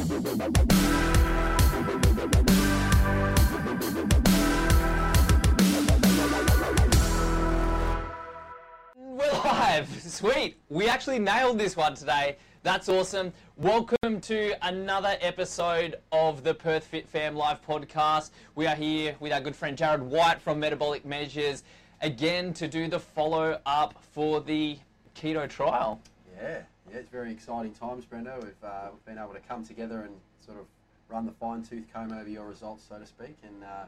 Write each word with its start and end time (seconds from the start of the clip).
We're 0.00 0.16
live. 9.44 10.02
Sweet. 10.02 10.56
We 10.70 10.88
actually 10.88 11.18
nailed 11.18 11.58
this 11.58 11.76
one 11.76 11.94
today. 11.94 12.38
That's 12.62 12.88
awesome. 12.88 13.34
Welcome 13.58 14.22
to 14.22 14.54
another 14.66 15.18
episode 15.20 15.96
of 16.12 16.44
the 16.44 16.54
Perth 16.54 16.84
Fit 16.84 17.06
Fam 17.06 17.36
Live 17.36 17.60
podcast. 17.62 18.30
We 18.54 18.66
are 18.66 18.74
here 18.74 19.16
with 19.20 19.34
our 19.34 19.40
good 19.42 19.54
friend 19.54 19.76
Jarrad 19.76 20.00
White 20.00 20.40
from 20.40 20.60
Metabolic 20.60 21.04
Measures 21.04 21.62
again 22.00 22.54
to 22.54 22.66
do 22.68 22.88
the 22.88 23.00
follow 23.00 23.60
up 23.66 24.02
for 24.12 24.40
the 24.40 24.78
keto 25.14 25.46
trial. 25.46 26.00
Yeah, 26.40 26.62
yeah, 26.90 26.98
it's 26.98 27.08
very 27.08 27.30
exciting 27.30 27.72
times, 27.72 28.04
Brendo. 28.04 28.42
We've, 28.42 28.64
uh, 28.64 28.88
we've 28.92 29.04
been 29.04 29.18
able 29.18 29.34
to 29.34 29.40
come 29.40 29.64
together 29.64 30.02
and 30.02 30.14
sort 30.44 30.58
of 30.58 30.66
run 31.08 31.26
the 31.26 31.32
fine 31.32 31.62
tooth 31.62 31.84
comb 31.92 32.12
over 32.12 32.28
your 32.28 32.46
results, 32.46 32.84
so 32.88 32.98
to 32.98 33.06
speak, 33.06 33.36
and 33.42 33.64
uh, 33.64 33.84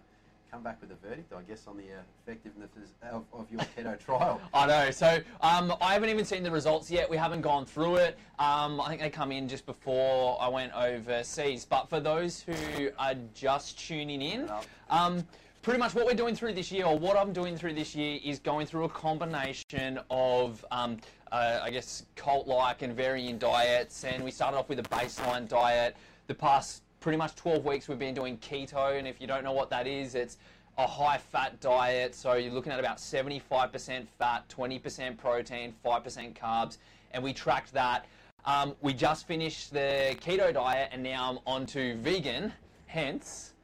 come 0.51 0.63
back 0.63 0.81
with 0.81 0.91
a 0.91 1.07
verdict, 1.07 1.33
I 1.33 1.43
guess, 1.43 1.67
on 1.67 1.77
the 1.77 1.85
effectiveness 2.27 2.71
of, 3.11 3.25
of 3.33 3.47
your 3.51 3.61
keto 3.77 3.99
trial. 4.05 4.41
I 4.53 4.67
know. 4.67 4.91
So 4.91 5.21
um, 5.41 5.73
I 5.81 5.95
haven't 5.95 6.11
even 6.11 6.25
seen 6.25 6.43
the 6.43 6.51
results 6.51 6.91
yet. 6.91 7.09
We 7.09 7.17
haven't 7.17 7.41
gone 7.41 7.65
through 7.65 7.97
it. 7.97 8.19
Um, 8.39 8.81
I 8.81 8.89
think 8.89 9.01
they 9.01 9.11
come 9.11 9.33
in 9.33 9.49
just 9.49 9.67
before 9.67 10.37
I 10.41 10.49
went 10.49 10.73
overseas. 10.75 11.65
But 11.65 11.89
for 11.89 12.01
those 12.01 12.41
who 12.43 12.91
are 12.99 13.15
just 13.35 13.79
tuning 13.79 14.21
in, 14.21 14.51
um, 14.91 15.27
pretty 15.63 15.79
much 15.79 15.95
what 15.95 16.05
we're 16.05 16.15
doing 16.15 16.35
through 16.35 16.53
this 16.53 16.71
year, 16.71 16.85
or 16.85 16.99
what 16.99 17.17
I'm 17.17 17.33
doing 17.33 17.57
through 17.57 17.75
this 17.75 17.95
year, 17.95 18.19
is 18.23 18.39
going 18.39 18.67
through 18.67 18.85
a 18.85 18.89
combination 18.91 20.01
of, 20.11 20.65
um, 20.71 20.99
uh, 21.33 21.61
I 21.63 21.71
guess, 21.71 22.05
cult-like 22.15 22.83
and 22.83 22.95
varying 22.95 23.39
diets. 23.39 24.05
And 24.05 24.23
we 24.23 24.31
started 24.31 24.59
off 24.59 24.69
with 24.69 24.79
a 24.79 24.85
baseline 24.85 25.49
diet. 25.49 25.97
The 26.27 26.35
past 26.35 26.83
pretty 27.01 27.17
much 27.17 27.35
12 27.35 27.65
weeks 27.65 27.89
we've 27.89 27.99
been 27.99 28.15
doing 28.15 28.37
keto, 28.39 28.97
and 28.97 29.09
if 29.09 29.21
you 29.21 29.27
don't 29.27 29.43
know 29.43 29.53
what 29.53 29.71
that 29.71 29.87
is, 29.87 30.15
it's 30.15 30.37
a 30.79 30.87
high 30.87 31.19
fat 31.19 31.59
diet. 31.61 32.15
So 32.15 32.35
you're 32.35 32.53
looking 32.53 32.71
at 32.71 32.79
about 32.79 32.99
75% 32.99 34.07
fat, 34.19 34.49
20% 34.49 35.19
protein, 35.19 35.75
5% 35.85 36.35
carbs, 36.35 36.77
and 37.13 37.25
we 37.25 37.33
tracked 37.33 37.73
that. 37.73 38.07
Um, 38.45 38.75
we 38.83 38.93
just 38.93 39.27
finished 39.27 39.73
the 39.73 40.17
keto 40.21 40.53
diet, 40.53 40.91
and 40.93 41.03
now 41.03 41.31
I'm 41.31 41.39
on 41.47 41.67
to 41.67 41.97
vegan, 41.97 42.53
hence 42.87 43.55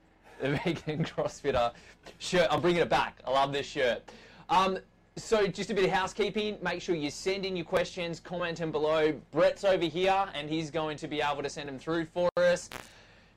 the 0.40 0.50
vegan 0.64 1.04
CrossFitter 1.04 1.72
shirt. 2.18 2.48
I'm 2.50 2.60
bringing 2.60 2.82
it 2.82 2.88
back. 2.88 3.18
I 3.26 3.30
love 3.30 3.52
this 3.52 3.66
shirt. 3.66 4.02
Um, 4.48 4.78
so 5.18 5.46
just 5.46 5.70
a 5.70 5.74
bit 5.74 5.84
of 5.84 5.90
housekeeping. 5.90 6.58
Make 6.62 6.80
sure 6.80 6.94
you 6.94 7.10
send 7.10 7.44
in 7.44 7.56
your 7.56 7.64
questions, 7.64 8.20
comment 8.20 8.58
them 8.58 8.70
below. 8.70 9.12
Brett's 9.32 9.64
over 9.64 9.84
here, 9.84 10.26
and 10.34 10.48
he's 10.48 10.70
going 10.70 10.96
to 10.98 11.08
be 11.08 11.20
able 11.20 11.42
to 11.42 11.50
send 11.50 11.68
them 11.68 11.78
through 11.78 12.06
for 12.06 12.30
us. 12.36 12.70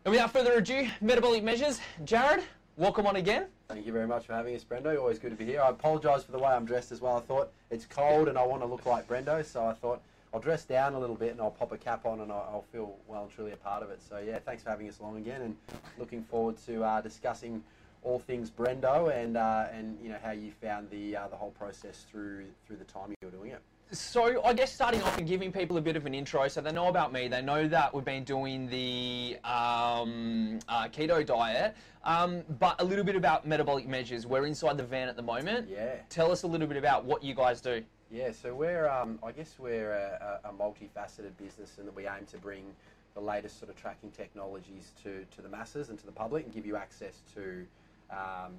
And 0.06 0.12
without 0.12 0.32
further 0.32 0.54
ado, 0.54 0.88
metabolic 1.02 1.44
measures. 1.44 1.80
Jarrad, 2.06 2.44
welcome 2.78 3.06
on 3.08 3.16
again. 3.16 3.48
Thank 3.68 3.86
you 3.86 3.94
very 3.94 4.08
much 4.08 4.26
for 4.28 4.34
having 4.34 4.56
us, 4.56 4.64
Brendo. 4.64 4.98
Always 4.98 5.20
good 5.20 5.32
to 5.32 5.36
be 5.36 5.46
here. 5.46 5.62
I 5.62 5.70
apologise 5.70 6.24
for 6.24 6.32
the 6.32 6.40
way 6.40 6.50
I'm 6.50 6.66
dressed 6.66 6.92
as 6.92 7.02
well. 7.02 7.18
I 7.18 7.22
thought 7.22 7.52
it's 7.70 7.86
cold 7.86 8.28
and 8.28 8.38
I 8.38 8.46
want 8.46 8.62
to 8.62 8.68
look 8.68 8.86
like 8.86 9.08
Brendo, 9.08 9.44
so 9.46 9.66
I 9.66 9.74
thought 9.74 10.02
I'll 10.34 10.40
dress 10.40 10.66
down 10.66 10.94
a 10.94 11.00
little 11.00 11.16
bit 11.16 11.32
and 11.32 11.42
I'll 11.42 11.52
pop 11.52 11.72
a 11.72 11.78
cap 11.78 12.06
on 12.06 12.22
and 12.22 12.32
I'll, 12.32 12.50
I'll 12.52 12.66
feel 12.72 12.96
well 13.08 13.24
and 13.24 13.32
truly 13.32 13.52
a 13.52 13.58
part 13.58 13.84
of 13.84 13.90
it. 13.90 14.02
So 14.08 14.20
yeah, 14.26 14.40
thanks 14.40 14.64
for 14.64 14.70
having 14.70 14.88
us 14.88 15.00
along 15.00 15.18
again 15.18 15.42
and 15.42 15.56
looking 15.98 16.24
forward 16.24 16.56
to 16.66 16.84
uh, 16.84 17.02
discussing 17.02 17.64
all 18.04 18.20
things 18.20 18.50
Brendo 18.50 19.16
and 19.16 19.38
uh, 19.38 19.68
and 19.74 19.98
you 20.02 20.10
know 20.10 20.18
how 20.24 20.32
you 20.32 20.52
found 20.52 20.90
the 20.90 21.16
uh, 21.16 21.28
the 21.28 21.36
whole 21.36 21.52
process 21.52 22.06
through 22.10 22.46
through 22.66 22.78
the 22.78 22.86
time 22.86 23.10
you 23.10 23.28
were 23.28 23.32
doing 23.32 23.52
it. 23.52 23.62
So 23.94 24.42
I 24.46 24.54
guess 24.54 24.72
starting 24.72 25.02
off 25.02 25.18
and 25.18 25.28
giving 25.28 25.52
people 25.52 25.78
a 25.78 25.82
bit 25.82 25.98
of 25.98 26.06
an 26.06 26.14
intro, 26.14 26.48
so 26.48 26.62
they 26.62 26.72
know 26.72 26.88
about 26.88 27.12
me. 27.12 27.28
They 27.28 27.42
know 27.42 27.68
that 27.68 27.94
we've 27.94 28.06
been 28.06 28.24
doing 28.24 28.70
the 28.70 29.38
um, 29.44 30.60
uh, 30.70 30.88
keto 30.88 31.26
diet, 31.26 31.76
um, 32.06 32.42
but 32.58 32.80
a 32.80 32.86
little 32.86 33.04
bit 33.04 33.18
about 33.18 33.46
metabolic 33.46 33.90
measures. 33.90 34.26
We're 34.26 34.46
inside 34.46 34.78
the 34.78 34.84
van 34.84 35.10
at 35.10 35.18
the 35.18 35.22
moment. 35.22 35.68
Yeah. 35.70 35.96
Tell 36.08 36.32
us 36.32 36.44
a 36.44 36.48
little 36.48 36.68
bit 36.68 36.78
about 36.78 37.04
what 37.04 37.22
you 37.22 37.36
guys 37.36 37.60
do. 37.60 37.84
Yeah, 38.10 38.32
so 38.32 38.56
we're, 38.56 38.88
um, 38.88 39.20
I 39.24 39.34
guess 39.34 39.56
we're 39.60 39.92
a, 39.92 40.40
a 40.46 40.50
a 40.50 40.54
multifaceted 40.54 41.36
business 41.38 41.78
and 41.78 41.86
that 41.86 41.96
we 41.96 42.08
aim 42.08 42.26
to 42.32 42.38
bring 42.38 42.64
the 43.14 43.22
latest 43.22 43.60
sort 43.60 43.70
of 43.70 43.76
tracking 43.76 44.12
technologies 44.12 44.92
to, 45.04 45.26
to 45.36 45.42
the 45.42 45.50
masses 45.50 45.90
and 45.90 46.00
to 46.00 46.06
the 46.06 46.12
public 46.12 46.46
and 46.46 46.54
give 46.54 46.66
you 46.66 46.78
access 46.78 47.22
to 47.34 47.66
um, 48.12 48.54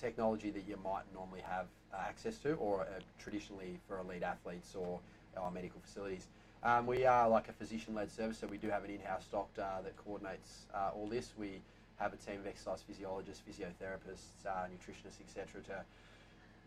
technology 0.00 0.50
that 0.50 0.66
you 0.68 0.78
might 0.84 1.04
normally 1.14 1.42
have 1.48 1.66
access 1.96 2.38
to 2.38 2.54
or 2.54 2.82
uh, 2.82 2.86
traditionally 3.18 3.78
for 3.86 3.98
elite 3.98 4.22
athletes 4.22 4.74
or 4.74 4.98
our 5.36 5.50
medical 5.50 5.80
facilities. 5.80 6.26
Um, 6.64 6.86
we 6.86 7.04
are 7.06 7.28
like 7.28 7.48
a 7.48 7.52
physician-led 7.52 8.10
service, 8.10 8.38
so 8.38 8.46
we 8.46 8.56
do 8.56 8.68
have 8.68 8.84
an 8.84 8.90
in-house 8.90 9.26
doctor 9.30 9.66
that 9.82 9.96
coordinates 10.04 10.66
uh, 10.74 10.90
all 10.94 11.08
this. 11.08 11.32
We 11.36 11.60
have 11.96 12.12
a 12.12 12.16
team 12.16 12.40
of 12.40 12.46
exercise 12.46 12.82
physiologists, 12.86 13.42
physiotherapists, 13.48 14.46
uh, 14.46 14.66
nutritionists, 14.66 15.20
etc. 15.26 15.60
to 15.62 15.84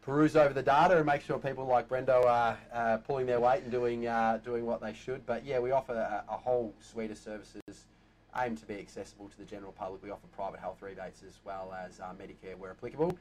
peruse 0.01 0.35
over 0.35 0.53
the 0.53 0.61
data 0.61 0.97
and 0.97 1.05
make 1.05 1.21
sure 1.21 1.39
people 1.39 1.65
like 1.65 1.89
Brendo 1.89 2.25
are 2.25 2.57
uh, 2.73 2.97
pulling 2.97 3.25
their 3.25 3.39
weight 3.39 3.63
and 3.63 3.71
doing 3.71 4.07
uh, 4.07 4.39
doing 4.43 4.65
what 4.65 4.81
they 4.81 4.93
should. 4.93 5.25
But 5.25 5.45
yeah, 5.45 5.59
we 5.59 5.71
offer 5.71 5.93
a, 5.93 6.23
a 6.29 6.37
whole 6.37 6.73
suite 6.81 7.11
of 7.11 7.17
services 7.17 7.85
aimed 8.37 8.57
to 8.59 8.65
be 8.65 8.75
accessible 8.75 9.29
to 9.29 9.37
the 9.37 9.45
general 9.45 9.71
public. 9.71 10.03
We 10.03 10.11
offer 10.11 10.27
private 10.35 10.59
health 10.59 10.81
rebates 10.81 11.23
as 11.27 11.39
well 11.45 11.73
as 11.85 11.99
uh, 11.99 12.13
Medicare 12.19 12.57
where 12.57 12.71
applicable. 12.71 13.17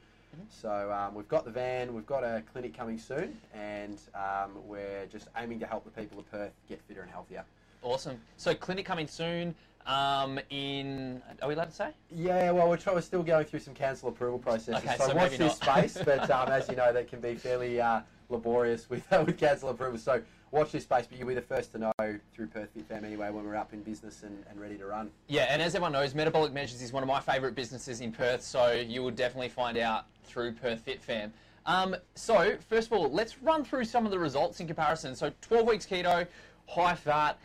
So 0.51 0.93
um, 0.93 1.15
we've 1.15 1.29
got 1.29 1.45
the 1.45 1.51
van, 1.51 1.95
we've 1.95 2.07
got 2.07 2.25
a 2.25 2.43
clinic 2.53 2.77
coming 2.77 2.99
soon, 2.99 3.39
and 3.55 4.01
um, 4.15 4.51
we're 4.67 5.07
just 5.07 5.29
aiming 5.37 5.61
to 5.61 5.67
help 5.67 5.85
the 5.85 5.91
people 5.91 6.19
of 6.19 6.31
Perth 6.31 6.53
get 6.69 6.81
fitter 6.83 7.03
and 7.03 7.11
healthier. 7.11 7.45
Awesome. 7.83 8.19
So 8.37 8.55
clinic 8.55 8.87
coming 8.87 9.07
soon. 9.07 9.55
Um, 9.87 10.41
in 10.49 11.21
are 11.43 11.49
we 11.49 11.55
allowed 11.55 11.67
to 11.67 11.75
say? 11.75 11.91
Yeah, 12.11 12.51
well, 12.53 12.71
we're, 12.71 12.79
we're 12.87 13.03
still 13.03 13.23
going 13.23 13.45
through 13.45 13.61
some 13.61 13.75
council 13.75 14.09
approval 14.09 14.39
processes. 14.39 14.83
Okay, 14.83 14.97
so, 14.97 15.09
so 15.09 15.15
watch 15.15 15.37
this 15.37 15.57
space, 15.57 15.99
but 16.03 16.31
um, 16.33 16.49
as 16.49 16.71
you 16.71 16.77
know, 16.77 16.91
that 16.91 17.07
can 17.07 17.21
be 17.21 17.35
fairly 17.35 17.83
uh, 17.83 18.01
laborious 18.31 18.89
with 18.89 19.09
with 19.11 19.37
council 19.37 19.69
approval. 19.69 19.99
So 19.99 20.23
watch 20.55 20.71
this 20.71 20.85
space, 20.85 21.07
but 21.07 21.19
you'll 21.19 21.29
be 21.29 21.35
the 21.35 21.43
first 21.43 21.73
to 21.73 21.79
know 21.79 21.93
through 22.33 22.47
Perth 22.47 22.71
Fit 22.73 22.87
Fam 22.87 23.05
anyway 23.05 23.31
when 23.31 23.45
we're 23.45 23.57
up 23.57 23.73
in 23.73 23.83
business 23.83 24.23
and, 24.23 24.45
and 24.49 24.61
ready 24.61 24.77
to 24.77 24.87
run. 24.87 25.11
Yeah, 25.27 25.47
and 25.51 25.61
as 25.61 25.75
everyone 25.75 25.93
knows, 25.93 26.15
Metabolic 26.15 26.53
Measures 26.53 26.81
is 26.81 26.93
one 26.93 27.03
of 27.03 27.09
my 27.09 27.21
favourite 27.21 27.57
businesses 27.57 28.01
in 28.01 28.13
Perth, 28.13 28.43
so 28.43 28.73
you 28.73 29.03
will 29.03 29.11
definitely 29.11 29.49
find 29.49 29.77
out 29.77 30.05
through 30.23 30.53
Perth 30.53 30.81
Fit 30.81 31.03
Fam. 31.03 31.33
Um, 31.67 31.97
so, 32.15 32.57
first 32.69 32.87
of 32.87 32.93
all, 32.93 33.11
let's 33.11 33.43
run 33.43 33.65
through 33.65 33.85
some 33.85 34.05
of 34.05 34.13
the 34.13 34.19
results 34.19 34.61
in 34.61 34.67
comparison. 34.67 35.17
So, 35.17 35.33
12 35.41 35.67
weeks 35.67 35.87
keto, 35.87 36.27
high 36.69 36.95
fat. 36.95 37.39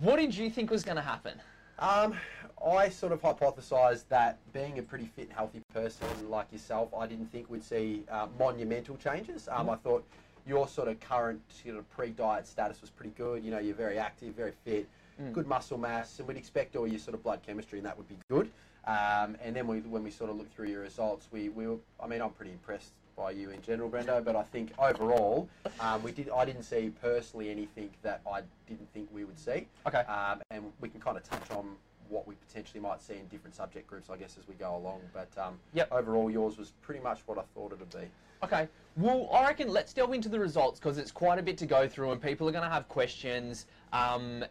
What 0.00 0.16
did 0.16 0.34
you 0.34 0.48
think 0.48 0.70
was 0.70 0.84
going 0.84 0.96
to 0.96 1.02
happen? 1.02 1.40
Um, 1.78 2.14
I 2.64 2.88
sort 2.88 3.12
of 3.12 3.20
hypothesised 3.20 4.04
that 4.08 4.38
being 4.52 4.78
a 4.78 4.82
pretty 4.82 5.06
fit 5.06 5.26
and 5.26 5.32
healthy 5.32 5.60
person 5.74 6.06
like 6.30 6.50
yourself, 6.52 6.88
I 6.96 7.06
didn't 7.06 7.32
think 7.32 7.50
we'd 7.50 7.64
see 7.64 8.04
uh, 8.10 8.28
monumental 8.38 8.96
changes. 8.96 9.48
Um, 9.50 9.70
I 9.70 9.76
thought 9.76 10.04
your 10.46 10.68
sort 10.68 10.88
of 10.88 10.98
current 11.00 11.40
sort 11.48 11.76
of 11.76 11.90
pre-diet 11.90 12.46
status 12.46 12.80
was 12.80 12.90
pretty 12.90 13.12
good. 13.18 13.44
You 13.44 13.50
know, 13.50 13.58
you're 13.58 13.74
very 13.74 13.98
active, 13.98 14.34
very 14.34 14.52
fit, 14.64 14.88
good 15.32 15.46
muscle 15.46 15.78
mass, 15.78 16.18
and 16.18 16.28
we'd 16.28 16.36
expect 16.36 16.76
all 16.76 16.86
your 16.86 16.98
sort 16.98 17.14
of 17.14 17.22
blood 17.22 17.40
chemistry, 17.44 17.78
and 17.78 17.86
that 17.86 17.96
would 17.96 18.08
be 18.08 18.18
good. 18.30 18.50
Um, 18.86 19.36
and 19.42 19.56
then 19.56 19.66
we, 19.66 19.80
when 19.80 20.04
we 20.04 20.10
sort 20.10 20.30
of 20.30 20.36
look 20.36 20.52
through 20.54 20.68
your 20.68 20.82
results, 20.82 21.26
we, 21.32 21.48
we 21.48 21.66
were, 21.66 21.78
I 22.00 22.06
mean, 22.06 22.22
I'm 22.22 22.30
pretty 22.30 22.52
impressed 22.52 22.92
by 23.16 23.30
you 23.30 23.50
in 23.50 23.60
general, 23.62 23.90
Brendo, 23.90 24.22
but 24.22 24.36
I 24.36 24.42
think 24.42 24.72
overall, 24.78 25.48
um, 25.80 26.02
we 26.02 26.12
did, 26.12 26.28
I 26.30 26.44
didn't 26.44 26.62
see 26.62 26.92
personally 27.00 27.50
anything 27.50 27.90
that 28.02 28.20
I 28.30 28.42
didn't 28.68 28.92
think 28.92 29.08
we 29.12 29.24
would 29.24 29.38
see. 29.38 29.66
Okay. 29.86 30.00
Um, 30.00 30.40
and 30.50 30.70
we 30.80 30.88
can 30.88 31.00
kind 31.00 31.16
of 31.16 31.24
touch 31.24 31.50
on 31.50 31.76
what 32.08 32.28
we 32.28 32.34
potentially 32.46 32.78
might 32.78 33.00
see 33.00 33.14
in 33.14 33.26
different 33.28 33.56
subject 33.56 33.88
groups, 33.88 34.10
I 34.10 34.16
guess, 34.16 34.36
as 34.38 34.46
we 34.46 34.54
go 34.54 34.76
along. 34.76 35.00
But 35.12 35.30
um, 35.42 35.58
Yep. 35.72 35.88
overall, 35.90 36.30
yours 36.30 36.58
was 36.58 36.72
pretty 36.82 37.00
much 37.00 37.20
what 37.26 37.38
I 37.38 37.42
thought 37.54 37.72
it 37.72 37.80
would 37.80 37.90
be. 37.90 38.06
Okay. 38.42 38.68
Well, 38.96 39.28
I 39.32 39.46
reckon 39.46 39.68
let's 39.68 39.92
delve 39.92 40.14
into 40.14 40.28
the 40.28 40.38
results 40.38 40.78
because 40.80 40.96
it's 40.96 41.10
quite 41.10 41.38
a 41.38 41.42
bit 41.42 41.58
to 41.58 41.66
go 41.66 41.86
through, 41.86 42.12
and 42.12 42.22
people 42.22 42.48
are 42.48 42.52
going 42.52 42.64
to 42.64 42.70
have 42.70 42.88
questions 42.88 43.66
um, 43.92 44.44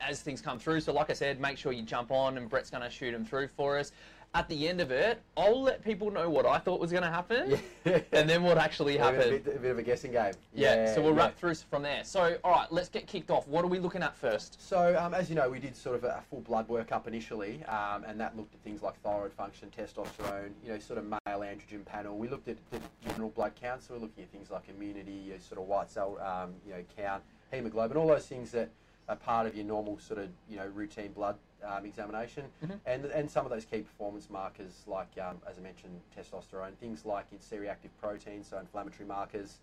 as 0.00 0.20
things 0.20 0.40
come 0.40 0.58
through. 0.58 0.80
So, 0.80 0.92
like 0.92 1.10
I 1.10 1.14
said, 1.14 1.40
make 1.40 1.58
sure 1.58 1.72
you 1.72 1.82
jump 1.82 2.12
on, 2.12 2.36
and 2.36 2.48
Brett's 2.48 2.70
going 2.70 2.82
to 2.82 2.90
shoot 2.90 3.12
them 3.12 3.24
through 3.24 3.48
for 3.48 3.78
us. 3.78 3.92
At 4.38 4.48
the 4.48 4.68
end 4.68 4.80
of 4.80 4.92
it, 4.92 5.20
I'll 5.36 5.60
let 5.60 5.82
people 5.84 6.12
know 6.12 6.30
what 6.30 6.46
I 6.46 6.58
thought 6.58 6.78
was 6.78 6.92
going 6.92 7.02
to 7.02 7.10
happen, 7.10 7.58
Yeah. 7.84 7.98
and 8.12 8.30
then 8.30 8.44
what 8.44 8.56
actually 8.56 8.92
bit, 8.92 9.00
a, 9.00 9.04
happened. 9.04 9.44
bit, 9.44 9.56
a 9.56 9.58
bit 9.58 9.70
of 9.72 9.78
a 9.78 9.82
guessing 9.82 10.12
game. 10.12 10.32
Yeah, 10.54 10.94
so 10.94 11.02
we'll 11.02 11.12
yeah. 11.12 11.22
wrap 11.22 11.36
through 11.36 11.56
from 11.56 11.82
there. 11.82 12.04
So, 12.04 12.36
all 12.44 12.52
right, 12.52 12.70
let's 12.70 12.88
get 12.88 13.08
kicked 13.08 13.32
off. 13.32 13.48
What 13.48 13.64
are 13.64 13.68
we 13.68 13.80
looking 13.80 14.00
at 14.00 14.16
first? 14.16 14.62
So, 14.62 14.96
um, 14.96 15.12
as 15.12 15.28
you 15.28 15.34
know, 15.34 15.50
we 15.50 15.58
did 15.58 15.74
sort 15.74 15.96
of 15.96 16.04
a 16.04 16.22
full 16.30 16.42
blood 16.42 16.68
workup 16.68 17.08
initially, 17.08 17.64
um, 17.64 18.04
and 18.04 18.20
that 18.20 18.36
looked 18.36 18.54
at 18.54 18.60
things 18.60 18.80
like 18.80 18.94
thyroid 19.02 19.32
function, 19.32 19.72
testosterone, 19.76 20.50
you 20.64 20.70
know, 20.70 20.78
sort 20.78 21.00
of 21.00 21.06
male 21.06 21.40
androgen 21.40 21.84
panel. 21.84 22.16
We 22.16 22.28
looked 22.28 22.46
at 22.46 22.58
the 22.70 22.78
general 23.08 23.30
blood 23.30 23.54
count, 23.60 23.82
so 23.82 23.94
we're 23.94 24.02
looking 24.02 24.22
at 24.22 24.30
things 24.30 24.52
like 24.52 24.68
immunity, 24.68 25.32
sort 25.40 25.60
of 25.60 25.66
white 25.66 25.90
cell, 25.90 26.16
um, 26.20 26.54
you 26.64 26.74
know, 26.74 26.84
count, 26.96 27.24
hemoglobin, 27.50 27.96
all 27.96 28.06
those 28.06 28.26
things 28.26 28.52
that 28.52 28.70
are 29.08 29.16
part 29.16 29.48
of 29.48 29.56
your 29.56 29.64
normal 29.64 29.98
sort 29.98 30.20
of, 30.20 30.28
you 30.48 30.56
know, 30.58 30.66
routine 30.66 31.10
blood 31.10 31.34
um, 31.64 31.84
examination, 31.84 32.44
and 32.86 33.04
and 33.06 33.30
some 33.30 33.44
of 33.44 33.50
those 33.50 33.64
key 33.64 33.80
performance 33.80 34.28
markers 34.30 34.82
like, 34.86 35.08
um, 35.20 35.36
as 35.48 35.58
I 35.58 35.60
mentioned, 35.62 36.00
testosterone, 36.16 36.74
things 36.80 37.04
like 37.04 37.26
in 37.32 37.40
C-reactive 37.40 37.90
proteins, 38.00 38.48
so 38.48 38.58
inflammatory 38.58 39.06
markers, 39.06 39.58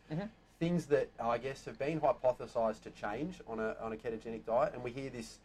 things 0.59 0.85
that 0.87 1.09
I 1.19 1.37
guess 1.37 1.65
have 1.65 1.77
been 1.79 1.99
hypothesised 1.99 2.81
to 2.83 2.89
change 2.91 3.41
on 3.47 3.59
a 3.59 3.75
on 3.81 3.93
a 3.93 3.95
ketogenic 3.95 4.45
diet, 4.45 4.73
and 4.73 4.83
we 4.83 4.91
hear 4.91 5.09
this 5.09 5.39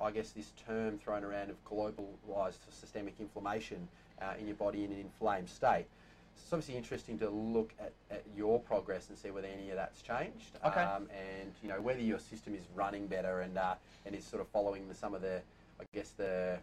I 0.00 0.10
guess, 0.10 0.30
this 0.30 0.52
term 0.66 0.98
thrown 0.98 1.22
around 1.22 1.50
of 1.50 1.62
globalized 1.64 2.58
systemic 2.70 3.14
inflammation 3.20 3.86
uh, 4.20 4.32
in 4.40 4.46
your 4.46 4.56
body 4.56 4.84
in 4.84 4.90
an 4.90 4.98
inflamed 4.98 5.48
state. 5.50 5.84
So 6.34 6.40
it's 6.44 6.52
obviously 6.52 6.76
interesting 6.76 7.18
to 7.18 7.28
look 7.28 7.74
at, 7.78 7.92
at 8.10 8.24
your 8.34 8.58
progress 8.58 9.10
and 9.10 9.18
see 9.18 9.30
whether 9.30 9.46
any 9.46 9.68
of 9.68 9.76
that's 9.76 10.00
changed, 10.00 10.58
Okay. 10.64 10.80
um, 10.80 11.08
and 11.12 11.52
you 11.62 11.68
know 11.68 11.80
whether 11.80 12.00
your 12.00 12.18
system 12.18 12.54
is 12.54 12.62
running 12.74 13.06
better 13.06 13.42
and 13.42 13.58
uh, 13.58 13.74
and 14.06 14.14
is 14.14 14.24
sort 14.24 14.40
of 14.40 14.48
following 14.48 14.88
the, 14.88 14.94
some 14.94 15.12
of 15.14 15.20
the, 15.20 15.42
I 15.80 15.84
guess 15.94 16.10
the 16.10 16.58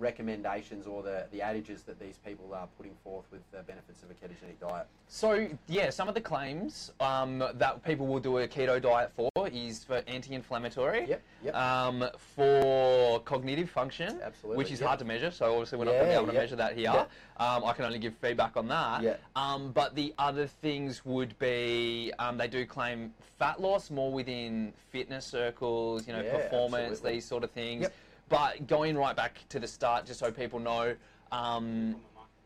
recommendations 0.00 0.86
or 0.86 1.02
the, 1.02 1.26
the 1.30 1.42
adages 1.42 1.82
that 1.82 2.00
these 2.00 2.16
people 2.24 2.54
are 2.54 2.66
putting 2.78 2.94
forth 3.04 3.26
with 3.30 3.42
the 3.52 3.62
benefits 3.64 4.02
of 4.02 4.10
a 4.10 4.14
ketogenic 4.14 4.58
diet. 4.58 4.86
So 5.08 5.46
yeah, 5.68 5.90
some 5.90 6.08
of 6.08 6.14
the 6.14 6.22
claims 6.22 6.92
um, 7.00 7.44
that 7.54 7.84
people 7.84 8.06
will 8.06 8.18
do 8.18 8.38
a 8.38 8.48
keto 8.48 8.80
diet 8.80 9.12
for 9.14 9.30
is 9.52 9.84
for 9.84 10.02
anti-inflammatory, 10.06 11.06
Yep, 11.06 11.22
yep. 11.44 11.54
Um, 11.54 12.08
for 12.34 13.20
cognitive 13.20 13.68
function, 13.68 14.20
Absolutely, 14.22 14.56
which 14.56 14.70
is 14.70 14.80
yep. 14.80 14.86
hard 14.86 14.98
to 15.00 15.04
measure. 15.04 15.30
So 15.30 15.52
obviously 15.52 15.78
we're 15.78 15.84
not 15.84 15.92
going 15.92 16.04
to 16.04 16.10
be 16.10 16.14
able 16.14 16.26
to 16.28 16.32
measure 16.32 16.56
that 16.56 16.76
here. 16.76 17.06
Um, 17.36 17.64
I 17.64 17.72
can 17.74 17.84
only 17.84 17.98
give 17.98 18.14
feedback 18.16 18.56
on 18.56 18.68
that. 18.68 19.02
Yeah. 19.02 19.16
Um, 19.36 19.70
but 19.72 19.94
the 19.94 20.14
other 20.18 20.46
things 20.46 21.04
would 21.04 21.38
be 21.38 22.10
um, 22.18 22.38
they 22.38 22.48
do 22.48 22.64
claim 22.64 23.12
fat 23.38 23.60
loss 23.60 23.90
more 23.90 24.10
within 24.10 24.72
fitness 24.90 25.26
circles, 25.26 26.06
you 26.06 26.14
know, 26.14 26.22
Yeah, 26.22 26.36
performance, 26.38 26.92
absolutely. 26.92 27.12
these 27.12 27.24
sort 27.26 27.44
of 27.44 27.50
things. 27.50 27.86
Yep. 28.30 28.40
But 28.40 28.66
going 28.66 28.96
right 28.96 29.14
back 29.16 29.38
to 29.48 29.58
the 29.58 29.66
start, 29.66 30.06
just 30.06 30.20
so 30.20 30.30
people 30.30 30.58
know 30.58 30.94
um, 31.32 31.96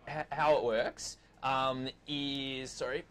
h- 0.08 0.26
how 0.32 0.56
it 0.56 0.64
works, 0.64 1.18
um, 1.42 1.88
is 2.08 2.70
sorry. 2.70 3.04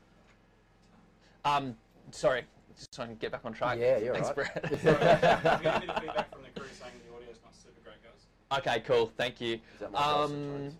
Um, 1.45 1.75
sorry, 2.11 2.43
just 2.77 2.93
trying 2.93 3.09
to 3.09 3.15
get 3.15 3.31
back 3.31 3.41
on 3.45 3.53
track. 3.53 3.77
Yeah, 3.79 3.97
you're 3.97 4.13
Thanks, 4.13 4.29
right. 4.29 4.35
Brett. 4.35 4.71
we 4.71 4.77
a 4.77 5.79
bit 5.79 5.89
of 5.89 6.01
feedback 6.01 6.31
from 6.33 6.41
the 6.43 6.59
crew 6.59 6.69
saying 6.79 6.93
the 7.07 7.13
audio's 7.15 7.37
not 7.43 7.53
super 7.53 7.79
great, 7.83 7.97
guys. 8.03 8.59
okay, 8.59 8.79
cool. 8.85 9.11
Thank 9.17 9.41
you. 9.41 9.55
Is 9.55 9.59
that 9.81 9.91
my 9.91 9.99
voice 9.99 10.29
Um, 10.31 10.71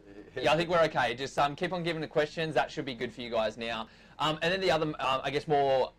yeah, 0.41 0.53
I 0.53 0.57
think 0.57 0.69
we're 0.69 0.81
okay. 0.83 1.13
Just 1.15 1.37
um, 1.37 1.55
keep 1.55 1.73
on 1.73 1.83
giving 1.83 2.01
the 2.01 2.07
questions. 2.07 2.55
That 2.55 2.71
should 2.71 2.85
be 2.85 2.95
good 2.95 3.13
for 3.13 3.21
you 3.21 3.29
guys 3.29 3.57
now. 3.57 3.87
Um, 4.19 4.39
and 4.41 4.51
then 4.53 4.61
the 4.61 4.71
other, 4.71 4.91
uh, 4.99 5.21
I 5.23 5.29
guess, 5.29 5.47
more 5.47 5.71
w- 5.71 5.91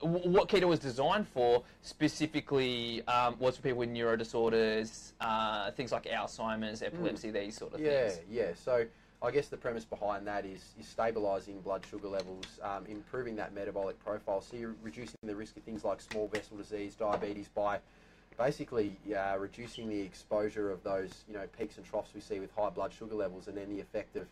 what 0.00 0.48
keto 0.48 0.64
was 0.64 0.78
designed 0.78 1.26
for 1.28 1.62
specifically 1.82 3.06
um, 3.06 3.36
was 3.38 3.56
for 3.56 3.62
people 3.62 3.78
with 3.78 3.90
neuro 3.90 4.16
disorders, 4.16 5.14
uh, 5.20 5.70
things 5.72 5.92
like 5.92 6.04
Alzheimer's, 6.04 6.82
epilepsy, 6.82 7.30
these 7.30 7.56
sort 7.56 7.74
of. 7.74 7.80
Yeah, 7.80 8.08
things. 8.08 8.20
yeah. 8.30 8.50
So 8.54 8.86
I 9.22 9.30
guess 9.30 9.48
the 9.48 9.56
premise 9.56 9.84
behind 9.84 10.26
that 10.26 10.44
is, 10.44 10.74
is 10.78 10.86
stabilising 10.86 11.62
blood 11.62 11.84
sugar 11.90 12.08
levels, 12.08 12.46
um, 12.62 12.86
improving 12.86 13.36
that 13.36 13.52
metabolic 13.52 13.98
profile. 14.04 14.40
So 14.40 14.56
you're 14.56 14.76
reducing 14.82 15.16
the 15.24 15.34
risk 15.34 15.56
of 15.56 15.64
things 15.64 15.84
like 15.84 16.00
small 16.00 16.28
vessel 16.28 16.56
disease, 16.56 16.94
diabetes 16.94 17.48
by 17.48 17.80
basically 18.38 18.96
uh, 19.16 19.36
reducing 19.38 19.88
the 19.88 20.00
exposure 20.00 20.70
of 20.70 20.82
those 20.84 21.24
you 21.26 21.34
know 21.34 21.44
peaks 21.58 21.76
and 21.76 21.84
troughs 21.84 22.10
we 22.14 22.20
see 22.20 22.38
with 22.38 22.50
high 22.56 22.70
blood 22.70 22.92
sugar 22.92 23.16
levels, 23.16 23.48
and 23.48 23.56
then 23.56 23.68
the 23.68 23.80
effect 23.80 24.16
of 24.16 24.26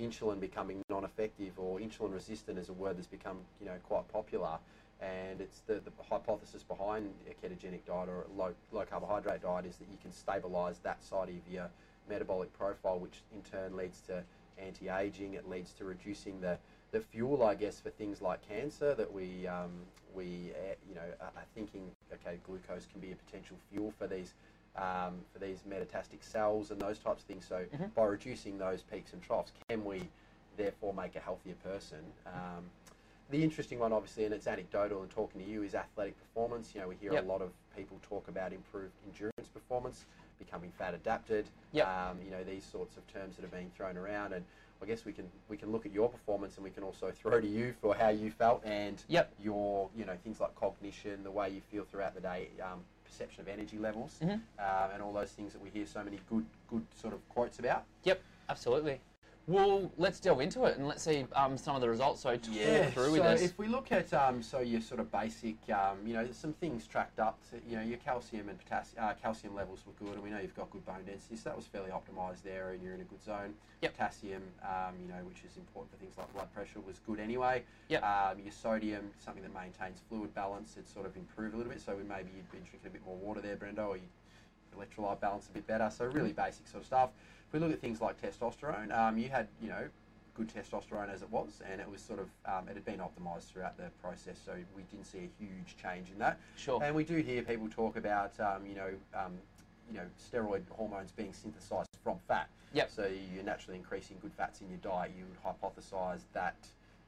insulin 0.00 0.40
becoming 0.40 0.80
non-effective 0.88 1.52
or 1.58 1.78
insulin 1.78 2.12
resistant 2.14 2.58
is 2.58 2.70
a 2.70 2.72
word 2.72 2.96
that's 2.96 3.06
become 3.06 3.38
you 3.60 3.66
know 3.66 3.76
quite 3.84 4.08
popular. 4.08 4.58
And 5.00 5.40
it's 5.40 5.60
the, 5.60 5.74
the 5.74 5.90
hypothesis 6.08 6.62
behind 6.62 7.12
a 7.28 7.46
ketogenic 7.46 7.86
diet 7.86 8.08
or 8.08 8.26
a 8.30 8.38
low, 8.38 8.52
low 8.70 8.84
carbohydrate 8.84 9.42
diet 9.42 9.64
is 9.64 9.76
that 9.76 9.88
you 9.90 9.96
can 10.00 10.10
stabilise 10.10 10.82
that 10.82 11.02
side 11.02 11.28
of 11.30 11.52
your 11.52 11.68
metabolic 12.08 12.52
profile, 12.52 12.98
which 12.98 13.22
in 13.32 13.40
turn 13.42 13.76
leads 13.76 14.00
to 14.02 14.22
anti-aging. 14.58 15.34
It 15.34 15.48
leads 15.48 15.72
to 15.74 15.84
reducing 15.86 16.40
the, 16.40 16.58
the 16.92 17.00
fuel, 17.00 17.42
I 17.44 17.54
guess, 17.54 17.80
for 17.80 17.88
things 17.90 18.20
like 18.20 18.46
cancer 18.46 18.94
that 18.94 19.10
we 19.10 19.46
um, 19.46 19.70
we 20.14 20.50
uh, 20.54 20.74
you 20.88 20.94
know 20.96 21.02
are 21.20 21.30
thinking. 21.54 21.90
Okay, 22.12 22.38
glucose 22.44 22.86
can 22.90 23.00
be 23.00 23.12
a 23.12 23.16
potential 23.16 23.56
fuel 23.70 23.94
for 23.96 24.06
these 24.06 24.34
um, 24.76 25.14
for 25.32 25.38
these 25.38 25.60
metastatic 25.68 26.22
cells 26.22 26.72
and 26.72 26.80
those 26.80 26.98
types 26.98 27.22
of 27.22 27.28
things. 27.28 27.46
So 27.48 27.64
Mhm. 27.74 27.94
by 27.94 28.04
reducing 28.04 28.58
those 28.58 28.82
peaks 28.82 29.12
and 29.14 29.22
troughs, 29.22 29.52
can 29.68 29.84
we 29.84 30.08
therefore 30.56 30.92
make 30.92 31.16
a 31.16 31.20
healthier 31.20 31.54
person? 31.64 32.00
Um, 32.26 32.68
the 33.30 33.42
interesting 33.42 33.78
one, 33.78 33.92
obviously, 33.92 34.24
and 34.24 34.34
it's 34.34 34.46
anecdotal 34.46 35.02
and 35.02 35.10
talking 35.10 35.40
to 35.40 35.46
you, 35.46 35.62
is 35.62 35.74
athletic 35.74 36.18
performance. 36.18 36.74
You 36.74 36.80
know, 36.80 36.88
we 36.88 36.96
hear 36.96 37.12
Yep. 37.12 37.24
a 37.24 37.26
lot 37.26 37.42
of 37.42 37.52
people 37.76 37.98
talk 38.02 38.28
about 38.28 38.52
improved 38.52 38.92
endurance 39.06 39.48
performance, 39.52 40.04
becoming 40.38 40.72
fat 40.72 40.94
adapted. 40.94 41.48
Yep. 41.72 41.86
Um, 41.86 42.18
you 42.24 42.30
know, 42.30 42.42
these 42.42 42.64
sorts 42.64 42.96
of 42.96 43.06
terms 43.06 43.36
that 43.36 43.44
are 43.44 43.48
being 43.48 43.70
thrown 43.70 43.96
around, 43.96 44.32
and 44.32 44.44
I 44.82 44.86
guess 44.86 45.04
we 45.04 45.12
can 45.12 45.30
we 45.48 45.56
can 45.56 45.70
look 45.70 45.86
at 45.86 45.92
your 45.92 46.08
performance, 46.08 46.56
and 46.56 46.64
we 46.64 46.70
can 46.70 46.82
also 46.82 47.10
throw 47.12 47.40
to 47.40 47.46
you 47.46 47.74
for 47.80 47.94
how 47.94 48.08
you 48.08 48.30
felt 48.30 48.64
and 48.64 49.02
Yep. 49.08 49.32
your 49.38 49.88
you 49.96 50.04
know 50.04 50.16
things 50.24 50.40
like 50.40 50.54
cognition, 50.56 51.22
the 51.22 51.30
way 51.30 51.50
you 51.50 51.60
feel 51.60 51.84
throughout 51.84 52.14
the 52.14 52.20
day, 52.20 52.48
um, 52.62 52.84
perception 53.04 53.42
of 53.42 53.48
energy 53.48 53.78
levels, 53.78 54.18
Mhm. 54.22 54.40
um, 54.58 54.90
and 54.92 55.02
all 55.02 55.12
those 55.12 55.32
things 55.32 55.52
that 55.52 55.60
we 55.62 55.70
hear 55.70 55.86
so 55.86 56.02
many 56.02 56.18
good 56.28 56.46
good 56.66 56.86
sort 56.94 57.14
of 57.14 57.28
quotes 57.28 57.58
about. 57.58 57.84
Yep, 58.04 58.22
absolutely. 58.48 59.00
Well, 59.50 59.90
let's 59.98 60.20
delve 60.20 60.40
into 60.40 60.64
it 60.66 60.78
and 60.78 60.86
let's 60.86 61.02
see 61.02 61.26
um, 61.34 61.58
some 61.58 61.74
of 61.74 61.80
the 61.80 61.88
results. 61.88 62.20
So 62.20 62.36
talk 62.36 62.92
through 62.92 63.06
so 63.06 63.12
with 63.12 63.22
us. 63.22 63.42
if 63.42 63.58
we 63.58 63.66
look 63.66 63.90
at 63.90 64.14
um, 64.14 64.44
so 64.44 64.60
your 64.60 64.80
sort 64.80 65.00
of 65.00 65.10
basic, 65.10 65.56
um, 65.70 65.98
you 66.06 66.14
know, 66.14 66.28
some 66.30 66.52
things 66.52 66.86
tracked 66.86 67.18
up. 67.18 67.40
To, 67.50 67.56
you 67.68 67.76
know, 67.76 67.82
your 67.82 67.98
calcium 67.98 68.48
and 68.48 68.56
potassium, 68.56 69.04
uh, 69.04 69.14
calcium 69.20 69.56
levels 69.56 69.80
were 69.84 69.92
good, 70.04 70.14
and 70.14 70.22
we 70.22 70.30
know 70.30 70.38
you've 70.38 70.54
got 70.54 70.70
good 70.70 70.86
bone 70.86 71.02
density, 71.04 71.34
so 71.34 71.50
that 71.50 71.56
was 71.56 71.66
fairly 71.66 71.90
optimised 71.90 72.42
there, 72.44 72.70
and 72.70 72.82
you're 72.82 72.94
in 72.94 73.00
a 73.00 73.04
good 73.04 73.24
zone. 73.24 73.54
Yep. 73.82 73.96
Potassium, 73.96 74.42
um, 74.62 74.94
you 75.02 75.08
know, 75.08 75.18
which 75.26 75.42
is 75.44 75.56
important 75.56 75.90
for 75.90 75.98
things 75.98 76.16
like 76.16 76.32
blood 76.32 76.52
pressure, 76.54 76.78
was 76.86 77.00
good 77.04 77.18
anyway. 77.18 77.64
Yep. 77.88 78.04
Um, 78.04 78.38
your 78.38 78.52
sodium, 78.52 79.10
something 79.18 79.42
that 79.42 79.52
maintains 79.52 79.98
fluid 80.08 80.32
balance, 80.32 80.76
it 80.78 80.86
sort 80.86 81.06
of 81.06 81.16
improved 81.16 81.54
a 81.54 81.56
little 81.56 81.72
bit. 81.72 81.80
So 81.80 81.96
we 81.96 82.04
maybe 82.04 82.30
you'd 82.36 82.50
been 82.52 82.62
drinking 82.62 82.86
a 82.86 82.90
bit 82.90 83.04
more 83.04 83.16
water 83.16 83.40
there, 83.40 83.56
Brendo, 83.56 83.88
or 83.88 83.96
you 83.96 84.06
electrolyte 84.76 85.20
balance 85.20 85.46
a 85.48 85.52
bit 85.52 85.66
better. 85.66 85.90
So 85.90 86.06
really 86.06 86.32
basic 86.32 86.66
sort 86.68 86.82
of 86.82 86.86
stuff. 86.86 87.10
If 87.46 87.52
we 87.52 87.58
look 87.58 87.72
at 87.72 87.80
things 87.80 88.00
like 88.00 88.20
testosterone, 88.20 88.96
um, 88.96 89.18
you 89.18 89.28
had 89.28 89.48
you 89.60 89.68
know 89.68 89.88
good 90.34 90.48
testosterone 90.48 91.12
as 91.12 91.22
it 91.22 91.30
was, 91.30 91.60
and 91.70 91.80
it 91.80 91.90
was 91.90 92.00
sort 92.00 92.20
of 92.20 92.28
um, 92.46 92.68
it 92.68 92.74
had 92.74 92.84
been 92.84 93.00
optimized 93.00 93.52
throughout 93.52 93.76
the 93.76 93.90
process, 94.02 94.38
so 94.44 94.52
we 94.76 94.82
didn't 94.90 95.06
see 95.06 95.18
a 95.18 95.42
huge 95.42 95.76
change 95.80 96.10
in 96.10 96.18
that. 96.18 96.38
Sure. 96.56 96.82
And 96.82 96.94
we 96.94 97.04
do 97.04 97.16
hear 97.16 97.42
people 97.42 97.68
talk 97.68 97.96
about 97.96 98.38
um, 98.40 98.66
you 98.66 98.74
know 98.74 98.90
um, 99.14 99.32
you 99.90 99.98
know 99.98 100.06
steroid 100.18 100.62
hormones 100.70 101.10
being 101.12 101.32
synthesized 101.32 101.90
from 102.02 102.18
fat. 102.28 102.48
Yep. 102.72 102.90
So 102.94 103.10
you're 103.34 103.44
naturally 103.44 103.76
increasing 103.76 104.16
good 104.22 104.32
fats 104.32 104.60
in 104.60 104.68
your 104.68 104.78
diet. 104.78 105.12
You 105.18 105.24
would 105.26 105.42
hypothesize 105.42 106.20
that 106.32 106.56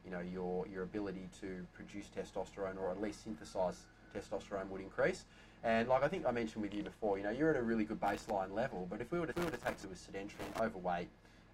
you 0.04 0.10
know 0.10 0.20
your 0.20 0.66
your 0.66 0.82
ability 0.82 1.28
to 1.40 1.64
produce 1.72 2.06
testosterone 2.16 2.78
or 2.80 2.90
at 2.90 3.00
least 3.00 3.24
synthesize 3.24 3.86
testosterone 4.14 4.68
would 4.68 4.80
increase. 4.80 5.24
And 5.64 5.88
like 5.88 6.02
I 6.02 6.08
think 6.08 6.26
I 6.26 6.30
mentioned 6.32 6.62
with 6.62 6.74
you 6.74 6.82
before, 6.82 7.18
you 7.18 7.24
know, 7.24 7.30
you're 7.30 7.50
at 7.50 7.56
a 7.56 7.62
really 7.62 7.84
good 7.84 8.00
baseline 8.00 8.52
level. 8.52 8.86
But 8.90 9.00
if 9.00 9.12
we 9.12 9.20
were 9.20 9.26
to, 9.26 9.30
if 9.30 9.38
we 9.38 9.44
were 9.44 9.50
to 9.50 9.56
take 9.56 9.78
someone 9.78 9.82
who 9.82 9.88
was 9.90 10.00
sedentary 10.00 10.44
and 10.54 10.64
overweight, 10.64 11.08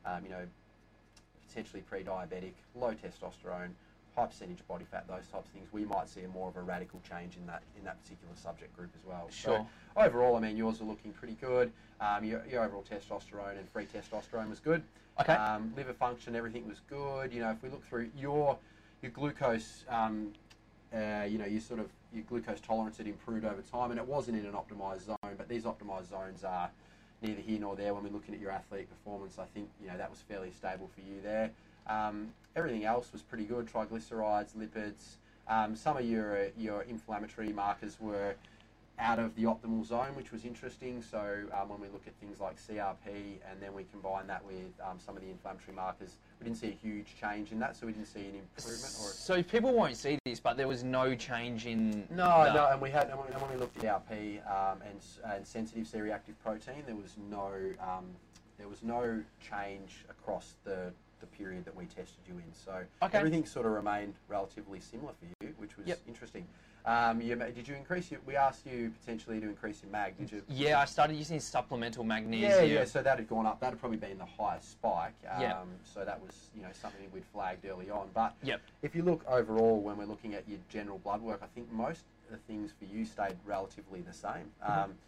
um, 0.06 0.24
you 0.24 0.30
know, 0.30 0.46
potentially 1.48 1.82
pre-diabetic, 1.82 2.52
low 2.74 2.92
testosterone, 2.92 3.70
high 4.16 4.26
percentage 4.26 4.66
body 4.66 4.86
fat, 4.90 5.06
those 5.06 5.26
types 5.30 5.46
of 5.46 5.52
things, 5.52 5.68
we 5.72 5.84
might 5.84 6.08
see 6.08 6.22
a 6.22 6.28
more 6.28 6.48
of 6.48 6.56
a 6.56 6.62
radical 6.62 7.00
change 7.08 7.36
in 7.36 7.46
that 7.46 7.62
in 7.76 7.84
that 7.84 8.02
particular 8.02 8.34
subject 8.34 8.74
group 8.74 8.90
as 8.98 9.06
well. 9.06 9.28
Sure. 9.30 9.66
So 9.96 10.00
overall, 10.00 10.36
I 10.36 10.40
mean, 10.40 10.56
yours 10.56 10.80
are 10.80 10.84
looking 10.84 11.12
pretty 11.12 11.36
good. 11.40 11.70
Um, 12.00 12.24
your, 12.24 12.44
your 12.50 12.64
overall 12.64 12.84
testosterone 12.90 13.58
and 13.58 13.68
free 13.68 13.86
testosterone 13.86 14.48
was 14.48 14.60
good. 14.60 14.82
Okay. 15.20 15.34
Um, 15.34 15.72
liver 15.76 15.92
function, 15.92 16.34
everything 16.34 16.66
was 16.66 16.80
good. 16.88 17.32
You 17.32 17.40
know, 17.40 17.50
if 17.50 17.62
we 17.62 17.68
look 17.68 17.86
through 17.86 18.10
your 18.16 18.56
your 19.02 19.12
glucose, 19.12 19.84
um, 19.88 20.32
uh, 20.94 21.24
you 21.28 21.38
know, 21.38 21.44
your 21.44 21.60
sort 21.60 21.80
of 21.80 21.90
your 22.12 22.24
glucose 22.24 22.60
tolerance 22.60 22.96
had 22.96 23.06
improved 23.06 23.44
over 23.44 23.62
time, 23.62 23.90
and 23.90 24.00
it 24.00 24.06
wasn't 24.06 24.38
in 24.38 24.46
an 24.46 24.52
optimized 24.52 25.06
zone. 25.06 25.16
But 25.36 25.48
these 25.48 25.64
optimized 25.64 26.10
zones 26.10 26.44
are 26.44 26.70
neither 27.22 27.40
here 27.40 27.60
nor 27.60 27.76
there 27.76 27.94
when 27.94 28.04
we're 28.04 28.10
looking 28.12 28.34
at 28.34 28.40
your 28.40 28.50
athletic 28.50 28.88
performance. 28.88 29.38
I 29.38 29.44
think 29.46 29.68
you 29.80 29.88
know 29.88 29.96
that 29.98 30.10
was 30.10 30.20
fairly 30.20 30.50
stable 30.50 30.88
for 30.94 31.00
you 31.00 31.20
there. 31.22 31.50
Um, 31.86 32.28
everything 32.56 32.84
else 32.84 33.12
was 33.12 33.22
pretty 33.22 33.44
good. 33.44 33.66
Triglycerides, 33.66 34.54
lipids. 34.56 35.16
Um, 35.48 35.76
some 35.76 35.96
of 35.96 36.04
your 36.04 36.48
your 36.56 36.82
inflammatory 36.82 37.52
markers 37.52 37.98
were 38.00 38.34
out 38.98 39.18
of 39.18 39.34
the 39.36 39.44
optimal 39.44 39.84
zone, 39.84 40.14
which 40.14 40.32
was 40.32 40.44
interesting. 40.44 41.02
So 41.02 41.18
um, 41.52 41.68
when 41.68 41.80
we 41.80 41.88
look 41.88 42.02
at 42.06 42.14
things 42.16 42.40
like 42.40 42.56
CRP 42.56 43.06
and 43.50 43.60
then 43.60 43.72
we 43.72 43.84
combine 43.84 44.26
that 44.26 44.44
with 44.44 44.72
um, 44.84 44.98
some 44.98 45.16
of 45.16 45.22
the 45.22 45.28
inflammatory 45.30 45.74
markers, 45.74 46.16
we 46.40 46.44
didn't 46.44 46.58
see 46.58 46.68
a 46.68 46.70
huge 46.72 47.14
change 47.20 47.52
in 47.52 47.58
that. 47.60 47.76
So 47.76 47.86
we 47.86 47.92
didn't 47.92 48.08
see 48.08 48.20
an 48.20 48.34
improvement 48.36 48.94
or 49.00 49.12
so 49.12 49.42
people 49.42 49.72
won't 49.72 49.96
see 49.96 50.18
this, 50.24 50.40
but 50.40 50.56
there 50.56 50.68
was 50.68 50.82
no 50.82 51.14
change 51.14 51.66
in. 51.66 52.06
no, 52.10 52.44
the- 52.44 52.54
no, 52.54 52.68
and 52.72 52.80
we 52.80 52.90
had 52.90 53.08
and 53.08 53.18
when, 53.18 53.50
we 53.52 53.56
looked 53.56 53.82
at 53.84 54.08
CRP 54.08 54.38
um, 54.50 54.78
and, 54.82 55.00
and 55.32 55.46
sensitive 55.46 55.86
C-reactive 55.86 56.40
protein, 56.42 56.82
there 56.86 56.96
was 56.96 57.16
no 57.30 57.52
um, 57.80 58.06
there 58.58 58.68
was 58.68 58.82
no 58.82 59.22
change 59.40 60.04
across 60.10 60.54
the, 60.64 60.92
the 61.20 61.26
period 61.26 61.64
that 61.64 61.76
we 61.76 61.84
tested 61.84 62.18
you 62.26 62.34
in. 62.34 62.52
So 62.52 62.82
Okay. 63.02 63.16
everything 63.18 63.46
sort 63.46 63.66
of 63.66 63.72
remained 63.72 64.14
relatively 64.26 64.80
similar 64.80 65.12
for 65.12 65.26
you, 65.46 65.54
which 65.58 65.76
was 65.76 65.86
Yep. 65.86 66.00
interesting. 66.08 66.44
Um, 66.84 67.20
you, 67.20 67.36
did 67.36 67.68
you 67.68 67.74
increase 67.74 68.10
your? 68.10 68.20
We 68.26 68.36
asked 68.36 68.66
you 68.66 68.92
potentially 69.00 69.40
to 69.40 69.46
increase 69.46 69.82
your 69.82 69.92
mag. 69.92 70.16
Did 70.16 70.32
you? 70.32 70.42
Yeah, 70.48 70.80
I 70.80 70.84
started 70.86 71.16
using 71.16 71.40
supplemental 71.40 72.04
magnesium. 72.04 72.50
Yeah, 72.50 72.62
yeah. 72.62 72.84
So 72.84 73.02
that 73.02 73.18
had 73.18 73.28
gone 73.28 73.46
up. 73.46 73.60
That 73.60 73.70
had 73.70 73.80
probably 73.80 73.98
been 73.98 74.18
the 74.18 74.24
highest 74.24 74.72
spike. 74.72 75.14
Um, 75.30 75.42
Yeah. 75.42 75.56
So 75.84 76.04
that 76.04 76.20
was, 76.20 76.32
you 76.56 76.62
know, 76.62 76.68
something 76.72 77.06
we'd 77.12 77.24
flagged 77.32 77.66
early 77.66 77.90
on. 77.90 78.08
But 78.14 78.34
Yep. 78.42 78.60
if 78.82 78.94
you 78.94 79.02
look 79.02 79.24
overall, 79.28 79.80
when 79.80 79.96
we're 79.96 80.06
looking 80.06 80.34
at 80.34 80.48
your 80.48 80.58
general 80.68 80.98
blood 80.98 81.20
work, 81.20 81.40
I 81.42 81.46
think 81.46 81.70
most 81.72 82.04
of 82.26 82.32
the 82.32 82.38
things 82.38 82.72
for 82.78 82.84
you 82.86 83.04
stayed 83.04 83.36
relatively 83.44 84.00
the 84.00 84.12
same. 84.12 84.50
Mm-hmm. 84.62 84.80
Um, 84.90 84.98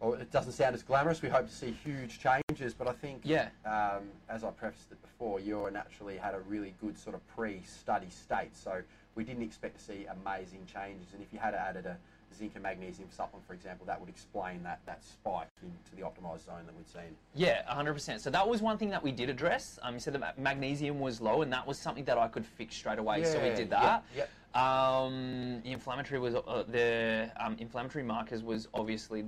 or 0.00 0.18
it 0.18 0.30
doesn't 0.32 0.52
sound 0.52 0.74
as 0.74 0.82
glamorous. 0.82 1.22
We 1.22 1.28
hope 1.28 1.46
to 1.46 1.54
see 1.54 1.70
huge 1.84 2.18
changes, 2.18 2.74
but 2.74 2.88
I 2.88 2.92
think, 2.92 3.20
Yeah. 3.24 3.48
um, 3.64 4.10
as 4.28 4.42
I 4.42 4.50
prefaced 4.50 4.90
it 4.90 5.00
before, 5.00 5.38
you 5.40 5.68
naturally 5.72 6.16
had 6.16 6.34
a 6.34 6.40
really 6.40 6.74
good 6.80 6.98
sort 6.98 7.14
of 7.14 7.26
pre-study 7.28 8.10
state, 8.10 8.54
so 8.56 8.82
we 9.14 9.24
didn't 9.24 9.42
expect 9.42 9.78
to 9.78 9.84
see 9.84 10.06
amazing 10.22 10.66
changes. 10.72 11.08
And 11.12 11.22
if 11.22 11.28
you 11.32 11.38
had 11.38 11.54
added 11.54 11.86
a 11.86 11.96
zinc 12.34 12.52
and 12.54 12.62
magnesium 12.62 13.08
supplement, 13.10 13.46
for 13.46 13.54
example, 13.54 13.86
that 13.86 13.98
would 14.00 14.08
explain 14.08 14.62
that, 14.64 14.80
that 14.86 15.04
spike 15.04 15.48
into 15.62 15.94
the 15.96 16.02
optimised 16.02 16.46
zone 16.46 16.62
that 16.66 16.74
we'd 16.76 16.88
seen. 16.88 17.14
Yeah, 17.34 17.62
100%. 17.72 18.20
So 18.20 18.30
that 18.30 18.46
was 18.48 18.60
one 18.60 18.76
thing 18.76 18.90
that 18.90 19.02
we 19.02 19.12
did 19.12 19.30
address. 19.30 19.78
Um, 19.82 19.94
you 19.94 20.00
said 20.00 20.14
that 20.14 20.38
magnesium 20.38 20.98
was 20.98 21.20
low, 21.20 21.42
and 21.42 21.52
that 21.52 21.66
was 21.66 21.78
something 21.78 22.04
that 22.04 22.18
I 22.18 22.28
could 22.28 22.44
fix 22.44 22.74
straight 22.74 22.98
away. 22.98 23.20
Yeah, 23.20 23.32
so 23.32 23.40
we 23.40 23.54
did 23.54 23.70
that. 23.70 24.04
yep. 24.16 24.30
Um, 24.54 25.60
the 25.64 25.72
inflammatory 25.72 26.20
was 26.20 26.36
uh, 26.36 26.62
the 26.68 27.30
um, 27.40 27.56
inflammatory 27.58 28.04
markers 28.04 28.42
was 28.44 28.68
obviously 28.72 29.24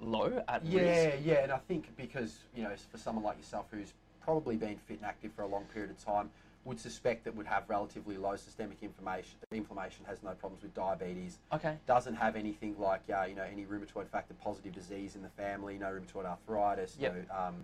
low 0.00 0.42
at 0.48 0.64
Yeah, 0.64 0.80
risk. 0.80 1.18
yeah, 1.24 1.34
and 1.42 1.52
I 1.52 1.58
think 1.58 1.94
because 1.96 2.38
you 2.54 2.62
know, 2.62 2.72
for 2.90 2.96
someone 2.96 3.22
like 3.22 3.36
yourself 3.36 3.66
who's 3.70 3.92
probably 4.22 4.56
been 4.56 4.76
fit 4.88 4.96
and 4.98 5.04
active 5.06 5.32
for 5.36 5.42
a 5.42 5.46
long 5.46 5.64
period 5.74 5.90
of 5.90 6.02
time, 6.02 6.30
would 6.66 6.80
suspect 6.80 7.24
that 7.24 7.34
would 7.34 7.46
have 7.46 7.62
relatively 7.68 8.18
low 8.18 8.36
systemic 8.36 8.78
inflammation. 8.82 9.38
Inflammation 9.52 10.04
has 10.06 10.22
no 10.22 10.32
problems 10.32 10.62
with 10.62 10.74
diabetes. 10.74 11.38
Okay. 11.52 11.76
Doesn't 11.86 12.16
have 12.16 12.36
anything 12.36 12.74
like 12.78 13.02
uh, 13.08 13.24
you 13.24 13.36
know 13.36 13.44
any 13.50 13.64
rheumatoid 13.64 14.08
factor 14.08 14.34
positive 14.34 14.74
disease 14.74 15.14
in 15.14 15.22
the 15.22 15.28
family. 15.30 15.78
No 15.78 15.86
rheumatoid 15.86 16.26
arthritis. 16.26 16.96
Yep. 16.98 17.28
No 17.30 17.36
um, 17.38 17.54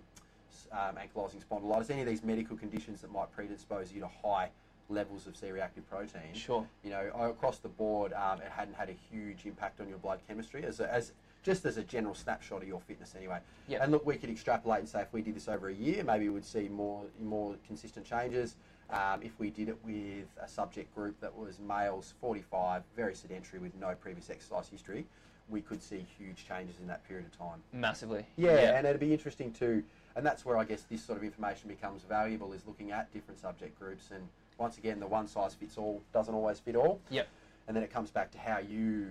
um, 0.71 0.95
ankylosing 0.95 1.43
spondylitis. 1.43 1.91
Any 1.91 2.01
of 2.01 2.07
these 2.07 2.23
medical 2.23 2.55
conditions 2.55 3.01
that 3.01 3.11
might 3.11 3.31
predispose 3.35 3.91
you 3.91 3.99
to 3.99 4.09
high 4.23 4.49
levels 4.89 5.27
of 5.27 5.35
C-reactive 5.35 5.89
protein 5.89 6.33
Sure. 6.33 6.67
you 6.83 6.91
know, 6.91 7.09
across 7.17 7.59
the 7.59 7.69
board, 7.69 8.11
um, 8.13 8.41
it 8.41 8.51
hadn't 8.51 8.75
had 8.75 8.89
a 8.89 8.95
huge 9.09 9.45
impact 9.45 9.79
on 9.79 9.87
your 9.87 9.97
blood 9.97 10.19
chemistry 10.27 10.65
as, 10.65 10.81
a, 10.81 10.93
as 10.93 11.13
just 11.41 11.65
as 11.65 11.77
a 11.77 11.83
general 11.83 12.13
snapshot 12.13 12.61
of 12.61 12.67
your 12.67 12.81
fitness 12.81 13.15
anyway. 13.17 13.39
Yeah. 13.67 13.81
And 13.81 13.91
look, 13.91 14.05
we 14.05 14.15
could 14.15 14.29
extrapolate 14.29 14.79
and 14.79 14.89
say 14.89 15.01
if 15.01 15.11
we 15.13 15.21
did 15.21 15.35
this 15.35 15.47
over 15.47 15.69
a 15.69 15.73
year, 15.73 16.03
maybe 16.03 16.29
we'd 16.29 16.45
see 16.45 16.69
more 16.69 17.03
more 17.21 17.55
consistent 17.67 18.05
changes. 18.05 18.55
Um, 18.93 19.21
if 19.23 19.39
we 19.39 19.49
did 19.49 19.69
it 19.69 19.77
with 19.83 20.27
a 20.39 20.47
subject 20.47 20.93
group 20.93 21.19
that 21.19 21.35
was 21.35 21.59
males, 21.59 22.13
45, 22.21 22.83
very 22.95 23.15
sedentary 23.15 23.59
with 23.59 23.73
no 23.75 23.95
previous 23.95 24.29
exercise 24.29 24.67
history, 24.69 25.05
we 25.49 25.61
could 25.61 25.81
see 25.81 26.05
huge 26.17 26.47
changes 26.47 26.75
in 26.79 26.87
that 26.87 27.05
period 27.07 27.25
of 27.25 27.37
time. 27.37 27.63
Massively. 27.73 28.25
Yeah, 28.37 28.77
and 28.77 28.85
it'd 28.85 28.99
be 28.99 29.11
interesting 29.11 29.51
to, 29.53 29.83
and 30.15 30.23
that's 30.23 30.45
where 30.45 30.57
I 30.57 30.63
guess 30.63 30.83
this 30.83 31.03
sort 31.03 31.17
of 31.17 31.23
information 31.23 31.69
becomes 31.69 32.03
valuable 32.03 32.53
is 32.53 32.61
looking 32.67 32.91
at 32.91 33.11
different 33.11 33.39
subject 33.39 33.77
groups. 33.79 34.09
And 34.13 34.27
once 34.59 34.77
again, 34.77 34.99
the 34.99 35.07
one 35.07 35.27
size 35.27 35.55
fits 35.55 35.77
all 35.77 36.01
doesn't 36.13 36.33
always 36.33 36.59
fit 36.59 36.75
all. 36.75 37.01
Yep. 37.09 37.27
And 37.67 37.75
then 37.75 37.83
it 37.83 37.91
comes 37.91 38.11
back 38.11 38.31
to 38.31 38.37
how 38.37 38.59
you 38.59 39.07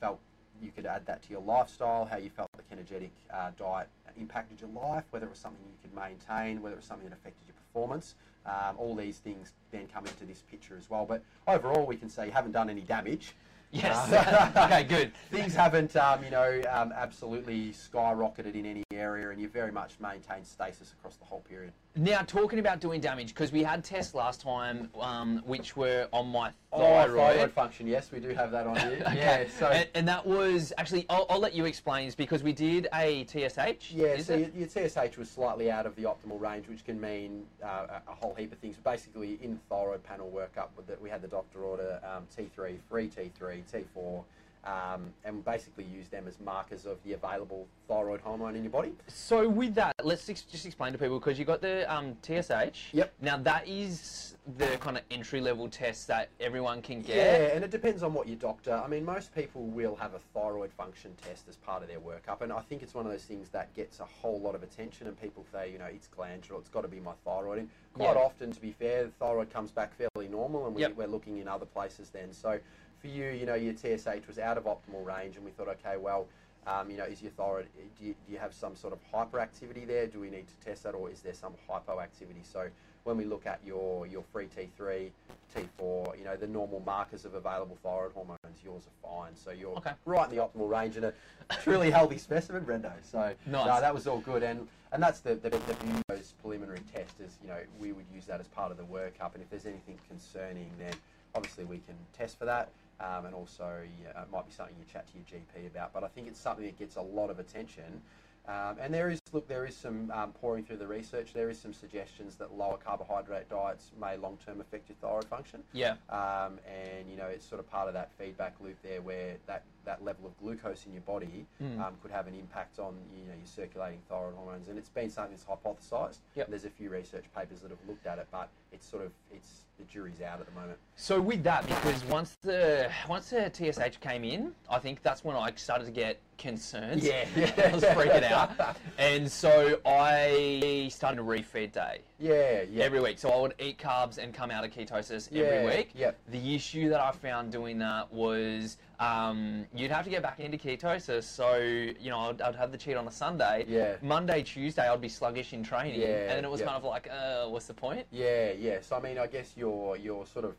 felt 0.00 0.18
you 0.62 0.70
could 0.70 0.86
add 0.86 1.04
that 1.06 1.22
to 1.24 1.30
your 1.30 1.42
lifestyle, 1.42 2.06
how 2.06 2.16
you 2.16 2.30
felt 2.30 2.48
the 2.56 2.62
ketogenic 2.74 3.10
uh, 3.32 3.50
diet 3.58 3.88
impacted 4.18 4.60
your 4.60 4.70
life, 4.70 5.04
whether 5.10 5.26
it 5.26 5.30
was 5.30 5.38
something 5.38 5.62
you 5.64 5.78
could 5.82 5.94
maintain, 5.94 6.62
whether 6.62 6.74
it 6.74 6.78
was 6.78 6.84
something 6.86 7.08
that 7.08 7.14
affected 7.14 7.46
your 7.46 7.54
performance. 7.54 8.14
Um, 8.46 8.76
all 8.78 8.94
these 8.94 9.18
things 9.18 9.52
then 9.70 9.86
come 9.92 10.06
into 10.06 10.24
this 10.24 10.42
picture 10.50 10.76
as 10.78 10.88
well. 10.88 11.04
But 11.06 11.22
overall, 11.46 11.86
we 11.86 11.96
can 11.96 12.08
say 12.08 12.26
you 12.26 12.32
haven't 12.32 12.52
done 12.52 12.70
any 12.70 12.80
damage. 12.80 13.34
Yes. 13.72 14.12
Uh, 14.12 14.50
okay. 14.64 14.84
Good. 14.84 15.12
Things 15.30 15.54
haven't, 15.54 15.94
um, 15.94 16.24
you 16.24 16.30
know, 16.30 16.60
um, 16.70 16.92
absolutely 16.92 17.70
skyrocketed 17.70 18.54
in 18.54 18.66
any 18.66 18.82
area, 18.92 19.30
and 19.30 19.40
you've 19.40 19.52
very 19.52 19.70
much 19.70 19.92
maintained 20.00 20.46
stasis 20.46 20.92
across 20.92 21.16
the 21.16 21.24
whole 21.24 21.40
period. 21.40 21.72
Now 21.96 22.22
talking 22.22 22.60
about 22.60 22.80
doing 22.80 23.00
damage 23.00 23.28
because 23.28 23.50
we 23.50 23.64
had 23.64 23.82
tests 23.82 24.14
last 24.14 24.40
time, 24.40 24.88
um, 25.00 25.42
which 25.44 25.76
were 25.76 26.06
on 26.12 26.28
my 26.28 26.52
Oh, 26.72 26.78
thyroid. 26.78 27.16
thyroid 27.34 27.52
function. 27.52 27.88
Yes, 27.88 28.12
we 28.12 28.20
do 28.20 28.28
have 28.28 28.52
that 28.52 28.64
on 28.68 28.76
here. 28.76 29.02
Okay. 29.08 29.16
Yeah. 29.16 29.44
So 29.58 29.66
and, 29.66 29.88
and 29.96 30.06
that 30.06 30.24
was 30.24 30.72
actually 30.78 31.04
I'll, 31.10 31.26
I'll 31.28 31.40
let 31.40 31.52
you 31.52 31.64
explain 31.64 32.06
this 32.06 32.14
because 32.14 32.44
we 32.44 32.52
did 32.52 32.86
a 32.94 33.26
TSH. 33.26 33.90
Yeah, 33.90 34.18
so 34.22 34.36
your, 34.36 34.50
your 34.50 34.68
TSH 34.68 35.16
was 35.18 35.28
slightly 35.28 35.68
out 35.68 35.84
of 35.84 35.96
the 35.96 36.04
optimal 36.04 36.40
range, 36.40 36.68
which 36.68 36.84
can 36.84 37.00
mean 37.00 37.44
uh, 37.62 37.86
a, 38.06 38.12
a 38.12 38.14
whole 38.14 38.34
heap 38.34 38.52
of 38.52 38.58
things. 38.58 38.76
But 38.82 38.90
Basically, 38.92 39.38
in 39.42 39.58
thyroid 39.68 40.04
panel 40.04 40.30
workup, 40.32 40.68
that 40.86 41.00
we 41.02 41.10
had 41.10 41.22
the 41.22 41.28
doctor 41.28 41.60
order 41.62 42.00
um, 42.04 42.24
T3, 42.36 42.76
free 42.88 43.08
T3, 43.08 43.62
T4, 43.72 44.22
um, 44.64 45.12
and 45.24 45.44
basically 45.44 45.84
use 45.84 46.08
them 46.08 46.26
as 46.28 46.38
markers 46.40 46.84
of 46.86 47.02
the 47.04 47.14
available 47.14 47.66
thyroid 47.88 48.20
hormone 48.20 48.54
in 48.56 48.62
your 48.62 48.70
body. 48.70 48.92
So 49.08 49.48
with 49.48 49.74
that, 49.74 49.94
let's 50.04 50.28
ex- 50.28 50.42
just 50.42 50.66
explain 50.66 50.92
to 50.92 50.98
people 50.98 51.18
because 51.18 51.38
you 51.38 51.44
got 51.44 51.60
the 51.62 51.90
um, 51.92 52.16
TSH. 52.22 52.92
Yep. 52.92 53.12
Now 53.22 53.38
that 53.38 53.66
is 53.66 54.36
the 54.58 54.76
kind 54.78 54.96
of 54.96 55.02
entry 55.10 55.40
level 55.40 55.68
test 55.68 56.06
that 56.08 56.28
everyone 56.40 56.82
can 56.82 57.02
get. 57.02 57.16
Yeah, 57.16 57.54
and 57.54 57.64
it 57.64 57.70
depends 57.70 58.02
on 58.02 58.12
what 58.14 58.26
your 58.26 58.36
doctor. 58.36 58.72
I 58.74 58.88
mean, 58.88 59.04
most 59.04 59.34
people 59.34 59.62
will 59.66 59.94
have 59.96 60.14
a 60.14 60.18
thyroid 60.34 60.72
function 60.72 61.12
test 61.22 61.48
as 61.48 61.56
part 61.56 61.82
of 61.82 61.88
their 61.88 62.00
workup, 62.00 62.40
and 62.42 62.52
I 62.52 62.60
think 62.60 62.82
it's 62.82 62.94
one 62.94 63.06
of 63.06 63.12
those 63.12 63.24
things 63.24 63.48
that 63.50 63.72
gets 63.74 64.00
a 64.00 64.04
whole 64.04 64.40
lot 64.40 64.54
of 64.54 64.62
attention, 64.62 65.06
and 65.06 65.20
people 65.20 65.44
say, 65.52 65.70
you 65.70 65.78
know, 65.78 65.84
it's 65.86 66.08
glandular, 66.08 66.58
it's 66.60 66.70
got 66.70 66.82
to 66.82 66.88
be 66.88 67.00
my 67.00 67.12
thyroid. 67.24 67.58
And 67.58 67.68
quite 67.94 68.16
Yeah. 68.16 68.22
often, 68.22 68.50
to 68.52 68.60
be 68.60 68.72
fair, 68.72 69.04
the 69.04 69.10
thyroid 69.10 69.50
comes 69.50 69.70
back 69.70 69.92
fairly 69.94 70.28
normal, 70.28 70.66
and 70.66 70.74
we, 70.74 70.82
Yep. 70.82 70.96
we're 70.96 71.06
looking 71.06 71.38
in 71.38 71.46
other 71.48 71.66
places 71.66 72.10
then. 72.10 72.32
So 72.32 72.58
for 73.00 73.08
you, 73.08 73.30
you 73.30 73.46
know, 73.46 73.54
your 73.54 73.74
TSH 73.74 74.26
was 74.26 74.38
out 74.38 74.58
of 74.58 74.64
optimal 74.64 75.04
range, 75.04 75.36
and 75.36 75.44
we 75.44 75.50
thought, 75.50 75.68
okay, 75.68 75.96
well. 75.96 76.26
Um, 76.66 76.90
you 76.90 76.98
know, 76.98 77.04
is 77.04 77.22
your 77.22 77.30
thyroid? 77.30 77.68
Do 77.98 78.04
you, 78.04 78.14
do 78.26 78.32
you 78.34 78.38
have 78.38 78.52
some 78.52 78.76
sort 78.76 78.92
of 78.92 78.98
hyperactivity 79.10 79.86
there? 79.86 80.06
Do 80.06 80.20
we 80.20 80.28
need 80.28 80.46
to 80.46 80.54
test 80.62 80.82
that, 80.82 80.94
or 80.94 81.10
is 81.10 81.22
there 81.22 81.32
some 81.32 81.54
hypoactivity? 81.66 82.44
So 82.44 82.68
when 83.04 83.16
we 83.16 83.24
look 83.24 83.46
at 83.46 83.60
your 83.64 84.06
your 84.06 84.22
free 84.30 84.46
T3, 84.46 85.10
T4, 85.56 86.18
you 86.18 86.24
know, 86.24 86.36
the 86.36 86.46
normal 86.46 86.80
markers 86.84 87.24
of 87.24 87.32
available 87.32 87.78
thyroid 87.82 88.12
hormones, 88.12 88.38
yours 88.62 88.82
are 88.86 89.08
fine. 89.22 89.34
So 89.34 89.52
you're 89.52 89.74
Okay. 89.78 89.92
right 90.04 90.28
in 90.30 90.36
the 90.36 90.42
optimal 90.42 90.68
range 90.68 90.96
and 90.96 91.06
a 91.06 91.14
truly 91.62 91.90
healthy 91.98 92.18
specimen, 92.18 92.66
Brendo. 92.66 92.92
So 93.02 93.32
Nice. 93.46 93.66
no, 93.66 93.80
that 93.80 93.94
was 93.94 94.06
all 94.06 94.20
good. 94.20 94.42
And 94.42 94.68
and 94.92 95.02
that's 95.02 95.20
the 95.20 95.36
the, 95.36 95.48
the 95.48 95.74
beauty 95.82 95.96
of 95.96 96.04
those 96.08 96.34
preliminary 96.42 96.80
tests 96.94 97.18
is, 97.20 97.38
you 97.42 97.48
know, 97.48 97.58
we 97.80 97.92
would 97.92 98.04
use 98.14 98.26
that 98.26 98.38
as 98.38 98.48
part 98.48 98.70
of 98.70 98.76
the 98.76 98.84
workup. 98.84 99.32
And 99.32 99.42
if 99.42 99.48
there's 99.48 99.64
anything 99.64 99.98
concerning, 100.08 100.70
then 100.78 100.92
obviously 101.34 101.64
we 101.64 101.78
can 101.78 101.94
test 102.12 102.38
for 102.38 102.44
that. 102.44 102.68
Um, 103.00 103.24
and 103.26 103.34
also, 103.34 103.82
yeah, 104.02 104.22
it 104.22 104.30
might 104.30 104.46
be 104.46 104.52
something 104.52 104.74
you 104.78 104.84
chat 104.92 105.06
to 105.08 105.14
your 105.16 105.24
GP 105.40 105.66
about. 105.66 105.92
But 105.92 106.04
I 106.04 106.08
think 106.08 106.28
it's 106.28 106.38
something 106.40 106.64
that 106.66 106.78
gets 106.78 106.96
a 106.96 107.02
lot 107.02 107.30
of 107.30 107.38
attention. 107.38 108.02
Um, 108.48 108.76
and 108.80 108.92
there 108.92 109.10
is, 109.10 109.20
look, 109.32 109.46
there 109.48 109.64
is 109.66 109.76
some 109.76 110.10
um, 110.12 110.32
pouring 110.32 110.64
through 110.64 110.78
the 110.78 110.86
research. 110.86 111.32
There 111.34 111.50
is 111.50 111.58
some 111.60 111.72
suggestions 111.72 112.36
that 112.36 112.52
lower 112.56 112.78
carbohydrate 112.78 113.48
diets 113.48 113.92
may 114.00 114.16
long-term 114.16 114.60
affect 114.60 114.88
your 114.88 114.96
thyroid 115.00 115.26
function. 115.26 115.62
Yeah. 115.72 115.92
Um, 116.08 116.58
and 116.66 117.08
you 117.08 117.16
know, 117.16 117.26
it's 117.26 117.44
sort 117.44 117.60
of 117.60 117.70
part 117.70 117.86
of 117.88 117.94
that 117.94 118.10
feedback 118.18 118.54
loop 118.60 118.76
there, 118.82 119.02
where 119.02 119.36
that, 119.46 119.64
that 119.84 120.02
level 120.04 120.26
of 120.26 120.36
glucose 120.38 120.84
in 120.86 120.92
your 120.92 121.02
body 121.02 121.46
Mm. 121.62 121.78
um, 121.80 121.94
could 122.02 122.10
have 122.10 122.26
an 122.26 122.34
impact 122.34 122.78
on 122.78 122.94
you 123.14 123.26
know 123.26 123.34
your 123.36 123.46
circulating 123.46 124.00
thyroid 124.08 124.34
hormones. 124.34 124.68
And 124.68 124.78
it's 124.78 124.88
been 124.88 125.10
something 125.10 125.32
that's 125.36 125.44
hypothesised. 125.44 126.18
Yep. 126.34 126.48
There's 126.48 126.64
a 126.64 126.70
few 126.70 126.90
research 126.90 127.24
papers 127.36 127.60
that 127.60 127.70
have 127.70 127.78
looked 127.86 128.06
at 128.06 128.18
it, 128.18 128.26
but 128.32 128.48
it's 128.72 128.86
sort 128.88 129.04
of 129.04 129.12
it's 129.32 129.64
the 129.80 129.92
jury's 129.92 130.20
out 130.20 130.40
at 130.40 130.46
the 130.46 130.52
moment. 130.52 130.78
So 130.96 131.20
with 131.20 131.42
that, 131.44 131.66
because 131.66 132.04
once 132.04 132.36
the 132.42 132.90
once 133.08 133.30
the 133.30 133.50
TSH 133.52 133.98
came 134.00 134.24
in, 134.24 134.52
I 134.68 134.78
think 134.78 135.02
that's 135.02 135.24
when 135.24 135.36
I 135.36 135.52
started 135.56 135.86
to 135.86 135.90
get 135.90 136.18
concerned. 136.40 137.02
Yeah. 137.02 137.26
I 137.36 137.72
was 137.72 137.84
freaking 137.84 138.24
out, 138.24 138.76
and 138.98 139.30
so 139.30 139.78
I 139.86 140.88
started 140.90 141.20
a 141.20 141.22
refeed 141.22 141.72
day 141.72 142.00
Yeah, 142.18 142.62
yeah. 142.68 142.82
every 142.84 143.00
week. 143.00 143.18
So 143.18 143.28
I 143.30 143.40
would 143.40 143.54
eat 143.60 143.78
carbs 143.78 144.18
and 144.18 144.34
come 144.34 144.50
out 144.50 144.64
of 144.64 144.70
ketosis 144.72 145.28
Yeah, 145.30 145.44
every 145.44 145.76
week. 145.76 145.90
yep. 145.94 146.18
The 146.30 146.54
issue 146.54 146.88
that 146.88 147.00
I 147.00 147.12
found 147.12 147.52
doing 147.52 147.78
that 147.78 148.12
was 148.12 148.78
um, 148.98 149.66
you'd 149.74 149.90
have 149.90 150.04
to 150.04 150.10
get 150.10 150.22
back 150.22 150.40
into 150.40 150.56
ketosis. 150.58 151.24
So 151.24 151.56
you 151.56 152.10
know 152.10 152.18
I'd, 152.18 152.40
I'd 152.40 152.56
have 152.56 152.72
the 152.72 152.78
cheat 152.78 152.96
on 152.96 153.06
a 153.06 153.12
Sunday. 153.12 153.66
Yeah. 153.68 153.96
Monday, 154.02 154.42
Tuesday, 154.42 154.88
I'd 154.88 155.00
be 155.00 155.08
sluggish 155.08 155.52
in 155.52 155.62
training, 155.62 156.00
Yeah, 156.00 156.06
and 156.22 156.30
then 156.30 156.44
it 156.44 156.50
was 156.50 156.60
yep. 156.60 156.70
kind 156.70 156.78
of 156.78 156.84
like, 156.84 157.08
uh, 157.10 157.46
what's 157.48 157.66
the 157.66 157.74
point? 157.74 158.06
Yeah, 158.10 158.52
yeah. 158.52 158.78
So 158.80 158.96
I 158.96 159.00
mean, 159.00 159.18
I 159.18 159.26
guess 159.26 159.52
you're 159.56 159.96
you're 159.96 160.26
sort 160.26 160.46
of 160.46 160.54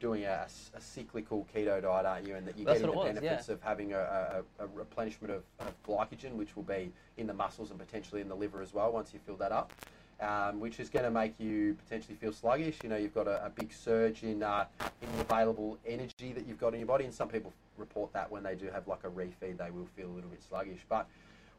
doing 0.00 0.24
a, 0.24 0.46
a 0.74 0.80
cyclical 0.80 1.46
keto 1.54 1.80
diet, 1.80 2.06
aren't 2.06 2.26
you? 2.26 2.34
And 2.34 2.46
that 2.48 2.58
you're 2.58 2.66
That's 2.66 2.80
getting 2.80 2.92
the 2.92 2.98
was, 2.98 3.06
benefits 3.06 3.48
yeah. 3.48 3.54
of 3.54 3.62
having 3.62 3.92
a, 3.92 4.42
a, 4.58 4.64
a 4.64 4.66
replenishment 4.74 5.32
of, 5.32 5.42
of 5.60 5.82
glycogen, 5.86 6.32
which 6.32 6.56
will 6.56 6.64
be 6.64 6.92
in 7.18 7.26
the 7.26 7.34
muscles 7.34 7.70
and 7.70 7.78
potentially 7.78 8.20
in 8.20 8.28
the 8.28 8.34
liver 8.34 8.62
as 8.62 8.74
well 8.74 8.90
once 8.90 9.12
you 9.12 9.20
fill 9.24 9.36
that 9.36 9.52
up. 9.52 9.72
Um, 10.20 10.60
which 10.60 10.80
is 10.80 10.90
going 10.90 11.06
to 11.06 11.10
make 11.10 11.32
you 11.40 11.74
potentially 11.82 12.14
feel 12.14 12.30
sluggish. 12.30 12.76
You 12.82 12.90
know, 12.90 12.96
you've 12.96 13.14
got 13.14 13.26
a, 13.26 13.50
big 13.54 13.72
surge 13.72 14.22
in 14.22 14.42
uh, 14.42 14.66
in 15.00 15.08
the 15.16 15.22
available 15.22 15.78
energy 15.86 16.34
that 16.34 16.46
you've 16.46 16.60
got 16.60 16.74
in 16.74 16.80
your 16.80 16.86
body, 16.86 17.06
and 17.06 17.14
some 17.14 17.28
people 17.28 17.54
report 17.78 18.12
that 18.12 18.30
when 18.30 18.42
they 18.42 18.54
do 18.54 18.66
have 18.66 18.86
like 18.86 19.02
a 19.04 19.08
refeed, 19.08 19.56
they 19.56 19.70
will 19.70 19.88
feel 19.96 20.08
a 20.08 20.12
little 20.12 20.28
bit 20.28 20.42
sluggish. 20.46 20.80
But 20.90 21.08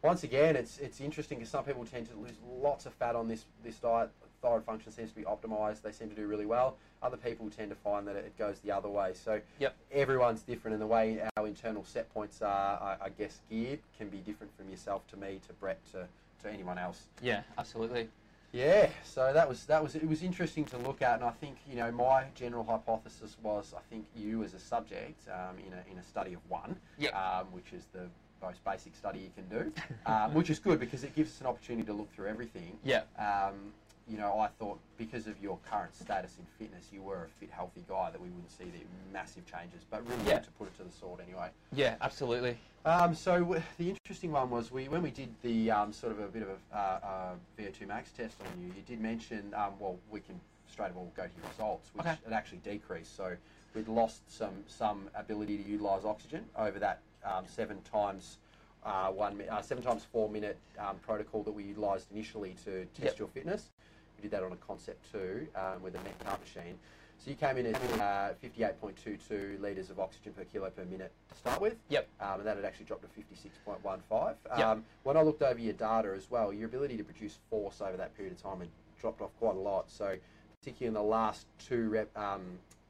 once 0.03 0.23
again, 0.23 0.55
it's 0.55 0.77
it's 0.77 1.01
interesting 1.01 1.39
because 1.39 1.49
some 1.49 1.63
people 1.63 1.85
tend 1.85 2.07
to 2.11 2.15
lose 2.17 2.37
lots 2.61 2.85
of 2.85 2.93
fat 2.93 3.15
on 3.15 3.27
this 3.27 3.45
this 3.63 3.77
diet. 3.77 4.11
Thyroid 4.41 4.65
function 4.65 4.91
seems 4.91 5.11
to 5.11 5.15
be 5.15 5.23
optimized. 5.23 5.81
They 5.83 5.91
seem 5.91 6.09
to 6.09 6.15
do 6.15 6.25
really 6.27 6.45
well. 6.45 6.77
Other 7.03 7.17
people 7.17 7.49
tend 7.49 7.69
to 7.69 7.75
find 7.75 8.07
that 8.07 8.15
it 8.15 8.37
goes 8.37 8.59
the 8.59 8.71
other 8.71 8.89
way. 8.89 9.11
So 9.13 9.39
Yep. 9.59 9.75
everyone's 9.91 10.41
different, 10.41 10.73
and 10.73 10.81
the 10.81 10.87
way 10.87 11.21
our 11.37 11.47
internal 11.47 11.83
set 11.83 12.11
points 12.13 12.41
are, 12.41 12.47
I, 12.81 13.05
I 13.05 13.09
guess, 13.09 13.39
geared 13.49 13.79
can 13.97 14.09
be 14.09 14.17
different 14.17 14.55
from 14.57 14.69
yourself 14.69 15.07
to 15.09 15.17
me 15.17 15.39
to 15.47 15.53
Brett 15.53 15.79
to, 15.91 16.07
to 16.43 16.51
anyone 16.51 16.77
else. 16.77 17.03
Yeah, 17.21 17.43
absolutely. 17.57 18.09
Yeah, 18.53 18.89
so 19.05 19.31
that 19.31 19.47
was 19.47 19.63
that 19.67 19.81
was 19.81 19.95
it 19.95 20.05
was 20.05 20.23
interesting 20.23 20.65
to 20.65 20.77
look 20.79 21.01
at, 21.01 21.15
and 21.15 21.23
I 21.23 21.29
think 21.31 21.55
you 21.69 21.77
know 21.77 21.89
my 21.89 22.25
general 22.35 22.65
hypothesis 22.65 23.37
was 23.41 23.73
I 23.73 23.79
think 23.89 24.05
you 24.13 24.43
as 24.43 24.53
a 24.53 24.59
subject 24.59 25.25
um, 25.29 25.55
in 25.65 25.71
a 25.71 25.89
in 25.89 25.97
a 25.97 26.03
study 26.03 26.33
of 26.33 26.41
one, 26.49 26.75
Yep. 26.97 27.15
um, 27.15 27.45
which 27.53 27.71
is 27.71 27.85
the 27.93 28.09
most 28.41 28.61
basic 28.65 28.93
study 28.93 29.19
you 29.19 29.29
can 29.37 29.47
do, 29.47 29.71
um, 30.05 30.33
which 30.33 30.49
is 30.49 30.59
good 30.59 30.81
because 30.81 31.05
it 31.05 31.15
gives 31.15 31.31
us 31.31 31.39
an 31.39 31.47
opportunity 31.47 31.85
to 31.85 31.93
look 31.93 32.11
through 32.13 32.27
everything. 32.27 32.77
Yeah. 32.83 33.03
Um, 33.17 33.71
you 34.11 34.17
know, 34.17 34.37
I 34.39 34.47
thought 34.47 34.77
because 34.97 35.25
of 35.27 35.41
your 35.41 35.57
current 35.69 35.95
status 35.95 36.35
in 36.37 36.45
fitness, 36.59 36.89
you 36.91 37.01
were 37.01 37.23
a 37.23 37.27
fit, 37.39 37.49
healthy 37.49 37.83
guy 37.87 38.11
that 38.11 38.19
we 38.21 38.27
wouldn't 38.27 38.51
see 38.51 38.65
the 38.65 38.83
massive 39.13 39.45
changes. 39.45 39.83
But 39.89 40.05
really 40.07 40.21
Yeah. 40.25 40.35
good 40.35 40.43
to 40.43 40.51
put 40.51 40.67
it 40.67 40.77
to 40.77 40.83
the 40.83 40.91
sword 40.91 41.21
anyway. 41.21 41.49
Yeah, 41.71 41.95
absolutely. 42.01 42.57
Um, 42.83 43.15
so 43.15 43.39
w- 43.39 43.61
the 43.77 43.89
interesting 43.89 44.31
one 44.31 44.49
was 44.49 44.69
we 44.71 44.89
when 44.89 45.01
we 45.01 45.11
did 45.11 45.29
the 45.43 45.71
um, 45.71 45.93
sort 45.93 46.11
of 46.11 46.19
a 46.19 46.27
bit 46.27 46.41
of 46.41 46.49
a 46.49 46.75
uh, 46.75 46.79
uh, 46.79 47.35
VO2 47.57 47.87
max 47.87 48.11
test 48.11 48.35
on 48.41 48.61
you, 48.61 48.73
you 48.75 48.81
did 48.85 48.99
mention 48.99 49.53
um, 49.53 49.73
well 49.79 49.97
we 50.09 50.19
can 50.19 50.39
straight 50.67 50.91
away 50.91 51.05
go 51.15 51.23
to 51.23 51.29
your 51.37 51.47
results, 51.49 51.89
which 51.93 52.05
Okay. 52.05 52.17
it 52.27 52.33
actually 52.33 52.57
decreased. 52.59 53.15
So 53.15 53.35
we'd 53.75 53.87
lost 53.87 54.29
some 54.29 54.63
some 54.67 55.09
ability 55.15 55.57
to 55.59 55.63
utilise 55.69 56.03
oxygen 56.03 56.43
over 56.57 56.79
that 56.79 56.99
um, 57.23 57.45
seven 57.47 57.81
times. 57.83 58.37
Uh, 58.83 59.09
one 59.11 59.39
uh, 59.47 59.61
seven 59.61 59.83
times 59.83 60.03
four 60.11 60.27
minute 60.27 60.57
um, 60.79 60.97
protocol 61.05 61.43
that 61.43 61.51
we 61.51 61.63
utilised 61.63 62.07
initially 62.11 62.55
to 62.65 62.83
test 62.99 63.03
Yep. 63.13 63.19
your 63.19 63.27
fitness. 63.27 63.69
We 64.21 64.29
did 64.29 64.37
that 64.37 64.43
on 64.43 64.51
a 64.51 64.57
concept 64.57 65.11
two 65.11 65.47
um, 65.55 65.81
with 65.81 65.95
a 65.95 66.03
neck 66.03 66.39
machine. 66.39 66.77
So 67.17 67.31
you 67.31 67.35
came 67.35 67.57
in 67.57 67.65
at 67.67 67.75
uh, 67.75 68.33
58.22 68.43 69.59
litres 69.59 69.89
of 69.89 69.99
oxygen 69.99 70.33
per 70.33 70.43
kilo 70.43 70.69
per 70.69 70.85
minute 70.85 71.11
to 71.29 71.35
start 71.35 71.59
with. 71.59 71.75
Yep. 71.89 72.07
Um, 72.19 72.39
and 72.39 72.47
that 72.47 72.55
had 72.55 72.65
actually 72.65 72.85
dropped 72.85 73.03
to 73.03 73.19
56.15. 73.19 74.35
Yep. 74.57 74.67
Um, 74.67 74.83
when 75.03 75.17
I 75.17 75.23
looked 75.23 75.41
over 75.41 75.59
your 75.59 75.73
data 75.73 76.13
as 76.15 76.29
well, 76.29 76.53
your 76.53 76.67
ability 76.67 76.97
to 76.97 77.03
produce 77.03 77.39
force 77.49 77.81
over 77.81 77.97
that 77.97 78.15
period 78.15 78.33
of 78.33 78.41
time 78.41 78.59
had 78.59 78.69
dropped 78.99 79.21
off 79.21 79.31
quite 79.39 79.55
a 79.55 79.59
lot. 79.59 79.89
So, 79.89 80.15
particularly 80.59 80.87
in 80.87 80.93
the 80.93 81.09
last 81.09 81.47
two 81.57 81.89
rep, 81.89 82.15
um, 82.15 82.41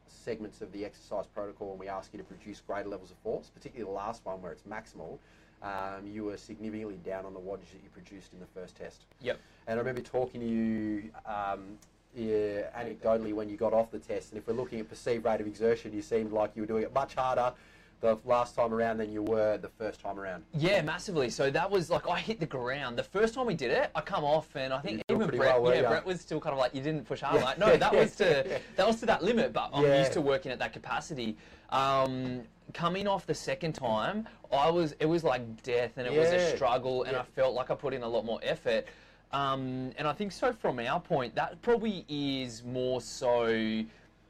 segments 0.07 0.61
of 0.61 0.71
the 0.73 0.83
exercise 0.83 1.27
protocol, 1.27 1.69
when 1.69 1.79
we 1.79 1.87
ask 1.87 2.11
you 2.13 2.17
to 2.17 2.25
produce 2.25 2.61
greater 2.61 2.89
levels 2.89 3.11
of 3.11 3.17
force, 3.17 3.49
particularly 3.53 3.89
the 3.89 3.95
last 3.95 4.25
one 4.25 4.41
where 4.41 4.51
it's 4.51 4.63
maximal, 4.63 5.17
um, 5.63 6.05
you 6.05 6.25
were 6.25 6.37
significantly 6.37 6.99
down 7.05 7.25
on 7.25 7.33
the 7.33 7.39
wattage 7.39 7.71
that 7.71 7.83
you 7.83 7.89
produced 7.91 8.33
in 8.33 8.39
the 8.39 8.45
first 8.47 8.75
test. 8.75 9.05
Yep. 9.21 9.39
And 9.67 9.77
I 9.77 9.79
remember 9.79 10.01
talking 10.01 10.41
to 10.41 10.47
you 10.47 11.11
um, 11.25 11.77
yeah, 12.15 12.63
anecdotally 12.77 13.33
when 13.33 13.49
you 13.49 13.57
got 13.57 13.73
off 13.73 13.91
the 13.91 13.99
test, 13.99 14.31
and 14.31 14.37
if 14.39 14.47
we're 14.47 14.53
looking 14.53 14.79
at 14.79 14.89
perceived 14.89 15.25
rate 15.25 15.39
of 15.39 15.47
exertion, 15.47 15.93
you 15.93 16.01
seemed 16.01 16.31
like 16.31 16.51
you 16.55 16.63
were 16.63 16.67
doing 16.67 16.83
it 16.83 16.93
much 16.93 17.15
harder 17.15 17.53
the 18.01 18.17
last 18.25 18.55
time 18.55 18.73
around 18.73 18.97
than 18.97 19.11
you 19.11 19.21
were 19.21 19.57
the 19.57 19.69
first 19.69 20.01
time 20.01 20.19
around. 20.19 20.43
Yeah, 20.53 20.81
massively. 20.81 21.29
So 21.29 21.49
that 21.51 21.69
was 21.69 21.89
like 21.89 22.09
I 22.09 22.19
hit 22.19 22.39
the 22.39 22.47
ground. 22.47 22.97
The 22.97 23.03
first 23.03 23.35
time 23.35 23.45
we 23.45 23.53
did 23.53 23.71
it, 23.71 23.91
I 23.95 24.01
come 24.01 24.23
off 24.23 24.55
and 24.55 24.73
I 24.73 24.79
think 24.79 25.03
even 25.07 25.27
Brett, 25.29 25.61
well, 25.61 25.73
yeah. 25.73 25.87
Brett 25.87 26.05
was 26.05 26.19
still 26.19 26.41
kind 26.41 26.53
of 26.53 26.59
like 26.59 26.73
you 26.73 26.81
didn't 26.81 27.05
push 27.05 27.21
hard. 27.21 27.35
Yeah. 27.35 27.45
Like 27.45 27.59
no, 27.59 27.77
that 27.77 27.95
was 27.95 28.15
to 28.17 28.59
that 28.75 28.87
was 28.87 28.99
to 29.01 29.05
that 29.05 29.23
limit. 29.23 29.53
But 29.53 29.69
I'm 29.71 29.85
used 29.85 30.13
to 30.13 30.21
working 30.21 30.51
at 30.51 30.59
that 30.59 30.73
capacity. 30.73 31.37
Um, 31.69 32.41
coming 32.73 33.07
off 33.07 33.25
the 33.25 33.33
second 33.33 33.73
time, 33.73 34.27
I 34.51 34.69
was 34.69 34.93
it 34.99 35.05
was 35.05 35.23
like 35.23 35.63
death 35.63 35.97
and 35.97 36.07
it 36.07 36.13
was 36.13 36.31
a 36.31 36.55
struggle, 36.55 37.03
and 37.03 37.13
Yeah. 37.13 37.21
I 37.21 37.23
felt 37.23 37.53
like 37.53 37.69
I 37.71 37.75
put 37.75 37.93
in 37.93 38.03
a 38.03 38.07
lot 38.07 38.25
more 38.25 38.39
effort. 38.43 38.85
Um, 39.31 39.91
and 39.97 40.07
I 40.07 40.13
think 40.13 40.31
so 40.33 40.51
from 40.51 40.79
our 40.79 40.99
point, 40.99 41.35
that 41.35 41.61
probably 41.61 42.05
is 42.09 42.63
more 42.63 42.99
so 43.01 43.47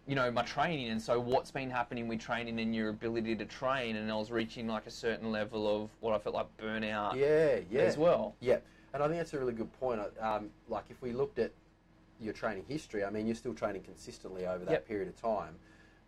you 0.07 0.15
know, 0.15 0.31
my 0.31 0.41
training 0.41 0.89
and 0.89 1.01
so 1.01 1.19
what's 1.19 1.51
been 1.51 1.69
happening 1.69 2.07
with 2.07 2.19
training 2.19 2.59
and 2.59 2.75
your 2.75 2.89
ability 2.89 3.35
to 3.35 3.45
train 3.45 3.95
and 3.95 4.11
I 4.11 4.15
was 4.15 4.31
reaching 4.31 4.67
like 4.67 4.87
a 4.87 4.91
certain 4.91 5.31
level 5.31 5.83
of 5.83 5.89
what 5.99 6.13
I 6.13 6.17
felt 6.17 6.33
like 6.35 6.47
burnout 6.57 7.15
Yeah, 7.15 7.59
yeah. 7.69 7.81
as 7.81 7.97
well. 7.97 8.35
Yeah, 8.39 8.57
and 8.93 9.03
I 9.03 9.07
think 9.07 9.19
that's 9.19 9.33
a 9.33 9.39
really 9.39 9.53
good 9.53 9.71
point. 9.79 10.01
Um, 10.19 10.49
like 10.67 10.85
if 10.89 11.01
we 11.03 11.11
looked 11.13 11.37
at 11.37 11.51
your 12.19 12.33
training 12.33 12.65
history, 12.67 13.03
I 13.05 13.11
mean, 13.11 13.27
you're 13.27 13.35
still 13.35 13.53
training 13.53 13.83
consistently 13.83 14.45
over 14.47 14.65
that 14.65 14.71
Yep. 14.71 14.87
period 14.87 15.07
of 15.07 15.21
time, 15.21 15.55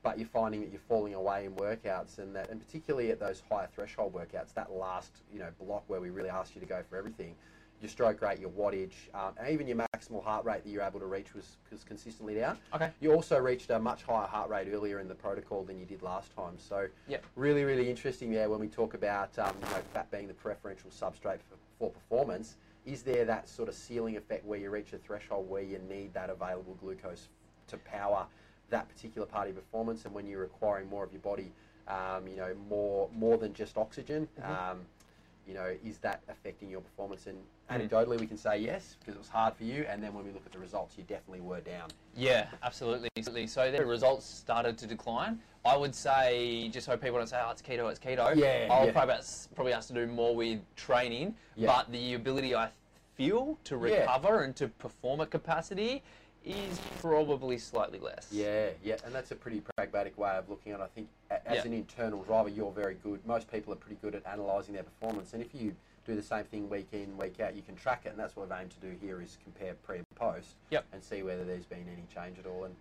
but 0.03 0.19
you're 0.19 0.27
finding 0.27 0.62
that 0.62 0.72
you're 0.72 0.81
falling 0.88 1.13
away 1.13 1.45
in 1.45 1.53
workouts, 1.53 2.19
and 2.19 2.36
that, 2.36 2.50
and 2.50 2.60
particularly 2.60 3.10
at 3.10 3.19
those 3.19 3.41
higher 3.50 3.69
threshold 3.74 4.13
workouts, 4.13 4.53
that 4.53 4.72
last 4.72 5.12
you 5.31 5.39
know 5.39 5.50
block 5.60 5.83
where 5.88 6.01
we 6.01 6.10
really 6.10 6.29
asked 6.29 6.53
you 6.53 6.62
to 6.62 6.67
go 6.67 6.83
for 6.89 6.98
everything, 6.98 7.33
your 7.81 7.89
stroke 7.89 8.22
rate, 8.22 8.39
your 8.39 8.50
wattage, 8.51 8.93
um, 9.13 9.33
and 9.39 9.50
even 9.50 9.65
your 9.65 9.77
maximal 9.77 10.24
heart 10.24 10.45
rate 10.45 10.63
that 10.63 10.69
you're 10.69 10.83
able 10.83 11.00
to 11.00 11.05
reach 11.05 11.33
was, 11.33 11.57
was 11.72 11.83
consistently 11.83 12.36
down. 12.36 12.58
Okay. 12.73 12.89
You 12.99 13.13
also 13.13 13.38
reached 13.39 13.69
a 13.71 13.80
much 13.80 14.04
higher 14.04 14.28
heart 14.28 14.49
rate 14.49 14.67
earlier 14.71 14.99
in 14.99 15.08
the 15.08 15.15
protocol 15.15 15.63
than 15.63 15.80
you 15.80 15.86
did 15.86 16.01
last 16.01 16.36
time. 16.36 16.54
So 16.58 16.88
Yep. 17.08 17.25
really, 17.36 17.63
really 17.63 17.89
interesting 17.89 18.32
there 18.32 18.49
when 18.49 18.60
we 18.60 18.67
talk 18.67 18.93
about 18.93 19.38
um, 19.39 19.54
you 19.62 19.69
know, 19.69 19.82
fat 19.93 20.12
being 20.12 20.28
the 20.28 20.34
preferential 20.34 20.89
substrate 20.89 21.39
for, 21.49 21.58
for 21.80 21.89
performance. 21.89 22.58
Is 22.86 23.04
there 23.04 23.23
that 23.25 23.47
sort 23.47 23.69
of 23.69 23.75
ceiling 23.75 24.17
effect 24.17 24.45
where 24.45 24.60
you 24.60 24.69
reach 24.69 24.91
a 24.91 24.97
threshold 24.97 25.49
where 25.49 25.62
you 25.63 25.80
need 25.89 26.13
that 26.13 26.30
available 26.30 26.75
glucose 26.82 27.30
to 27.67 27.78
power 27.78 28.25
that 28.69 28.89
particular 28.89 29.28
part 29.28 29.47
of 29.47 29.54
your 29.56 29.62
performance, 29.62 30.06
and 30.06 30.13
when 30.13 30.28
you're 30.28 30.41
requiring 30.41 30.89
more 30.89 31.04
of 31.04 31.12
your 31.12 31.21
body, 31.21 31.52
um, 31.88 32.28
you 32.28 32.36
know, 32.36 32.54
more 32.69 33.10
more 33.13 33.38
than 33.38 33.54
just 33.54 33.78
oxygen, 33.78 34.28
um, 34.43 34.80
you 35.47 35.54
know, 35.54 35.73
is 35.84 35.97
that 35.99 36.21
affecting 36.30 36.69
your 36.69 36.82
performance? 36.82 37.28
And 37.28 37.38
anecdotally, 37.69 38.19
we 38.19 38.28
can 38.28 38.38
say 38.38 38.58
yes 38.60 38.95
because 38.99 39.15
it 39.15 39.19
was 39.19 39.28
hard 39.28 39.56
for 39.56 39.63
you, 39.63 39.86
and 39.89 40.02
then 40.02 40.13
when 40.13 40.26
we 40.26 40.32
look 40.32 40.45
at 40.45 40.52
the 40.52 40.60
results, 40.60 40.97
you 40.97 41.04
definitely 41.04 41.41
were 41.41 41.62
down. 41.62 41.89
Yeah, 42.15 42.47
absolutely. 42.63 43.10
absolutely. 43.17 43.47
So 43.47 43.71
the 43.71 43.86
results 43.86 44.26
started 44.26 44.78
to 44.80 44.88
decline. 44.88 45.39
I 45.65 45.78
would 45.78 45.95
say, 45.95 46.67
just 46.69 46.86
so 46.88 46.97
people 46.97 47.17
don't 47.19 47.28
say, 47.28 47.39
oh, 47.41 47.52
it's 47.52 47.62
keto, 47.62 47.89
it's 47.89 47.99
keto. 47.99 48.36
Yeah, 48.36 48.67
I'll 48.69 48.86
yeah. 48.86 48.91
probably, 48.91 49.15
probably 49.56 49.71
has 49.71 49.88
to 49.88 49.93
do 49.93 50.06
more 50.08 50.36
with 50.36 50.60
training, 50.76 51.36
Yeah. 51.56 51.67
but 51.67 51.91
the 51.91 52.15
ability 52.15 52.54
I 52.54 52.69
feel 53.15 53.58
to 53.65 53.76
Yeah. 53.76 53.99
recover 54.02 54.41
and 54.41 54.54
to 54.58 54.67
perform 54.67 55.21
at 55.21 55.30
capacity 55.30 56.04
is 56.45 56.79
probably 56.99 57.58
slightly 57.58 57.99
less. 57.99 58.27
Yeah, 58.32 58.69
yeah, 58.84 58.97
and 59.06 59.13
that's 59.13 59.32
a 59.32 59.36
pretty 59.36 59.62
pragmatic 59.77 60.17
way 60.17 60.32
of 60.32 60.49
looking 60.49 60.71
at 60.71 60.79
it. 60.79 60.84
I 60.84 60.88
think 60.88 61.08
as 61.29 61.58
Yeah. 61.58 61.65
an 61.65 61.73
internal 61.73 62.23
driver, 62.23 62.49
you're 62.49 62.71
very 62.71 62.95
good. 62.95 63.25
Most 63.25 63.49
people 63.51 63.71
are 63.73 63.77
pretty 63.77 63.97
good 64.01 64.15
at 64.15 64.23
analysing 64.25 64.73
their 64.73 64.84
performance, 64.84 65.34
and 65.34 65.41
if 65.41 65.53
you 65.56 65.75
do 66.06 66.15
the 66.15 66.23
same 66.23 66.43
thing 66.45 66.69
week 66.69 66.89
in, 66.91 67.17
week 67.17 67.39
out, 67.39 67.56
you 67.56 67.62
can 67.62 67.75
track 67.75 68.01
it, 68.06 68.10
and 68.10 68.19
that's 68.19 68.36
what 68.36 68.49
we've 68.49 68.58
aimed 68.60 68.71
to 68.71 68.79
do 68.79 68.93
here 69.01 69.21
is 69.21 69.38
compare 69.43 69.73
pre 69.75 69.97
and 69.97 70.06
post 70.15 70.56
Yep. 70.69 70.86
and 70.91 71.01
see 71.03 71.23
whether 71.23 71.45
there's 71.45 71.65
been 71.65 71.88
any 71.88 72.03
change 72.13 72.38
at 72.39 72.45
all. 72.45 72.65
And 72.65 72.75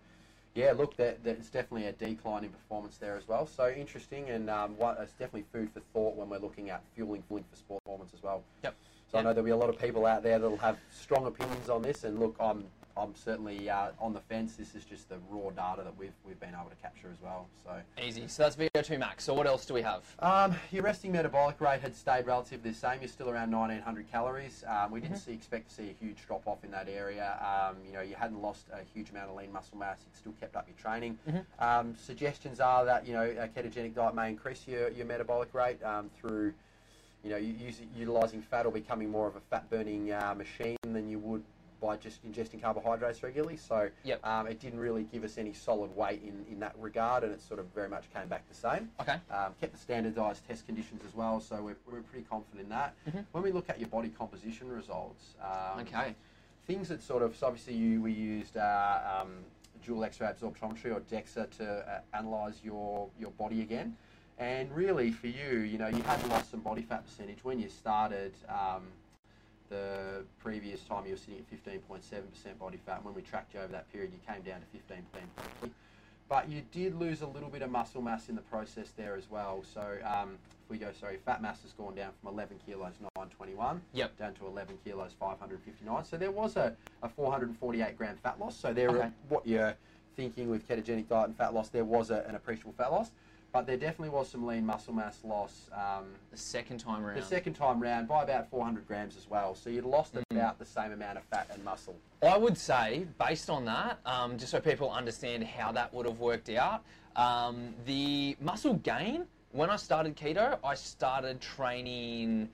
yeah, 0.55 0.73
look, 0.73 0.97
there, 0.97 1.15
there's 1.23 1.49
definitely 1.49 1.87
a 1.87 1.93
decline 1.93 2.43
in 2.43 2.49
performance 2.49 2.97
there 2.97 3.15
as 3.15 3.27
well. 3.27 3.47
So 3.47 3.69
interesting, 3.69 4.29
and 4.29 4.49
um, 4.49 4.75
what, 4.77 4.99
it's 4.99 5.13
definitely 5.13 5.45
food 5.53 5.69
for 5.71 5.79
thought 5.93 6.15
when 6.17 6.29
we're 6.29 6.37
looking 6.39 6.69
at 6.69 6.83
fueling, 6.95 7.23
fueling 7.23 7.45
for 7.49 7.55
sport 7.55 7.83
performance 7.85 8.11
as 8.13 8.21
well. 8.21 8.43
Yep. 8.63 8.75
So 9.09 9.19
I 9.19 9.21
know 9.21 9.29
there'll 9.33 9.45
be 9.45 9.51
a 9.51 9.55
lot 9.57 9.69
of 9.69 9.79
people 9.79 10.05
out 10.05 10.21
there 10.21 10.37
that'll 10.39 10.57
have 10.57 10.77
strong 10.91 11.25
opinions 11.27 11.69
on 11.69 11.81
this, 11.81 12.03
and 12.03 12.19
look, 12.19 12.35
I'm 12.39 12.65
I'm 12.95 13.15
certainly 13.15 13.69
uh, 13.69 13.89
on 13.99 14.13
the 14.13 14.19
fence. 14.19 14.55
This 14.55 14.75
is 14.75 14.83
just 14.83 15.09
the 15.09 15.17
raw 15.29 15.49
data 15.49 15.83
that 15.83 15.97
we've 15.97 16.13
we've 16.25 16.39
been 16.39 16.53
able 16.53 16.69
to 16.69 16.75
capture 16.81 17.07
as 17.11 17.21
well. 17.23 17.47
So. 17.63 17.71
Easy. 18.01 18.27
So 18.27 18.43
that's 18.43 18.55
VO2 18.55 18.99
max. 18.99 19.23
So 19.23 19.33
what 19.33 19.47
else 19.47 19.65
do 19.65 19.73
we 19.73 19.81
have? 19.81 20.03
Um, 20.19 20.55
your 20.71 20.83
resting 20.83 21.11
metabolic 21.11 21.59
rate 21.59 21.81
had 21.81 21.95
stayed 21.95 22.27
relatively 22.27 22.71
the 22.71 22.77
same. 22.77 22.99
You're 23.01 23.09
still 23.09 23.29
around 23.29 23.51
1900 23.51 24.11
calories. 24.11 24.63
Um, 24.67 24.91
we 24.91 24.99
didn't 24.99 25.17
see, 25.17 25.33
expect 25.33 25.69
to 25.69 25.75
see 25.75 25.89
a 25.89 26.05
huge 26.05 26.25
drop 26.27 26.45
off 26.45 26.63
in 26.63 26.71
that 26.71 26.87
area. 26.87 27.37
Um, 27.41 27.77
you 27.85 27.93
know, 27.93 28.01
you 28.01 28.15
hadn't 28.15 28.41
lost 28.41 28.67
a 28.71 28.79
huge 28.93 29.09
amount 29.09 29.29
of 29.29 29.35
lean 29.35 29.51
muscle 29.51 29.77
mass. 29.77 29.99
You'd 30.05 30.17
still 30.17 30.33
kept 30.39 30.55
up 30.55 30.67
your 30.67 30.77
training. 30.77 31.17
Um, 31.59 31.95
suggestions 31.97 32.59
are 32.59 32.85
that 32.85 33.07
you 33.07 33.13
know 33.13 33.23
a 33.23 33.47
ketogenic 33.47 33.95
diet 33.95 34.13
may 34.13 34.29
increase 34.29 34.67
your, 34.67 34.89
your 34.89 35.05
metabolic 35.05 35.53
rate 35.53 35.83
um, 35.83 36.09
through 36.19 36.53
you 37.23 37.29
know 37.29 37.37
you 37.37 37.55
utilizing 37.95 38.41
fat 38.41 38.65
or 38.65 38.71
becoming 38.71 39.09
more 39.09 39.27
of 39.27 39.35
a 39.35 39.39
fat 39.49 39.69
burning 39.69 40.11
uh, 40.11 40.35
machine 40.37 40.77
than 40.83 41.09
you 41.09 41.19
would 41.19 41.43
by 41.83 41.97
just 41.97 42.23
ingesting 42.25 42.61
carbohydrates 42.61 43.21
regularly. 43.21 43.57
So 43.57 43.89
Yep. 44.05 44.25
um, 44.25 44.47
it 44.47 44.59
didn't 44.59 44.79
really 44.79 45.03
give 45.03 45.23
us 45.25 45.37
any 45.37 45.51
solid 45.53 45.93
weight 45.95 46.21
in, 46.23 46.45
in 46.49 46.59
that 46.61 46.73
regard, 46.79 47.23
and 47.23 47.33
it 47.33 47.41
sort 47.41 47.59
of 47.59 47.65
very 47.75 47.89
much 47.89 48.05
came 48.13 48.27
back 48.29 48.47
the 48.47 48.55
same. 48.55 48.89
Okay. 49.01 49.17
Um, 49.29 49.53
kept 49.59 49.73
the 49.73 49.79
standardised 49.79 50.47
test 50.47 50.65
conditions 50.65 51.01
as 51.05 51.13
well, 51.13 51.41
so 51.41 51.61
we're, 51.61 51.75
we're 51.91 52.01
pretty 52.01 52.25
confident 52.29 52.61
in 52.63 52.69
that. 52.69 52.95
When 53.33 53.43
we 53.43 53.51
look 53.51 53.69
at 53.69 53.79
your 53.79 53.89
body 53.89 54.09
composition 54.09 54.69
results, 54.69 55.35
um, 55.43 55.81
Okay. 55.81 56.15
things 56.65 56.87
that 56.87 57.03
sort 57.03 57.21
of, 57.21 57.35
so 57.35 57.47
obviously 57.47 57.73
you, 57.73 58.01
we 58.01 58.13
used 58.13 58.55
uh, 58.55 58.99
um, 59.21 59.31
dual 59.85 60.05
X-ray 60.05 60.27
absorptiometry 60.27 60.95
or 60.95 61.01
DEXA 61.01 61.49
to 61.57 61.65
uh, 61.69 61.99
analyse 62.17 62.61
your, 62.63 63.09
your 63.19 63.31
body 63.31 63.61
again. 63.61 63.97
And 64.39 64.71
really 64.71 65.11
for 65.11 65.27
you, 65.27 65.59
you 65.59 65.77
know, 65.77 65.87
you 65.89 66.01
had 66.03 66.25
lost 66.29 66.49
some 66.51 66.61
body 66.61 66.81
fat 66.81 67.05
percentage 67.05 67.43
when 67.43 67.59
you 67.59 67.67
started 67.69 68.33
um, 68.49 68.83
the 69.73 70.23
previous 70.39 70.81
time 70.83 71.05
you 71.05 71.11
were 71.13 71.17
sitting 71.17 71.39
at 71.39 71.49
15.7% 71.81 72.59
body 72.59 72.79
fat. 72.85 72.97
And 72.97 73.05
When 73.05 73.13
we 73.15 73.21
tracked 73.23 73.53
you 73.55 73.59
over 73.59 73.71
that 73.71 73.91
period, 73.91 74.11
you 74.13 74.19
came 74.31 74.43
down 74.43 74.59
to 74.61 74.93
15.3. 74.93 75.71
But 76.29 76.49
you 76.49 76.61
did 76.71 76.95
lose 76.95 77.21
a 77.21 77.27
little 77.27 77.49
bit 77.49 77.61
of 77.63 77.71
muscle 77.71 78.01
mass 78.01 78.29
in 78.29 78.35
the 78.35 78.41
process 78.41 78.91
there 78.95 79.15
as 79.15 79.29
well. 79.29 79.63
So 79.73 79.81
um, 80.05 80.37
if 80.63 80.69
we 80.69 80.77
go, 80.77 80.91
sorry, 80.97 81.17
fat 81.25 81.41
mass 81.41 81.61
has 81.63 81.73
gone 81.73 81.95
down 81.95 82.11
from 82.21 82.33
11 82.33 82.59
kilos 82.65 82.93
921 83.15 83.81
Yep. 83.93 84.17
down 84.17 84.33
to 84.35 84.45
11 84.47 84.77
kilos 84.85 85.11
559. 85.19 86.05
So 86.05 86.17
there 86.17 86.31
was 86.31 86.55
a, 86.55 86.75
a 87.01 87.09
448 87.09 87.97
gram 87.97 88.15
fat 88.23 88.39
loss. 88.39 88.55
So 88.55 88.73
there, 88.73 88.89
Okay. 88.89 89.09
what 89.27 89.45
you're 89.45 89.75
thinking 90.15 90.49
with 90.49 90.67
ketogenic 90.67 91.07
diet 91.09 91.27
and 91.29 91.37
fat 91.37 91.53
loss, 91.53 91.69
there 91.69 91.83
was 91.85 92.09
a, 92.11 92.23
an 92.27 92.35
appreciable 92.35 92.73
fat 92.77 92.91
loss. 92.91 93.11
But 93.53 93.67
there 93.67 93.77
definitely 93.77 94.09
was 94.09 94.29
some 94.29 94.47
lean 94.47 94.65
muscle 94.65 94.93
mass 94.93 95.19
loss 95.23 95.69
um, 95.73 96.05
The 96.31 96.37
second 96.37 96.79
time 96.79 97.05
around. 97.05 97.17
the 97.17 97.21
second 97.21 97.53
time 97.53 97.79
round 97.79 98.07
by 98.07 98.23
about 98.23 98.49
400 98.49 98.87
grams 98.87 99.15
as 99.15 99.29
well. 99.29 99.53
So 99.53 99.69
you'd 99.69 99.85
lost 99.85 100.15
about 100.31 100.57
the 100.57 100.65
same 100.65 100.91
amount 100.91 101.19
of 101.19 101.23
fat 101.25 101.47
and 101.53 101.63
muscle. 101.63 101.95
I 102.23 102.35
would 102.35 102.57
say, 102.57 103.05
based 103.19 103.51
on 103.51 103.63
that, 103.65 103.99
um, 104.07 104.39
just 104.39 104.51
so 104.51 104.59
people 104.59 104.91
understand 104.91 105.43
how 105.43 105.71
that 105.71 105.93
would 105.93 106.07
have 106.07 106.19
worked 106.19 106.49
out, 106.49 106.83
um, 107.15 107.75
the 107.85 108.35
muscle 108.41 108.73
gain 108.73 109.27
when 109.51 109.69
I 109.69 109.75
started 109.75 110.15
keto, 110.17 110.57
I 110.63 110.73
started 110.73 111.39
training 111.39 112.49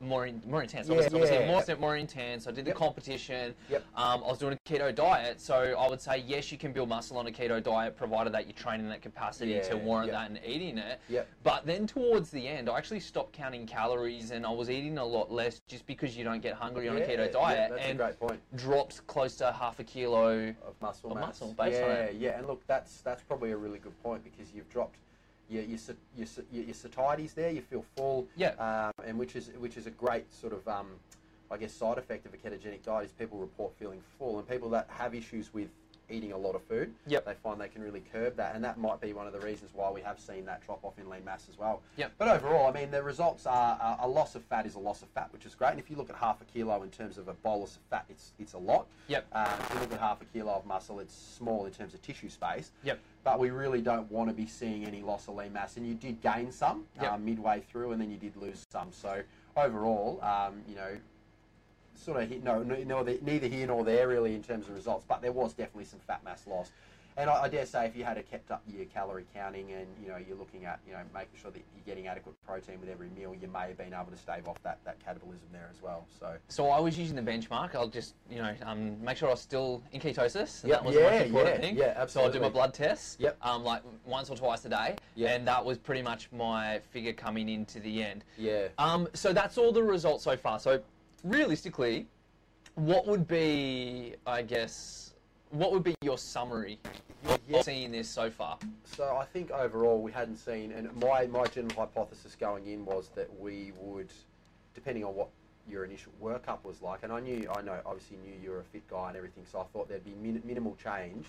more 0.00 0.26
in, 0.26 0.42
more 0.46 0.62
intense. 0.62 0.88
Yeah, 0.88 0.94
obviously, 0.94 1.20
obviously 1.20 1.44
yeah. 1.46 1.74
more, 1.76 1.76
more 1.78 1.96
intense. 1.96 2.46
I 2.46 2.50
did 2.52 2.64
the 2.64 2.70
Yep. 2.70 2.76
competition. 2.78 3.54
Yep. 3.68 3.84
Um, 3.94 4.24
I 4.24 4.28
was 4.28 4.38
doing 4.38 4.54
a 4.54 4.68
keto 4.68 4.94
diet, 4.94 5.40
so 5.40 5.54
I 5.78 5.88
would 5.88 6.00
say 6.00 6.18
yes, 6.26 6.50
you 6.50 6.58
can 6.58 6.72
build 6.72 6.88
muscle 6.88 7.18
on 7.18 7.26
a 7.26 7.30
keto 7.30 7.62
diet, 7.62 7.96
provided 7.96 8.32
that 8.32 8.46
you're 8.46 8.54
training 8.56 8.88
that 8.88 9.02
capacity 9.02 9.52
Yeah, 9.52 9.62
to 9.62 9.76
warrant 9.76 10.10
yep. 10.10 10.16
that 10.20 10.30
and 10.30 10.40
eating 10.44 10.78
it. 10.78 11.00
Yep. 11.08 11.28
But 11.42 11.66
then 11.66 11.86
towards 11.86 12.30
the 12.30 12.46
end, 12.48 12.68
I 12.70 12.78
actually 12.78 13.00
stopped 13.00 13.32
counting 13.32 13.66
calories 13.66 14.30
and 14.30 14.46
I 14.46 14.50
was 14.50 14.70
eating 14.70 14.96
a 14.98 15.04
lot 15.04 15.30
less, 15.30 15.60
just 15.68 15.86
because 15.86 16.16
you 16.16 16.24
don't 16.24 16.40
get 16.40 16.54
hungry 16.54 16.88
on 16.88 16.96
a 16.96 17.00
keto 17.00 17.26
yeah, 17.26 17.28
diet, 17.28 17.70
that's 17.70 17.82
a 17.82 17.86
and 17.88 17.98
great 17.98 18.18
point. 18.18 18.40
dropped 18.56 19.06
close 19.06 19.36
to 19.36 19.52
half 19.52 19.78
a 19.80 19.84
kilo. 19.84 20.48
of 20.66 20.80
muscle 20.80 21.10
Of 21.12 21.18
mass. 21.18 21.40
muscle 21.40 21.54
yeah, 21.68 22.10
yeah, 22.10 22.38
and 22.38 22.46
look, 22.46 22.66
that's 22.66 23.00
that's 23.02 23.22
probably 23.22 23.50
a 23.52 23.56
really 23.56 23.78
good 23.78 24.00
point 24.02 24.24
because 24.24 24.52
you've 24.54 24.68
dropped 24.70 24.96
your 25.50 25.64
your 25.64 25.78
your, 26.16 26.64
your 26.64 26.74
satiety's 26.74 27.34
there. 27.34 27.50
You 27.50 27.60
feel 27.60 27.84
full. 27.96 28.28
Yeah. 28.36 28.50
Um, 28.58 29.04
and 29.04 29.18
which 29.18 29.36
is 29.36 29.50
which 29.58 29.76
is 29.76 29.86
a 29.86 29.90
great 29.90 30.32
sort 30.32 30.52
of 30.52 30.66
um, 30.68 30.86
I 31.50 31.56
guess 31.56 31.72
side 31.72 31.98
effect 31.98 32.26
of 32.26 32.32
a 32.32 32.36
ketogenic 32.36 32.82
diet 32.82 33.06
is 33.06 33.12
people 33.12 33.38
report 33.38 33.72
feeling 33.78 34.00
full, 34.18 34.38
and 34.38 34.48
people 34.48 34.70
that 34.70 34.88
have 34.88 35.14
issues 35.14 35.52
with 35.52 35.68
eating 36.10 36.32
a 36.32 36.36
lot 36.36 36.54
of 36.54 36.62
food, 36.64 36.94
Yep. 37.06 37.24
they 37.24 37.34
find 37.34 37.60
they 37.60 37.68
can 37.68 37.82
really 37.82 38.02
curb 38.12 38.36
that, 38.36 38.54
and 38.54 38.64
that 38.64 38.78
might 38.78 39.00
be 39.00 39.12
one 39.12 39.26
of 39.26 39.32
the 39.32 39.40
reasons 39.40 39.70
why 39.74 39.90
we 39.90 40.00
have 40.02 40.18
seen 40.20 40.44
that 40.46 40.62
drop 40.64 40.84
off 40.84 40.98
in 40.98 41.08
lean 41.08 41.24
mass 41.24 41.46
as 41.48 41.58
well. 41.58 41.82
Yep. 41.96 42.12
But 42.18 42.28
overall, 42.28 42.66
I 42.68 42.72
mean, 42.72 42.90
the 42.90 43.02
results 43.02 43.46
are 43.46 43.78
uh, 43.80 43.96
a 44.04 44.08
loss 44.08 44.34
of 44.34 44.42
fat 44.44 44.66
is 44.66 44.74
a 44.74 44.78
loss 44.78 45.02
of 45.02 45.08
fat, 45.08 45.32
which 45.32 45.46
is 45.46 45.54
great. 45.54 45.70
And 45.70 45.78
if 45.80 45.90
you 45.90 45.96
look 45.96 46.10
at 46.10 46.16
half 46.16 46.40
a 46.40 46.44
kilo 46.44 46.82
in 46.82 46.90
terms 46.90 47.18
of 47.18 47.28
a 47.28 47.32
bolus 47.34 47.76
of 47.76 47.82
fat, 47.90 48.04
it's 48.08 48.32
it's 48.38 48.52
a 48.54 48.58
lot. 48.58 48.86
Yep. 49.08 49.26
Uh, 49.32 49.56
if 49.60 49.74
you 49.74 49.80
look 49.80 49.92
at 49.92 50.00
half 50.00 50.20
a 50.20 50.24
kilo 50.26 50.52
of 50.52 50.66
muscle, 50.66 51.00
it's 51.00 51.14
small 51.14 51.66
in 51.66 51.72
terms 51.72 51.94
of 51.94 52.02
tissue 52.02 52.28
space. 52.28 52.72
Yep. 52.82 52.98
But 53.22 53.38
we 53.38 53.50
really 53.50 53.82
don't 53.82 54.10
want 54.10 54.30
to 54.30 54.34
be 54.34 54.46
seeing 54.46 54.86
any 54.86 55.02
loss 55.02 55.28
of 55.28 55.34
lean 55.34 55.52
mass. 55.52 55.76
And 55.76 55.86
you 55.86 55.94
did 55.94 56.20
gain 56.22 56.50
some 56.52 56.86
Yep. 57.00 57.12
um, 57.12 57.24
midway 57.24 57.60
through, 57.60 57.92
and 57.92 58.00
then 58.00 58.10
you 58.10 58.16
did 58.16 58.36
lose 58.36 58.64
some. 58.70 58.92
So 58.92 59.22
overall, 59.56 60.20
um, 60.22 60.62
you 60.68 60.74
know, 60.74 60.96
sort 62.00 62.22
of 62.22 62.28
hit, 62.28 62.42
no, 62.42 62.62
no, 62.62 63.02
neither 63.22 63.46
here 63.46 63.66
nor 63.66 63.84
there 63.84 64.08
really 64.08 64.34
in 64.34 64.42
terms 64.42 64.68
of 64.68 64.74
results. 64.74 65.04
But 65.08 65.22
there 65.22 65.32
was 65.32 65.52
definitely 65.52 65.84
some 65.84 66.00
fat 66.00 66.24
mass 66.24 66.46
loss. 66.46 66.70
And 67.16 67.28
I, 67.28 67.42
I 67.42 67.48
dare 67.48 67.66
say, 67.66 67.86
if 67.86 67.96
you 67.96 68.04
had 68.04 68.16
a 68.16 68.22
kept 68.22 68.50
up 68.52 68.62
your 68.68 68.84
calorie 68.86 69.26
counting 69.34 69.72
and 69.72 69.84
you 70.00 70.08
know 70.08 70.16
you're 70.16 70.38
looking 70.38 70.64
at 70.64 70.78
you 70.86 70.92
know 70.92 71.00
making 71.12 71.38
sure 71.42 71.50
that 71.50 71.60
you're 71.74 71.84
getting 71.84 72.06
adequate 72.06 72.34
protein 72.46 72.80
with 72.80 72.88
every 72.88 73.08
meal, 73.10 73.34
you 73.38 73.48
may 73.48 73.66
have 73.66 73.76
been 73.76 73.92
able 73.92 74.12
to 74.12 74.16
stave 74.16 74.46
off 74.46 74.62
that, 74.62 74.78
that 74.84 74.96
catabolism 75.04 75.50
there 75.52 75.68
as 75.74 75.82
well. 75.82 76.06
So 76.18 76.36
So 76.48 76.68
I 76.70 76.78
was 76.78 76.96
using 76.96 77.16
the 77.16 77.22
benchmark. 77.22 77.74
I'll 77.74 77.88
just, 77.88 78.14
you 78.30 78.38
know, 78.38 78.54
um, 78.64 79.02
make 79.04 79.16
sure 79.18 79.28
I 79.28 79.32
was 79.32 79.40
still 79.40 79.82
in 79.92 80.00
ketosis. 80.00 80.64
Yep. 80.64 80.70
That 80.70 80.84
was 80.84 80.94
the 80.94 81.00
Yeah, 81.00 81.10
most 81.10 81.26
important 81.26 81.54
yeah, 81.56 81.60
thing. 81.60 81.76
yeah, 81.76 82.06
So 82.06 82.22
I'll 82.22 82.30
do 82.30 82.40
my 82.40 82.48
blood 82.48 82.72
tests. 82.72 83.16
Yep. 83.18 83.36
Um, 83.42 83.64
like 83.64 83.82
once 84.06 84.30
or 84.30 84.36
twice 84.36 84.64
a 84.64 84.68
day. 84.70 84.94
Yeah. 85.16 85.34
And 85.34 85.46
that 85.48 85.62
was 85.62 85.78
pretty 85.78 86.02
much 86.02 86.28
my 86.32 86.78
figure 86.90 87.12
coming 87.12 87.48
into 87.48 87.80
the 87.80 88.02
end. 88.04 88.24
yeah, 88.38 88.68
Um, 88.78 89.08
so 89.14 89.32
that's 89.32 89.58
all 89.58 89.72
the 89.72 89.82
results 89.82 90.24
so 90.24 90.36
far. 90.36 90.60
So 90.60 90.80
realistically, 91.24 92.06
what 92.74 93.06
would 93.06 93.26
be, 93.26 94.14
I 94.26 94.42
guess, 94.42 95.14
what 95.50 95.72
would 95.72 95.82
be 95.82 95.94
your 96.02 96.18
summary 96.18 96.78
Yeah. 97.48 97.62
seeing 97.62 97.92
this 97.92 98.08
so 98.08 98.30
far? 98.30 98.58
So 98.84 99.16
I 99.16 99.24
think 99.24 99.50
overall 99.50 100.00
we 100.00 100.12
hadn't 100.12 100.36
seen, 100.36 100.72
and 100.72 100.94
my, 100.96 101.26
my 101.26 101.44
general 101.46 101.74
hypothesis 101.74 102.36
going 102.38 102.66
in 102.66 102.84
was 102.84 103.08
that 103.16 103.28
we 103.38 103.72
would, 103.78 104.12
depending 104.74 105.04
on 105.04 105.14
what 105.14 105.28
your 105.68 105.84
initial 105.84 106.12
workup 106.22 106.64
was 106.64 106.80
like, 106.82 107.02
and 107.02 107.12
I 107.12 107.20
knew, 107.20 107.48
I 107.54 107.60
know, 107.62 107.78
obviously 107.84 108.16
knew 108.18 108.34
you 108.42 108.50
were 108.50 108.60
a 108.60 108.64
fit 108.64 108.88
guy 108.88 109.08
and 109.08 109.16
everything, 109.16 109.44
so 109.50 109.60
I 109.60 109.64
thought 109.72 109.88
there'd 109.88 110.04
be 110.04 110.14
min- 110.22 110.42
minimal 110.44 110.76
change 110.82 111.26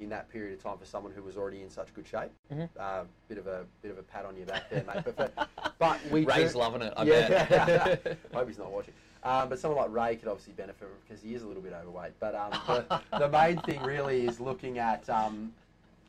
in 0.00 0.08
that 0.08 0.28
period 0.28 0.54
of 0.58 0.62
time 0.62 0.76
for 0.76 0.84
someone 0.84 1.12
who 1.12 1.22
was 1.22 1.36
already 1.36 1.62
in 1.62 1.70
such 1.70 1.94
good 1.94 2.06
shape. 2.06 2.30
Mhm. 2.52 2.68
Uh, 2.76 3.04
bit 3.28 3.38
of 3.38 3.46
a 3.46 3.64
bit 3.80 3.92
of 3.92 3.98
a 3.98 4.02
pat 4.02 4.24
on 4.24 4.36
your 4.36 4.44
back 4.46 4.68
there, 4.68 4.82
mate. 4.84 5.04
But, 5.04 5.16
but, 5.16 5.48
but 5.78 6.00
we 6.10 6.24
Ray's 6.26 6.52
do- 6.52 6.58
loving 6.58 6.82
it, 6.82 6.92
I 6.96 7.04
yeah. 7.04 7.28
bet. 7.94 8.18
I 8.34 8.36
hope 8.36 8.48
he's 8.48 8.58
not 8.58 8.72
watching. 8.72 8.92
Um, 9.24 9.48
but 9.48 9.58
someone 9.58 9.80
like 9.80 9.90
Ray 10.06 10.16
could 10.16 10.28
obviously 10.28 10.52
benefit 10.52 10.88
because 11.06 11.22
he 11.22 11.34
is 11.34 11.42
a 11.42 11.46
little 11.46 11.62
bit 11.62 11.72
overweight. 11.72 12.12
But 12.20 12.34
um, 12.34 12.50
the, 12.66 13.00
the 13.18 13.28
main 13.28 13.58
thing 13.62 13.82
really 13.82 14.26
is 14.26 14.38
looking 14.38 14.78
at 14.78 15.08
um, 15.08 15.52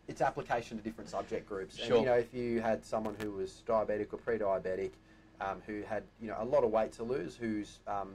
its 0.10 0.22
application 0.22 0.78
to 0.78 0.84
different 0.84 1.10
subject 1.10 1.48
groups. 1.48 1.78
And 1.80 1.88
Sure. 1.88 2.00
you 2.00 2.06
know, 2.06 2.16
if 2.16 2.34
you 2.34 2.60
had 2.60 2.84
someone 2.84 3.16
who 3.22 3.32
was 3.32 3.64
diabetic 3.66 4.12
or 4.12 4.18
pre-diabetic, 4.18 4.92
um, 5.40 5.62
who 5.66 5.82
had 5.84 6.04
you 6.22 6.28
know 6.28 6.36
a 6.40 6.46
lot 6.46 6.64
of 6.64 6.72
weight 6.72 6.92
to 6.94 7.04
lose, 7.04 7.36
whose 7.38 7.80
um, 7.88 8.10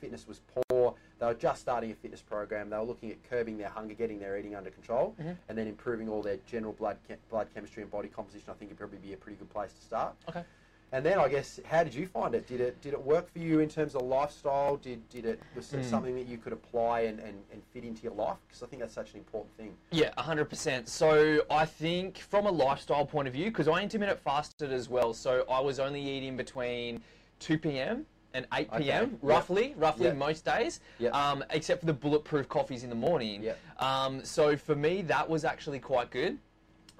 fitness 0.00 0.26
was 0.26 0.40
poor, 0.68 0.94
they 1.20 1.26
were 1.26 1.34
just 1.34 1.60
starting 1.60 1.92
a 1.92 1.94
fitness 1.94 2.20
program. 2.22 2.70
They 2.70 2.76
were 2.76 2.82
looking 2.84 3.10
at 3.12 3.22
curbing 3.30 3.56
their 3.56 3.68
hunger, 3.68 3.94
getting 3.94 4.18
their 4.18 4.36
eating 4.36 4.54
under 4.56 4.70
control, 4.70 5.14
Mhm. 5.20 5.36
and 5.48 5.58
then 5.58 5.66
improving 5.68 6.08
all 6.08 6.22
their 6.22 6.38
general 6.46 6.72
blood 6.72 6.96
blood 7.28 7.48
chemistry 7.54 7.82
and 7.82 7.90
body 7.90 8.08
composition. 8.08 8.50
I 8.50 8.54
think 8.54 8.70
it 8.72 8.74
would 8.74 8.90
probably 8.90 8.98
be 9.06 9.12
a 9.12 9.16
pretty 9.16 9.36
good 9.36 9.50
place 9.50 9.72
to 9.72 9.80
start. 9.80 10.14
Okay. 10.28 10.44
And 10.92 11.06
then 11.06 11.18
I 11.18 11.28
guess, 11.28 11.60
how 11.66 11.84
did 11.84 11.94
you 11.94 12.06
find 12.06 12.34
it? 12.34 12.48
Did 12.48 12.60
it 12.60 12.80
did 12.80 12.92
it 12.94 13.00
work 13.00 13.32
for 13.32 13.38
you 13.38 13.60
in 13.60 13.68
terms 13.68 13.94
of 13.94 14.02
lifestyle? 14.02 14.76
Did 14.76 15.08
did 15.08 15.24
it 15.24 15.40
was 15.54 15.72
it 15.72 15.80
Mm. 15.80 15.84
something 15.84 16.14
that 16.16 16.26
you 16.26 16.36
could 16.36 16.52
apply 16.52 17.00
and, 17.02 17.20
and, 17.20 17.40
and 17.52 17.62
fit 17.72 17.84
into 17.84 18.02
your 18.02 18.12
life? 18.14 18.36
Because 18.48 18.62
I 18.64 18.66
think 18.66 18.82
that's 18.82 18.94
such 18.94 19.12
an 19.12 19.18
important 19.18 19.56
thing. 19.56 19.72
Yeah, 19.92 20.10
100%. 20.18 20.88
So 20.88 21.42
I 21.50 21.64
think 21.64 22.18
from 22.18 22.46
a 22.46 22.50
lifestyle 22.50 23.06
point 23.06 23.28
of 23.28 23.34
view, 23.34 23.46
because 23.46 23.68
I 23.68 23.80
intermittent 23.82 24.18
fasted 24.18 24.72
as 24.72 24.88
well, 24.88 25.14
so 25.14 25.44
I 25.48 25.60
was 25.60 25.78
only 25.78 26.02
eating 26.02 26.36
between 26.36 27.00
2 27.38 27.58
p.m. 27.58 28.04
and 28.34 28.46
8 28.52 28.68
Okay, 28.72 28.82
p.m. 28.84 29.10
yep. 29.10 29.18
roughly, 29.22 29.74
roughly 29.76 30.06
Yep. 30.06 30.16
most 30.16 30.44
days, 30.44 30.80
Yep. 30.98 31.14
um, 31.14 31.44
except 31.50 31.80
for 31.80 31.86
the 31.86 31.92
bulletproof 31.92 32.48
coffees 32.48 32.82
in 32.82 32.90
the 32.90 32.96
morning. 32.96 33.46
Um, 33.78 34.24
so 34.24 34.56
for 34.56 34.74
me, 34.74 35.02
that 35.02 35.28
was 35.28 35.44
actually 35.44 35.78
quite 35.78 36.10
good. 36.10 36.36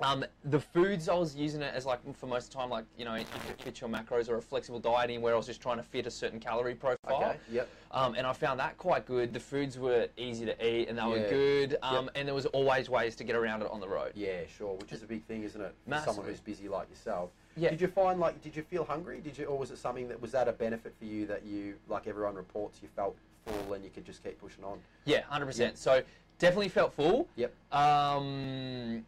Um, 0.03 0.25
the 0.45 0.61
foods 0.61 1.09
I 1.09 1.15
was 1.15 1.37
using 1.37 1.63
it 1.63 1.75
as 1.75 1.85
like 1.85 2.01
for 2.17 2.27
most 2.27 2.45
of 2.47 2.51
the 2.51 2.59
time, 2.59 2.71
like 2.71 2.85
you 2.97 3.05
know, 3.05 3.15
if 3.15 3.51
it 3.51 3.61
fits 3.63 3.81
your 3.81 3.91
macros 3.91 4.29
or 4.29 4.37
a 4.37 4.43
flexible 4.43 4.79
dieting 4.79 5.21
where 5.21 5.35
I 5.35 5.37
was 5.37 5.47
just 5.47 5.61
trying 5.61 5.77
to 5.77 5.83
fit 5.83 6.07
a 6.07 6.11
certain 6.11 6.41
calorie 6.41 6.75
profile. 6.75 7.17
Okay. 7.17 7.37
Yep. 7.53 7.69
Um, 7.93 8.15
and 8.15 8.27
I 8.27 8.33
found 8.33 8.59
that 8.61 8.79
quite 8.79 9.07
good. 9.07 9.33
The 9.33 9.41
foods 9.41 9.79
were 9.79 10.09
easy 10.17 10.47
to 10.47 10.67
eat 10.67 10.89
and 10.89 10.99
they 10.99 11.03
were 11.03 11.29
good. 11.29 11.77
Um, 11.83 12.11
And 12.15 12.27
there 12.27 12.35
was 12.35 12.47
always 12.47 12.89
ways 12.89 13.15
to 13.17 13.25
get 13.25 13.37
around 13.37 13.63
it 13.63 13.71
on 13.71 13.81
the 13.81 13.89
road. 13.89 14.13
Yeah, 14.15 14.47
sure. 14.47 14.75
Which 14.77 14.93
is 14.93 15.03
a 15.03 15.07
big 15.07 15.25
thing, 15.25 15.43
isn't 15.45 15.61
it? 15.61 15.75
For 15.89 16.03
someone 16.05 16.27
who's 16.27 16.41
busy 16.41 16.69
like 16.69 16.89
yourself. 16.89 17.31
Yeah. 17.57 17.71
Did 17.71 17.81
you 17.81 17.89
find 17.89 18.21
like 18.21 18.41
did 18.43 18.57
you 18.57 18.63
feel 18.63 18.85
hungry? 18.85 19.21
Did 19.21 19.37
you 19.37 19.47
or 19.47 19.59
was 19.59 19.71
it 19.71 19.79
something 19.79 20.09
that 20.09 20.21
was 20.21 20.33
that 20.33 20.49
a 20.49 20.53
benefit 20.53 20.95
for 20.99 21.05
you 21.05 21.27
that 21.27 21.45
you 21.45 21.75
like 21.89 22.07
everyone 22.07 22.37
reports 22.37 22.79
you 22.83 22.89
felt 22.97 23.17
full 23.45 23.75
and 23.75 23.85
you 23.85 23.91
could 23.91 24.07
just 24.07 24.23
keep 24.23 24.41
pushing 24.41 24.65
on? 24.65 24.79
Yeah, 25.05 25.23
hundred 25.29 25.47
percent. 25.47 25.73
Yep. 25.73 25.79
So 25.79 26.03
definitely 26.39 26.69
felt 26.69 26.95
full. 26.95 27.29
Yep. 27.37 27.53
Um, 27.73 29.05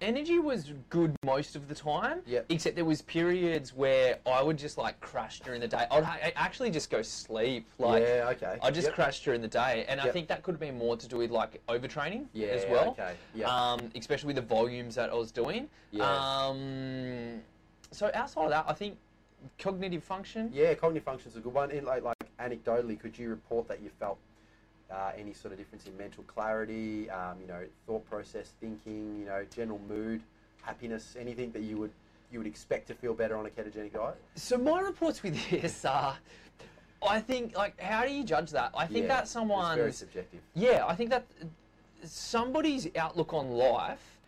energy 0.00 0.38
was 0.38 0.72
good 0.90 1.16
most 1.24 1.56
of 1.56 1.68
the 1.68 1.74
time. 1.74 2.20
Yep. 2.26 2.46
Except 2.48 2.76
there 2.76 2.84
was 2.84 3.02
periods 3.02 3.74
where 3.74 4.18
I 4.26 4.42
would 4.42 4.58
just 4.58 4.78
like 4.78 5.00
crash 5.00 5.40
during 5.40 5.60
the 5.60 5.68
day. 5.68 5.86
I'd 5.90 6.04
ha- 6.04 6.18
actually 6.36 6.70
just 6.70 6.90
go 6.90 7.02
sleep. 7.02 7.66
Like 7.78 8.02
yeah. 8.02 8.28
Okay. 8.32 8.58
I 8.62 8.70
just 8.70 8.88
Yep. 8.88 8.94
crashed 8.94 9.24
during 9.24 9.40
the 9.40 9.48
day, 9.48 9.84
and 9.88 10.00
I 10.00 10.10
think 10.10 10.28
that 10.28 10.42
could 10.42 10.52
have 10.52 10.60
been 10.60 10.78
more 10.78 10.96
to 10.96 11.08
do 11.08 11.16
with 11.18 11.30
like 11.30 11.60
overtraining 11.68 12.26
Yeah. 12.32 12.48
as 12.48 12.66
well. 12.70 12.90
Okay. 12.90 13.14
Yeah. 13.34 13.46
Um, 13.48 13.90
especially 13.94 14.28
with 14.28 14.36
the 14.36 14.42
volumes 14.42 14.94
that 14.96 15.10
I 15.10 15.14
was 15.14 15.32
doing. 15.32 15.68
Yeah. 15.90 16.04
Um, 16.04 17.40
so 17.90 18.10
outside 18.14 18.44
of 18.44 18.50
that, 18.50 18.64
I 18.68 18.72
think 18.74 18.96
cognitive 19.58 20.02
function. 20.02 20.50
Yeah, 20.52 20.74
cognitive 20.74 21.04
function 21.04 21.30
is 21.30 21.36
a 21.36 21.40
good 21.40 21.54
one. 21.54 21.70
In, 21.70 21.84
like, 21.84 22.02
like 22.02 22.16
anecdotally, 22.40 22.98
could 22.98 23.18
you 23.18 23.30
report 23.30 23.68
that 23.68 23.80
you 23.80 23.90
felt 23.98 24.18
uh, 24.90 25.12
any 25.16 25.32
sort 25.32 25.52
of 25.52 25.58
difference 25.58 25.86
in 25.86 25.96
mental 25.96 26.24
clarity, 26.24 27.10
um, 27.10 27.36
you 27.40 27.46
know, 27.46 27.62
thought 27.86 28.08
process, 28.08 28.52
thinking, 28.60 29.18
you 29.18 29.26
know, 29.26 29.44
general 29.54 29.80
mood, 29.88 30.20
happiness, 30.62 31.16
anything 31.18 31.50
that 31.52 31.62
you 31.62 31.76
would 31.78 31.90
you 32.32 32.40
would 32.40 32.46
expect 32.46 32.88
to 32.88 32.94
feel 32.94 33.14
better 33.14 33.36
on 33.36 33.46
a 33.46 33.50
ketogenic 33.50 33.92
diet? 33.92 34.16
So 34.34 34.58
my 34.58 34.80
reports 34.80 35.22
with 35.22 35.38
this 35.50 35.84
are, 35.84 36.16
I 37.06 37.20
think 37.20 37.56
like 37.56 37.80
how 37.80 38.04
do 38.04 38.12
you 38.12 38.24
judge 38.24 38.50
that? 38.50 38.72
I 38.76 38.86
think 38.86 39.02
Yeah, 39.06 39.08
that 39.08 39.22
It's 39.22 39.32
very 39.80 39.92
subjective. 39.92 40.40
yeah, 40.54 40.84
I 40.86 40.94
think 40.94 41.10
that 41.10 41.24
somebody's 42.04 42.88
outlook 42.96 43.32
on 43.32 43.50
life, 43.50 44.18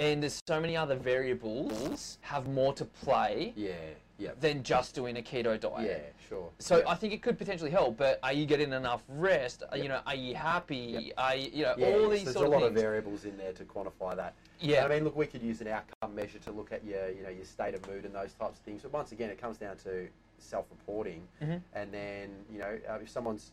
and 0.00 0.22
there's 0.22 0.40
so 0.48 0.60
many 0.60 0.76
other 0.76 0.96
variables 0.96 2.18
have 2.22 2.48
more 2.48 2.72
to 2.74 2.84
play 2.84 3.52
Yeah. 3.56 3.72
Yeah. 4.18 4.30
than 4.40 4.62
just 4.62 4.94
doing 4.94 5.16
a 5.16 5.22
keto 5.22 5.58
diet. 5.58 6.14
Yeah. 6.14 6.26
Sure. 6.28 6.48
So 6.58 6.78
yeah. 6.78 6.88
I 6.90 6.94
think 6.94 7.12
it 7.12 7.22
could 7.22 7.38
potentially 7.38 7.70
help, 7.70 7.96
but 7.96 8.20
are 8.22 8.32
you 8.32 8.46
getting 8.46 8.72
enough 8.72 9.02
rest? 9.08 9.62
Are- 9.70 9.76
You 9.76 9.88
know, 9.88 10.00
are 10.06 10.14
you 10.14 10.34
happy? 10.34 10.76
Yep. 10.76 11.14
Are 11.18 11.34
you, 11.34 11.50
you 11.52 11.62
know, 11.64 11.74
Yeah, 11.78 11.86
all 11.86 12.02
so 12.04 12.10
these 12.10 12.24
there's 12.24 12.36
a 12.36 12.40
lot 12.40 12.60
things. 12.60 12.66
of 12.68 12.74
variables 12.74 13.24
in 13.24 13.36
there 13.36 13.52
to 13.52 13.64
quantify 13.64 14.14
that. 14.16 14.34
yeah, 14.60 14.84
I 14.84 14.88
mean, 14.88 15.04
look, 15.04 15.16
we 15.16 15.26
could 15.26 15.42
use 15.42 15.60
an 15.60 15.68
outcome 15.68 16.14
measure 16.14 16.38
to 16.40 16.52
look 16.52 16.70
at 16.72 16.84
your, 16.84 17.08
you 17.10 17.22
know, 17.22 17.30
your 17.30 17.44
state 17.44 17.74
of 17.74 17.86
mood 17.88 18.04
and 18.04 18.14
those 18.14 18.32
types 18.34 18.58
of 18.58 18.64
things. 18.64 18.82
But 18.82 18.92
once 18.92 19.10
again, 19.12 19.30
it 19.30 19.38
comes 19.40 19.56
down 19.56 19.76
to 19.78 20.06
self-reporting, 20.38 21.22
Mhm. 21.40 21.60
and 21.74 21.92
then 21.92 22.30
you 22.52 22.58
know, 22.58 22.78
uh, 22.88 22.98
if 23.02 23.08
someone's, 23.08 23.52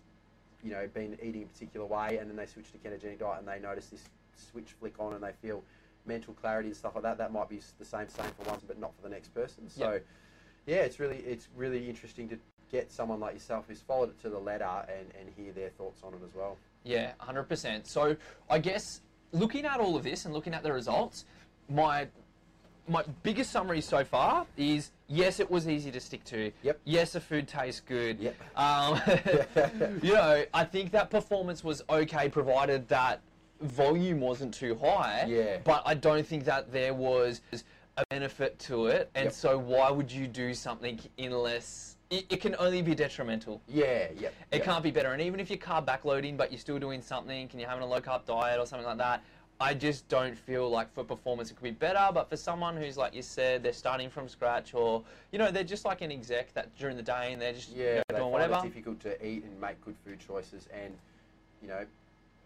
you 0.64 0.72
know, 0.72 0.88
been 0.94 1.18
eating 1.24 1.44
a 1.44 1.46
particular 1.46 1.86
way 1.86 2.18
and 2.18 2.30
then 2.30 2.36
they 2.36 2.46
switch 2.46 2.72
to 2.74 2.78
ketogenic 2.80 3.20
diet 3.20 3.40
and 3.40 3.48
they 3.48 3.60
notice 3.60 3.88
this 3.90 4.04
switch 4.36 4.74
flick 4.80 5.00
on 5.00 5.14
and 5.14 5.24
they 5.24 5.32
feel 5.42 5.64
mental 6.06 6.34
clarity 6.34 6.70
and 6.70 6.76
stuff 6.78 6.96
like 6.96 7.04
that, 7.04 7.18
that 7.18 7.32
might 7.32 7.48
be 7.50 7.60
the 7.78 7.86
same 7.86 8.08
same 8.10 8.30
for 8.38 8.50
one, 8.50 8.60
but 8.68 8.78
not 8.80 8.94
for 8.96 9.02
the 9.04 9.10
next 9.10 9.30
person. 9.34 9.70
So, 9.70 10.00
yeah, 10.70 10.78
it's 10.78 11.00
really 11.00 11.18
it's 11.18 11.48
really 11.56 11.90
interesting 11.90 12.30
to 12.30 12.38
get 12.72 12.92
someone 12.92 13.20
like 13.20 13.34
yourself 13.34 13.66
who's 13.68 13.82
followed 13.82 14.10
it 14.10 14.22
to 14.22 14.30
the 14.30 14.38
letter 14.38 14.86
and, 14.88 15.08
and 15.20 15.34
hear 15.36 15.52
their 15.52 15.70
thoughts 15.70 16.04
on 16.04 16.14
it 16.14 16.20
as 16.24 16.36
well. 16.36 16.56
Yeah, 16.84 17.14
100%. 17.20 17.88
So 17.88 18.16
I 18.50 18.60
guess 18.60 19.02
looking 19.32 19.66
at 19.66 19.80
all 19.80 19.96
of 19.96 20.04
this 20.04 20.26
and 20.26 20.34
looking 20.34 20.54
at 20.54 20.62
the 20.62 20.72
results, 20.72 21.26
my 21.68 22.08
my 22.88 23.04
biggest 23.24 23.52
summary 23.52 23.82
so 23.82 24.04
far 24.04 24.46
is 24.58 24.92
yes, 25.08 25.40
it 25.40 25.50
was 25.50 25.68
easy 25.68 25.92
to 25.92 26.00
stick 26.00 26.24
to. 26.26 26.52
Yep. 26.62 26.80
Yes, 26.86 27.14
the 27.14 27.20
food 27.20 27.48
tastes 27.48 27.82
good. 27.82 28.20
Yep. 28.20 28.36
Um, 28.56 29.02
you 30.04 30.14
know, 30.14 30.44
I 30.54 30.64
think 30.64 30.92
that 30.92 31.10
performance 31.10 31.64
was 31.64 31.82
okay, 31.90 32.30
provided 32.30 32.88
that 32.90 33.22
volume 33.62 34.20
wasn't 34.20 34.54
too 34.54 34.76
high. 34.76 35.26
Yeah. 35.28 35.58
But 35.64 35.84
I 35.86 35.94
don't 35.94 36.26
think 36.26 36.46
that 36.46 36.72
there 36.72 36.94
was 36.94 37.42
a 38.00 38.06
benefit 38.10 38.58
to 38.60 38.88
it, 38.88 39.10
and 39.16 39.26
Yep. 39.26 39.34
so 39.34 39.58
why 39.58 39.92
would 39.92 40.12
you 40.12 40.28
do 40.28 40.54
something 40.54 41.00
unless 41.18 41.98
it, 42.10 42.26
it 42.30 42.42
can 42.42 42.56
only 42.58 42.82
be 42.82 42.96
detrimental? 42.96 43.62
Yeah, 43.68 44.08
yeah. 44.18 44.30
It 44.52 44.60
yeah. 44.60 44.64
can't 44.64 44.84
be 44.84 44.92
better. 44.92 45.12
And 45.12 45.22
even 45.22 45.40
if 45.40 45.50
you're 45.50 45.60
carb 45.60 45.86
backloading, 45.86 46.38
but 46.38 46.52
you're 46.52 46.60
still 46.60 46.80
doing 46.80 47.02
something, 47.02 47.50
and 47.52 47.60
you're 47.60 47.70
having 47.70 47.84
a 47.84 47.88
low 47.88 48.00
carb 48.02 48.26
diet 48.26 48.60
or 48.60 48.66
something 48.66 48.88
like 48.88 48.98
that, 48.98 49.22
I 49.62 49.74
just 49.74 50.08
don't 50.08 50.38
feel 50.38 50.70
like 50.70 50.90
for 50.94 51.04
performance 51.04 51.52
it 51.52 51.56
could 51.56 51.64
be 51.66 51.72
better. 51.72 52.10
But 52.14 52.30
for 52.30 52.38
someone 52.38 52.78
who's 52.78 52.96
like 52.96 53.14
you 53.14 53.22
said, 53.22 53.62
they're 53.62 53.74
starting 53.74 54.10
from 54.10 54.30
scratch, 54.30 54.74
or 54.74 55.04
you 55.32 55.40
know, 55.40 55.52
they're 55.52 55.64
just 55.66 55.84
like 55.86 56.02
an 56.02 56.12
exec 56.12 56.54
that 56.54 56.74
during 56.78 56.96
the 56.96 57.04
day 57.04 57.34
and 57.34 57.42
they're 57.42 57.54
just 57.54 57.70
you 57.76 57.84
Yeah, 57.84 57.96
know, 57.96 58.02
they 58.10 58.16
doing 58.16 58.32
find 58.32 58.32
whatever. 58.32 58.56
it 58.66 58.70
difficult 58.70 59.00
to 59.02 59.26
eat 59.26 59.44
and 59.44 59.60
make 59.60 59.84
good 59.84 59.96
food 60.06 60.20
choices, 60.26 60.68
and 60.74 60.98
you 61.62 61.68
know, 61.68 61.86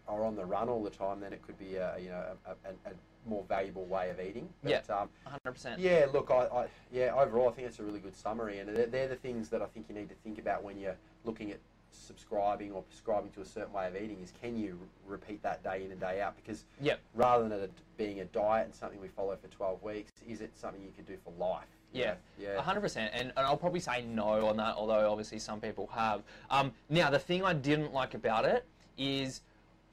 are 0.08 0.24
on 0.24 0.36
the 0.36 0.44
run 0.44 0.68
all 0.68 0.82
the 0.82 0.90
time. 0.90 1.20
Then 1.20 1.32
it 1.32 1.42
could 1.42 1.58
be 1.58 1.76
a 1.76 1.96
you 1.98 2.08
know 2.10 2.22
a, 2.46 2.50
a, 2.50 2.90
a 2.90 2.94
more 3.28 3.44
valuable 3.48 3.86
way 3.86 4.10
of 4.10 4.20
eating. 4.20 4.48
But, 4.62 4.84
Yeah. 4.88 4.94
Um, 4.96 5.08
100%. 5.46 5.76
yeah. 5.78 6.06
Look, 6.12 6.30
I, 6.30 6.44
I 6.46 6.66
yeah. 6.92 7.14
Overall, 7.14 7.48
I 7.48 7.52
think 7.52 7.68
it's 7.68 7.78
a 7.78 7.82
really 7.82 8.00
good 8.00 8.16
summary, 8.16 8.58
and 8.58 8.74
they're, 8.76 8.86
they're 8.86 9.08
the 9.08 9.16
things 9.16 9.48
that 9.50 9.62
I 9.62 9.66
think 9.66 9.86
you 9.88 9.94
need 9.94 10.08
to 10.10 10.14
think 10.16 10.38
about 10.38 10.62
when 10.62 10.78
you're 10.78 10.96
looking 11.24 11.50
at 11.50 11.58
subscribing 11.90 12.72
or 12.72 12.82
prescribing 12.82 13.30
to 13.32 13.40
a 13.40 13.44
certain 13.44 13.72
way 13.72 13.86
of 13.86 13.96
eating. 13.96 14.18
Is 14.22 14.32
can 14.42 14.56
you 14.56 14.74
re- 15.06 15.16
repeat 15.16 15.42
that 15.42 15.62
day 15.62 15.84
in 15.84 15.90
and 15.92 16.00
day 16.00 16.20
out? 16.20 16.34
Because 16.36 16.64
Yep. 16.80 17.00
rather 17.14 17.48
than 17.48 17.60
it 17.60 17.72
being 17.96 18.20
a 18.20 18.24
diet 18.26 18.66
and 18.66 18.74
something 18.74 19.00
we 19.00 19.08
follow 19.08 19.36
for 19.36 19.48
12 19.48 19.82
weeks, 19.82 20.10
is 20.28 20.40
it 20.40 20.50
something 20.56 20.82
you 20.82 20.90
could 20.96 21.06
do 21.06 21.16
for 21.24 21.32
life? 21.38 21.64
Yeah, 21.92 22.14
yeah. 22.40 22.60
hundred 22.60 22.80
percent, 22.80 23.12
and, 23.14 23.28
and 23.36 23.46
I'll 23.46 23.56
probably 23.56 23.78
say 23.78 24.02
no 24.02 24.48
on 24.48 24.56
that. 24.56 24.74
Although 24.74 25.08
obviously 25.12 25.38
some 25.38 25.60
people 25.60 25.86
have. 25.94 26.22
Um, 26.50 26.72
now 26.90 27.08
the 27.08 27.20
thing 27.20 27.44
I 27.44 27.52
didn't 27.52 27.92
like 27.92 28.14
about 28.14 28.44
it 28.44 28.64
is, 28.98 29.42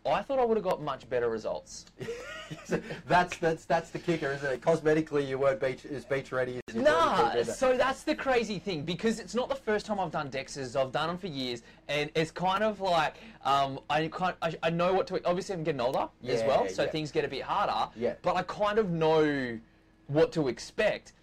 I 0.05 0.23
thought 0.23 0.39
I 0.39 0.45
would 0.45 0.57
have 0.57 0.63
got 0.63 0.81
much 0.81 1.07
better 1.09 1.29
results. 1.29 1.85
that's 3.07 3.37
that's 3.37 3.65
that's 3.65 3.91
the 3.91 3.99
kicker, 3.99 4.31
isn't 4.31 4.51
it? 4.51 4.61
Cosmetically, 4.61 5.27
you 5.27 5.37
weren't 5.37 5.59
beach 5.59 5.85
as 5.85 6.05
beach 6.05 6.31
ready 6.31 6.59
as 6.67 6.75
you 6.75 6.81
Nah, 6.81 7.43
so 7.43 7.77
that's 7.77 8.01
the 8.03 8.15
crazy 8.15 8.57
thing 8.57 8.81
because 8.81 9.19
it's 9.19 9.35
not 9.35 9.47
the 9.47 9.55
first 9.55 9.85
time 9.85 9.99
I've 9.99 10.11
done 10.11 10.31
DEXAs. 10.31 10.79
I've 10.79 10.91
done 10.91 11.07
them 11.07 11.17
for 11.19 11.27
years, 11.27 11.61
and 11.87 12.09
it's 12.15 12.31
kind 12.31 12.63
of 12.63 12.81
like 12.81 13.15
um, 13.45 13.79
I 13.89 14.07
kind 14.07 14.35
I, 14.41 14.55
I 14.63 14.69
know 14.71 14.91
what 14.93 15.05
to. 15.07 15.23
Obviously, 15.23 15.53
I'm 15.53 15.63
getting 15.63 15.81
older 15.81 16.09
as 16.27 16.43
well, 16.43 16.67
so 16.67 16.83
yeah. 16.83 16.89
things 16.89 17.11
get 17.11 17.23
a 17.23 17.27
bit 17.27 17.43
harder. 17.43 17.91
Yeah. 17.95 18.15
But 18.23 18.37
I 18.37 18.41
kind 18.43 18.79
of 18.79 18.89
know 18.89 19.59
what 20.07 20.31
to 20.33 20.47
expect. 20.47 21.13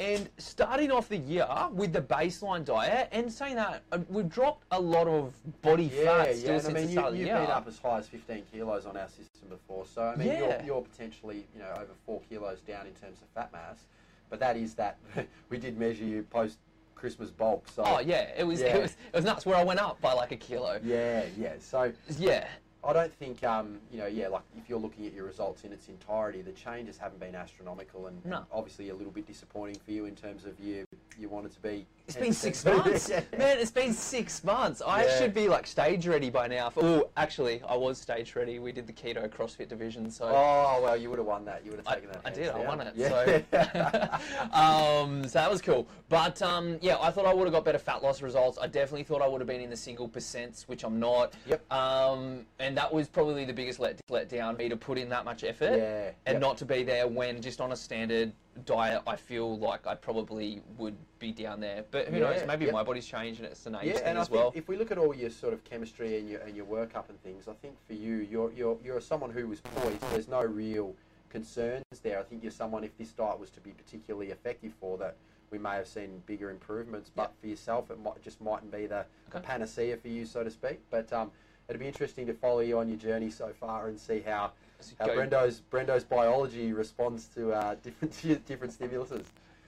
And 0.00 0.28
starting 0.38 0.90
off 0.90 1.08
the 1.08 1.16
year 1.16 1.46
with 1.72 1.92
the 1.92 2.02
baseline 2.02 2.64
diet, 2.64 3.08
and 3.12 3.32
saying 3.32 3.54
that 3.54 3.82
uh, 3.92 3.98
we've 4.08 4.28
dropped 4.28 4.64
a 4.72 4.80
lot 4.80 5.06
of 5.06 5.32
body 5.62 5.84
yeah, 5.94 6.04
fat 6.04 6.28
yeah. 6.28 6.34
still 6.34 6.58
And 6.58 6.66
I 6.66 6.72
mean, 6.80 6.86
the 6.86 6.92
you, 6.92 7.00
of 7.00 7.12
the 7.12 7.18
you've 7.18 7.28
been 7.28 7.46
up 7.46 7.68
as 7.68 7.78
high 7.78 7.98
as 7.98 8.08
15 8.08 8.42
kilos 8.50 8.86
on 8.86 8.96
our 8.96 9.06
system 9.08 9.48
before, 9.50 9.86
so 9.86 10.02
I 10.02 10.16
mean, 10.16 10.28
Yeah. 10.28 10.38
you're, 10.38 10.62
you're 10.66 10.82
potentially 10.82 11.46
you 11.54 11.60
know 11.60 11.70
over 11.76 11.92
four 12.04 12.20
kilos 12.28 12.60
down 12.60 12.86
in 12.86 12.92
terms 12.94 13.22
of 13.22 13.28
fat 13.34 13.52
mass, 13.52 13.84
but 14.30 14.40
that 14.40 14.56
is 14.56 14.74
that 14.74 14.98
we 15.48 15.58
did 15.58 15.78
measure 15.78 16.04
you 16.04 16.24
post 16.24 16.58
Christmas 16.96 17.30
bulk. 17.30 17.68
So 17.68 17.84
oh 17.86 18.00
yeah, 18.00 18.30
it 18.36 18.44
was 18.44 18.60
Yeah. 18.62 18.76
it 18.76 18.82
was 18.82 18.92
it 19.12 19.16
was 19.16 19.24
nuts. 19.24 19.46
Where 19.46 19.56
I 19.56 19.62
went 19.62 19.78
up 19.78 20.00
by 20.00 20.12
like 20.12 20.32
a 20.32 20.36
kilo. 20.36 20.80
yeah, 20.82 21.24
yeah. 21.38 21.52
So 21.60 21.92
Yeah. 22.18 22.48
I 22.86 22.92
don't 22.92 23.14
think, 23.14 23.42
um, 23.44 23.78
you 23.90 23.98
know, 23.98 24.06
yeah, 24.06 24.28
like 24.28 24.42
if 24.58 24.68
you're 24.68 24.78
looking 24.78 25.06
at 25.06 25.14
your 25.14 25.24
results 25.24 25.64
in 25.64 25.72
its 25.72 25.88
entirety, 25.88 26.42
the 26.42 26.52
changes 26.52 26.98
haven't 26.98 27.18
been 27.18 27.34
astronomical 27.34 28.06
and, 28.08 28.24
No. 28.26 28.36
and 28.38 28.46
obviously 28.52 28.90
a 28.90 28.94
little 28.94 29.12
bit 29.12 29.26
disappointing 29.26 29.76
for 29.84 29.90
you 29.92 30.04
in 30.04 30.14
terms 30.14 30.44
of 30.44 30.58
you 30.60 30.84
you 31.18 31.28
wanted 31.28 31.52
to 31.52 31.60
be. 31.60 31.86
It's 32.06 32.16
been 32.18 32.32
six 32.34 32.64
months, 32.66 33.08
man. 33.08 33.24
It's 33.58 33.70
been 33.70 33.92
six 33.94 34.44
months. 34.44 34.82
I 34.86 35.04
Yeah. 35.04 35.18
should 35.18 35.32
be 35.34 35.48
like 35.48 35.66
stage 35.66 36.06
ready 36.06 36.28
by 36.28 36.46
now. 36.48 36.70
Oh, 36.76 37.08
actually, 37.16 37.62
I 37.66 37.76
was 37.76 37.98
stage 37.98 38.36
ready. 38.36 38.58
We 38.58 38.72
did 38.72 38.86
the 38.86 38.92
keto 38.92 39.26
CrossFit 39.28 39.68
division, 39.68 40.10
so 40.10 40.26
Oh 40.26 40.80
well, 40.82 40.96
you 40.98 41.08
would 41.08 41.18
have 41.18 41.26
won 41.26 41.46
that. 41.46 41.64
You 41.64 41.70
would 41.70 41.78
have 41.80 41.88
I, 41.88 41.94
taken 41.94 42.10
that. 42.10 42.20
I 42.24 42.30
did. 42.30 42.50
I 42.50 42.58
won 42.58 42.80
it. 42.82 42.92
Yeah. 42.94 43.08
So, 43.08 44.52
um, 44.52 45.22
so 45.24 45.38
that 45.38 45.50
was 45.50 45.62
cool. 45.62 45.86
But 46.10 46.42
um, 46.42 46.78
yeah, 46.82 46.98
I 47.00 47.10
thought 47.10 47.24
I 47.24 47.32
would 47.32 47.44
have 47.44 47.52
got 47.54 47.64
better 47.64 47.78
fat 47.78 48.02
loss 48.02 48.20
results. 48.20 48.58
I 48.60 48.66
definitely 48.66 49.04
thought 49.04 49.22
I 49.22 49.26
would 49.26 49.40
have 49.40 49.48
been 49.48 49.62
in 49.62 49.70
the 49.70 49.76
single 49.76 50.08
percents, 50.08 50.64
which 50.68 50.84
I'm 50.84 51.00
not. 51.00 51.32
Yep. 51.46 51.72
Um, 51.72 52.44
and 52.58 52.76
that 52.76 52.92
was 52.92 53.08
probably 53.08 53.46
the 53.46 53.54
biggest 53.54 53.80
let 53.80 53.98
let 54.10 54.28
down 54.28 54.58
me 54.58 54.68
to 54.68 54.76
put 54.76 54.98
in 54.98 55.08
that 55.08 55.24
much 55.24 55.42
effort 55.42 55.76
Yeah, 55.78 56.10
and 56.26 56.34
yep. 56.34 56.40
not 56.42 56.58
to 56.58 56.66
be 56.66 56.82
there 56.82 57.08
when 57.08 57.40
just 57.40 57.62
on 57.62 57.72
a 57.72 57.76
standard 57.76 58.32
diet, 58.64 59.02
I 59.06 59.16
feel 59.16 59.58
like 59.58 59.86
I 59.86 59.94
probably 59.94 60.62
would 60.78 60.96
be 61.18 61.32
down 61.32 61.60
there. 61.60 61.84
But 61.90 62.08
who 62.08 62.20
knows? 62.20 62.42
Maybe 62.46 62.66
yep. 62.66 62.74
my 62.74 62.82
body's 62.82 63.06
changed 63.06 63.40
and 63.40 63.48
it's 63.48 63.66
an 63.66 63.74
age 63.76 63.86
Yeah, 63.86 63.92
thing 63.94 64.02
and 64.06 64.18
I 64.18 64.20
as 64.22 64.28
think 64.28 64.40
well. 64.40 64.52
if 64.54 64.68
we 64.68 64.76
look 64.76 64.90
at 64.90 64.98
all 64.98 65.14
your 65.14 65.30
sort 65.30 65.52
of 65.52 65.64
chemistry 65.64 66.18
and 66.18 66.28
your 66.28 66.40
and 66.40 66.56
your 66.56 66.66
workup 66.66 67.08
and 67.08 67.20
things, 67.22 67.48
I 67.48 67.52
think 67.54 67.74
for 67.86 67.94
you, 67.94 68.26
you're 68.30 68.52
you're 68.52 68.78
you're 68.84 69.00
someone 69.00 69.30
who 69.30 69.48
was 69.48 69.60
poised. 69.60 70.00
There's 70.12 70.28
no 70.28 70.42
real 70.42 70.94
concerns 71.30 71.84
there. 72.02 72.18
I 72.20 72.22
think 72.22 72.42
you're 72.42 72.52
someone 72.52 72.84
if 72.84 72.96
this 72.96 73.10
diet 73.10 73.38
was 73.38 73.50
to 73.50 73.60
be 73.60 73.70
particularly 73.70 74.30
effective 74.30 74.72
for 74.80 74.96
that, 74.98 75.16
we 75.50 75.58
may 75.58 75.74
have 75.74 75.88
seen 75.88 76.22
bigger 76.26 76.50
improvements. 76.50 77.10
But 77.14 77.32
for 77.40 77.48
yourself, 77.48 77.90
it 77.90 78.00
might 78.00 78.22
just 78.22 78.40
mightn't 78.40 78.70
be 78.70 78.86
the, 78.86 79.04
the 79.30 79.40
panacea 79.40 79.96
for 79.96 80.08
you, 80.08 80.26
so 80.26 80.44
to 80.44 80.50
speak. 80.50 80.80
But 80.90 81.12
um, 81.12 81.32
it'd 81.68 81.80
be 81.80 81.88
interesting 81.88 82.26
to 82.26 82.34
follow 82.34 82.60
you 82.60 82.78
on 82.78 82.88
your 82.88 82.98
journey 82.98 83.30
so 83.30 83.52
far 83.58 83.88
and 83.88 83.98
see 83.98 84.20
how. 84.24 84.52
How 84.98 85.06
Brendo's 85.06 85.62
Brendo's 85.70 86.04
biology 86.04 86.72
responds 86.72 87.26
to 87.34 87.52
uh, 87.52 87.74
different 87.82 88.46
different 88.46 88.78
stimuluses. 88.78 89.24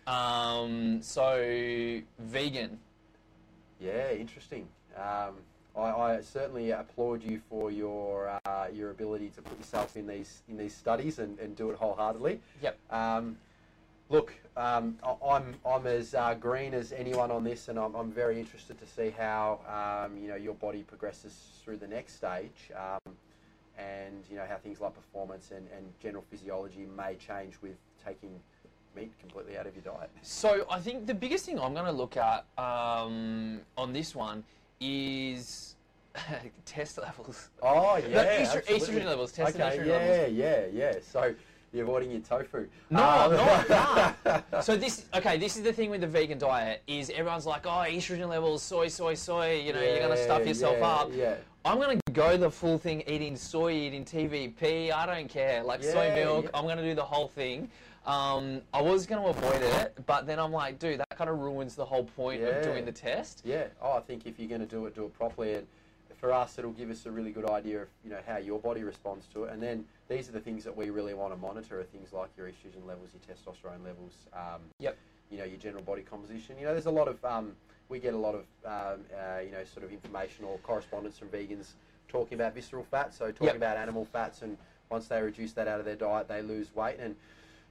Um, 0.07 1.03
so 1.03 2.01
vegan. 2.19 2.79
Yeah, 3.81 4.13
interesting. 4.13 4.69
Um, 4.97 5.35
I, 5.77 5.91
I 5.91 6.21
certainly 6.23 6.71
applaud 6.71 7.23
you 7.23 7.41
for 7.51 7.71
your 7.71 8.39
uh, 8.47 8.67
your 8.73 8.91
ability 8.91 9.31
to 9.31 9.43
put 9.43 9.59
yourself 9.59 9.97
in 9.97 10.07
these 10.07 10.43
in 10.49 10.57
these 10.57 10.75
studies 10.75 11.19
and, 11.19 11.39
and 11.39 11.55
do 11.55 11.71
it 11.71 11.77
wholeheartedly. 11.77 12.41
Yep. 12.63 12.79
Um, 12.91 13.37
look, 14.09 14.33
um, 14.57 14.97
I- 15.03 15.17
I'm 15.33 15.55
I'm 15.67 15.87
as 15.87 16.15
uh, 16.15 16.35
green 16.35 16.73
as 16.73 16.93
anyone 16.93 17.31
on 17.31 17.45
this, 17.45 17.69
and 17.69 17.79
I'm, 17.79 17.95
I'm 17.95 18.11
very 18.11 18.39
interested 18.41 18.79
to 18.81 18.87
see 18.87 19.11
how 19.11 19.61
um, 20.07 20.17
you 20.17 20.29
know 20.29 20.37
your 20.37 20.55
body 20.55 20.83
progresses 20.83 21.35
through 21.63 21.77
the 21.77 21.89
next 21.89 22.15
stage, 22.17 22.71
um, 22.75 23.15
and 23.79 24.25
you 24.31 24.37
know 24.37 24.45
how 24.49 24.57
things 24.57 24.81
like 24.81 24.95
performance 24.95 25.51
and, 25.51 25.67
and 25.77 25.87
general 26.03 26.25
physiology 26.31 26.87
may 26.97 27.15
change 27.15 27.55
with 27.63 27.77
taking 28.05 28.31
meat 28.95 29.13
completely 29.21 29.59
out 29.59 29.67
of 29.67 29.75
your 29.75 29.95
diet. 29.95 30.11
So 30.23 30.67
I 30.71 30.79
think 30.81 31.07
the 31.07 31.15
biggest 31.15 31.45
thing 31.45 31.59
I'm 31.61 31.75
going 31.75 31.85
to 31.87 31.93
look 31.93 32.17
at 32.17 32.47
um, 32.57 33.61
on 33.77 33.93
this 33.93 34.15
one 34.15 34.43
is 34.81 35.77
test 36.65 36.99
levels. 36.99 37.51
Oh 37.63 37.97
yeah, 37.97 38.09
No, 38.09 38.25
estro- 38.25 38.65
estrogen 38.67 39.05
levels, 39.05 39.33
tested 39.33 39.61
okay, 39.61 39.77
estrogen 39.79 39.87
yeah, 39.87 39.93
levels. 39.97 40.33
yeah, 40.33 40.67
yeah. 40.73 40.93
So 41.03 41.35
you're 41.73 41.85
avoiding 41.85 42.11
your 42.13 42.21
tofu. 42.21 42.67
No, 42.89 43.03
Um, 43.03 43.33
no, 43.33 44.15
no. 44.25 44.43
So 44.63 44.77
this, 44.77 45.05
okay, 45.15 45.37
this 45.37 45.57
is 45.59 45.63
the 45.63 45.73
thing 45.73 45.91
with 45.91 46.01
the 46.01 46.07
vegan 46.07 46.39
diet 46.39 46.83
is 46.87 47.11
everyone's 47.11 47.45
like, 47.45 47.67
oh, 47.67 47.85
estrogen 47.87 48.29
levels, 48.31 48.63
soy, 48.63 48.89
soy, 48.89 49.15
soy. 49.15 49.61
You 49.61 49.75
know, 49.75 49.83
you're 49.83 49.99
going 49.99 50.17
to 50.17 50.23
stuff 50.23 50.47
yourself 50.47 50.77
yeah, 50.79 50.87
up. 50.87 51.11
Yeah. 51.15 51.35
I'm 51.67 51.79
going 51.81 51.99
to 52.07 52.13
go 52.13 52.37
the 52.37 52.49
full 52.51 52.79
thing, 52.79 53.03
eating 53.09 53.35
soy, 53.35 53.73
eating 53.73 54.05
TVP. 54.05 54.93
I 54.93 55.05
don't 55.05 55.29
care. 55.29 55.65
Like 55.65 55.83
soy 55.83 56.15
milk, 56.15 56.45
yeah. 56.45 56.51
I'm 56.55 56.63
going 56.65 56.77
to 56.77 56.83
do 56.85 56.95
the 56.95 57.05
whole 57.05 57.27
thing. 57.27 57.69
Um, 58.07 58.61
I 58.73 58.81
was 58.81 59.05
going 59.05 59.21
to 59.21 59.29
avoid 59.31 59.61
it, 59.63 59.99
but 60.07 60.29
then 60.29 60.39
I'm 60.39 60.53
like, 60.53 60.79
dude, 60.79 61.01
that 61.01 61.11
kind 61.19 61.29
of 61.29 61.41
ruins 61.41 61.75
the 61.75 61.85
whole 61.85 62.05
point 62.05 62.41
Yeah. 62.41 62.49
of 62.51 62.65
doing 62.65 62.85
the 62.85 62.93
test. 62.93 63.43
Yeah. 63.45 63.65
Oh, 63.83 63.95
I 63.95 64.01
think 64.01 64.27
if 64.27 64.39
you're 64.39 64.49
going 64.49 64.61
to 64.61 64.67
do 64.67 64.87
it, 64.87 64.95
do 64.95 65.07
it 65.07 65.13
properly. 65.15 65.55
And 65.55 65.67
for 66.21 66.33
us, 66.33 66.57
it'll 66.57 66.71
give 66.71 66.89
us 66.89 67.05
a 67.07 67.11
really 67.11 67.33
good 67.33 67.51
idea 67.51 67.83
of 67.83 67.89
you 68.05 68.11
know 68.11 68.21
how 68.25 68.37
your 68.37 68.61
body 68.61 68.85
responds 68.85 69.27
to 69.35 69.45
it. 69.45 69.53
And 69.53 69.61
then 69.61 69.85
these 70.09 70.29
are 70.29 70.33
the 70.33 70.41
things 70.41 70.63
that 70.63 70.77
we 70.77 70.91
really 70.91 71.15
want 71.15 71.33
to 71.33 71.37
monitor: 71.37 71.81
are 71.81 71.85
things 71.85 72.13
like 72.13 72.29
your 72.37 72.47
estrogen 72.47 72.87
levels, 72.87 73.09
your 73.13 73.37
testosterone 73.37 73.85
levels. 73.85 74.13
Um, 74.33 74.61
Yep. 74.79 74.97
You 75.33 75.39
know, 75.39 75.45
your 75.45 75.59
general 75.59 75.83
body 75.83 76.03
composition. 76.03 76.57
You 76.61 76.67
know, 76.67 76.73
there's 76.75 76.87
a 76.87 76.91
lot 76.93 77.09
of 77.09 77.23
um, 77.25 77.57
we 77.89 77.99
get 77.99 78.15
a 78.15 78.19
lot 78.19 78.35
of 78.35 78.45
um, 78.65 79.05
uh, 79.15 79.41
you 79.41 79.51
know 79.51 79.65
sort 79.65 79.85
of 79.85 79.93
information 79.93 80.45
or 80.45 80.59
correspondence 80.59 81.19
from 81.19 81.29
vegans 81.29 81.75
talking 82.09 82.35
about 82.35 82.55
visceral 82.55 82.85
fat. 82.85 83.15
So 83.15 83.27
talking 83.31 83.47
Yep. 83.47 83.57
about 83.57 83.77
animal 83.77 84.05
fats, 84.05 84.43
and 84.43 84.57
once 84.91 85.09
they 85.09 85.21
reduce 85.21 85.53
that 85.53 85.69
out 85.69 85.79
of 85.81 85.85
their 85.85 85.97
diet, 85.97 86.29
they 86.29 86.43
lose 86.43 86.75
weight. 86.75 86.97
And 86.99 87.17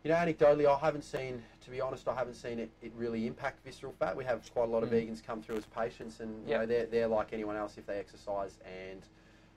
you 0.04 0.12
know, 0.12 0.18
anecdotally, 0.18 0.68
I 0.68 0.78
haven't 0.78 1.04
seen, 1.04 1.42
to 1.62 1.72
be 1.72 1.82
honest, 1.82 2.08
I 2.08 2.14
haven't 2.14 2.36
seen 2.36 2.60
it, 2.60 2.70
it 2.84 2.92
really 2.96 3.26
impact 3.26 3.64
visceral 3.66 3.92
fat. 3.98 4.16
We 4.16 4.24
have 4.26 4.48
quite 4.54 4.70
a 4.70 4.72
lot 4.72 4.84
of 4.84 4.90
Mm. 4.90 4.94
vegans 5.10 5.24
come 5.24 5.42
through 5.42 5.58
as 5.58 5.66
patients, 5.66 6.20
and 6.20 6.44
you 6.46 6.52
Yep. 6.52 6.60
know, 6.60 6.66
they're, 6.68 6.86
they're 6.86 7.08
like 7.08 7.34
anyone 7.34 7.56
else 7.56 7.78
if 7.80 7.88
they 7.88 7.98
exercise 7.98 8.60
and 8.64 9.02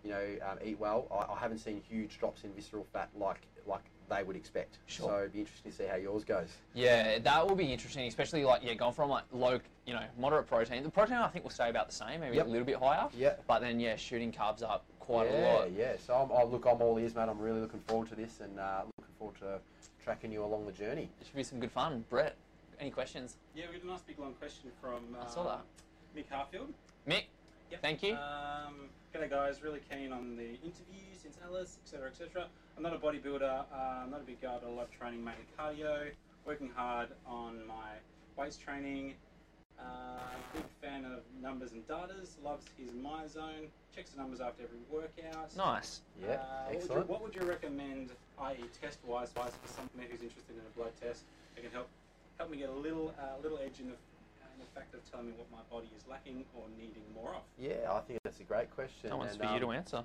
you 0.05 0.11
know 0.11 0.25
um, 0.51 0.59
eat 0.65 0.79
well. 0.79 1.07
I, 1.11 1.33
I 1.33 1.39
haven't 1.39 1.59
seen 1.59 1.83
huge 1.89 2.19
drops 2.19 2.45
in 2.45 2.53
visceral 2.53 2.87
fat 2.93 3.09
like 3.17 3.41
like 3.67 3.85
they 4.09 4.23
would 4.23 4.37
expect. 4.37 4.79
Sure. 4.87 5.09
So 5.09 5.19
it'd 5.19 5.33
be 5.33 5.41
interesting 5.41 5.71
to 5.71 5.77
see 5.77 5.85
how 5.85 5.97
yours 5.97 6.25
goes. 6.25 6.49
Yeah, 6.75 7.19
that 7.19 7.47
will 7.47 7.57
be 7.57 7.71
interesting, 7.73 8.07
especially 8.09 8.45
like 8.45 8.63
yeah, 8.65 8.75
going 8.75 8.95
from 8.95 9.11
like 9.11 9.25
low, 9.33 9.61
you 9.87 9.93
know, 9.93 10.05
moderate 10.19 10.47
protein. 10.47 10.83
The 10.83 10.91
protein 10.91 11.17
I 11.17 11.29
think 11.29 11.45
will 11.45 11.51
stay 11.51 11.69
about 11.69 11.89
the 11.89 11.95
same, 11.95 12.21
maybe 12.21 12.37
Yep. 12.37 12.47
a 12.47 12.49
little 12.49 12.67
bit 12.67 12.77
higher. 12.77 13.09
Yeah. 13.17 13.35
But 13.47 13.61
then 13.61 13.79
yeah, 13.81 13.97
shooting 13.97 14.33
carbs 14.33 14.63
up 14.63 14.85
quite 14.99 15.31
yeah, 15.31 15.39
a 15.39 15.57
lot. 15.57 15.73
Yeah, 15.73 15.93
So 16.05 16.15
I'm, 16.15 16.33
I, 16.33 16.43
look, 16.43 16.67
I'm 16.67 16.81
all 16.81 16.99
ears, 16.99 17.15
mate. 17.15 17.29
I'm 17.29 17.39
really 17.39 17.61
looking 17.61 17.81
forward 17.81 18.09
to 18.09 18.15
this, 18.15 18.41
and 18.41 18.59
uh, 18.59 18.83
looking 18.99 19.15
forward 19.19 19.37
to 19.41 19.59
tracking 20.03 20.33
you 20.33 20.45
along 20.45 20.67
the 20.67 20.73
journey. 20.73 21.09
It 21.21 21.27
should 21.27 21.37
be 21.37 21.43
some 21.43 21.61
good 21.61 21.73
fun. 21.73 22.05
Brett, 22.09 22.35
any 22.81 22.91
questions? 22.91 23.37
Yeah, 23.55 23.67
we 23.69 23.75
had 23.75 23.85
a 23.85 23.87
nice 23.87 24.01
big 24.01 24.19
long 24.19 24.35
question 24.35 24.71
from 24.81 25.03
uh, 25.19 25.27
I 25.27 25.31
saw 25.31 25.45
that. 25.45 25.61
Mick 26.17 26.25
Harfield. 26.31 26.73
Mick, 27.07 27.25
Yep. 27.71 27.83
Thank 27.83 28.03
you. 28.03 28.15
Um, 28.15 28.89
g'day 29.15 29.29
guys, 29.31 29.63
really 29.63 29.81
keen 29.91 30.13
on 30.13 30.37
the 30.37 30.51
interview 30.53 31.05
since 31.21 31.37
Alice, 31.45 31.79
etc., 31.85 32.09
etc. 32.09 32.47
I'm 32.77 32.83
not 32.83 32.95
a 32.95 32.99
bodybuilder. 32.99 33.43
Uh, 33.43 33.77
I'm 34.05 34.11
not 34.11 34.21
a 34.21 34.25
big 34.25 34.41
guy, 34.41 34.57
but 34.63 34.69
I 34.69 34.73
love 34.73 34.89
training 34.91 35.25
mainly 35.25 35.45
cardio. 35.59 36.11
Working 36.47 36.71
hard 36.75 37.09
on 37.27 37.67
my 37.67 37.91
waist 38.37 38.61
training. 38.63 39.15
Uh, 39.79 40.19
big 40.55 40.65
fan 40.81 41.05
of 41.05 41.21
numbers 41.43 41.73
and 41.73 41.87
datas. 41.87 42.43
Loves 42.43 42.65
his 42.79 42.91
MyZone. 42.93 43.69
Checks 43.95 44.11
the 44.11 44.19
numbers 44.19 44.41
after 44.41 44.63
every 44.63 44.79
workout. 44.91 45.55
nice. 45.57 46.01
Yeah, 46.21 46.35
Uh, 46.35 46.37
what 46.39 46.69
would, 46.69 46.73
you, 46.73 46.79
excellent. 46.79 47.09
what 47.09 47.23
would 47.23 47.35
you 47.35 47.43
recommend, 47.43 48.11
i.e., 48.43 48.57
test-wise, 48.81 49.31
wise 49.37 49.51
for 49.63 49.69
someone 49.69 50.07
who's 50.11 50.23
interested 50.23 50.55
in 50.55 50.61
a 50.61 50.79
blood 50.79 50.93
test? 51.01 51.23
That 51.55 51.63
can 51.63 51.73
help 51.73 51.89
help 52.39 52.51
me 52.51 52.59
get 52.59 52.69
a 52.69 52.73
little 52.73 53.13
uh, 53.21 53.43
little 53.43 53.59
edge 53.59 53.81
in 53.81 53.89
the, 53.89 53.97
in 54.59 54.65
the 54.65 54.81
fact 54.81 54.95
of 54.95 55.11
telling 55.11 55.27
me 55.27 55.33
what 55.37 55.51
my 55.51 55.63
body 55.71 55.89
is 55.97 56.05
lacking 56.09 56.45
or 56.55 56.65
needing 56.79 57.03
more 57.15 57.35
of. 57.35 57.43
Yeah, 57.59 57.93
I 57.93 58.01
think 58.01 58.21
that's 58.25 58.41
a 58.41 58.45
great 58.45 58.71
question. 58.75 59.11
That 59.11 59.19
one's 59.19 59.33
and, 59.33 59.41
for 59.41 59.47
you 59.47 59.55
um, 59.55 59.61
to 59.61 59.73
answer. 59.73 60.05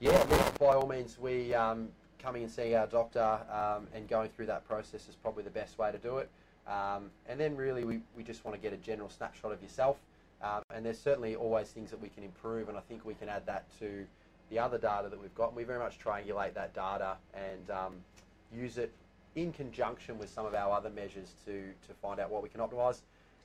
Yeah, 0.00 0.24
look, 0.30 0.58
by 0.58 0.74
all 0.74 0.86
means, 0.86 1.18
we 1.18 1.54
um, 1.54 1.88
coming 2.18 2.42
and 2.44 2.52
seeing 2.52 2.74
our 2.74 2.86
doctor 2.86 3.38
um, 3.50 3.86
and 3.94 4.08
going 4.08 4.30
through 4.30 4.46
that 4.46 4.66
process 4.66 5.08
is 5.08 5.16
probably 5.16 5.42
the 5.42 5.50
best 5.50 5.78
way 5.78 5.90
to 5.90 5.98
do 5.98 6.18
it. 6.18 6.28
Um, 6.66 7.10
and 7.28 7.40
then 7.40 7.56
really, 7.56 7.84
we, 7.84 8.00
we 8.16 8.22
just 8.22 8.44
want 8.44 8.56
to 8.56 8.60
get 8.60 8.72
a 8.72 8.76
general 8.76 9.08
snapshot 9.08 9.52
of 9.52 9.62
yourself. 9.62 9.98
Um, 10.42 10.62
and 10.72 10.86
there's 10.86 11.00
certainly 11.00 11.34
always 11.34 11.68
things 11.68 11.90
that 11.90 12.00
we 12.00 12.08
can 12.08 12.22
improve, 12.22 12.68
and 12.68 12.78
I 12.78 12.80
think 12.80 13.04
we 13.04 13.14
can 13.14 13.28
add 13.28 13.44
that 13.46 13.64
to 13.80 14.06
the 14.50 14.58
other 14.58 14.78
data 14.78 15.08
that 15.08 15.20
we've 15.20 15.34
got. 15.34 15.48
And 15.48 15.56
we 15.56 15.64
very 15.64 15.80
much 15.80 15.98
triangulate 15.98 16.54
that 16.54 16.74
data 16.74 17.16
and 17.34 17.70
um, 17.70 17.94
use 18.54 18.78
it 18.78 18.92
in 19.34 19.52
conjunction 19.52 20.18
with 20.18 20.30
some 20.30 20.46
of 20.46 20.54
our 20.54 20.72
other 20.72 20.90
measures 20.90 21.34
to, 21.44 21.64
to 21.86 21.94
find 22.00 22.20
out 22.20 22.30
what 22.30 22.42
we 22.42 22.48
can 22.48 22.60
optimise. 22.60 23.00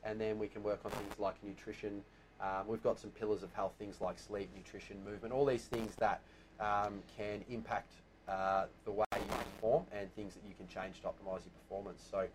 And 0.06 0.20
then 0.20 0.38
we 0.38 0.48
can 0.48 0.64
work 0.64 0.82
on 0.86 0.92
things 0.92 1.20
like 1.20 1.36
nutrition. 1.44 2.04
Um, 2.42 2.68
we've 2.68 2.84
got 2.84 3.00
some 3.00 3.10
pillars 3.12 3.44
of 3.44 3.54
health, 3.54 3.74
things 3.80 4.02
like 4.02 4.20
sleep, 4.20 4.50
nutrition, 4.56 4.98
movement, 5.06 5.34
all 5.34 5.46
these 5.46 5.66
things 5.66 5.96
that 6.00 6.22
um, 6.60 7.02
can 7.18 7.44
impact 7.50 7.94
uh, 8.28 8.66
the 8.86 8.92
way 8.92 9.06
you 9.16 9.26
perform 9.28 9.86
and 9.92 10.14
things 10.16 10.34
that 10.34 10.44
you 10.48 10.54
can 10.56 10.68
change 10.68 11.02
to 11.02 11.08
optimise 11.08 11.44
your 11.46 11.54
performance. 11.68 12.04
So, 12.10 12.28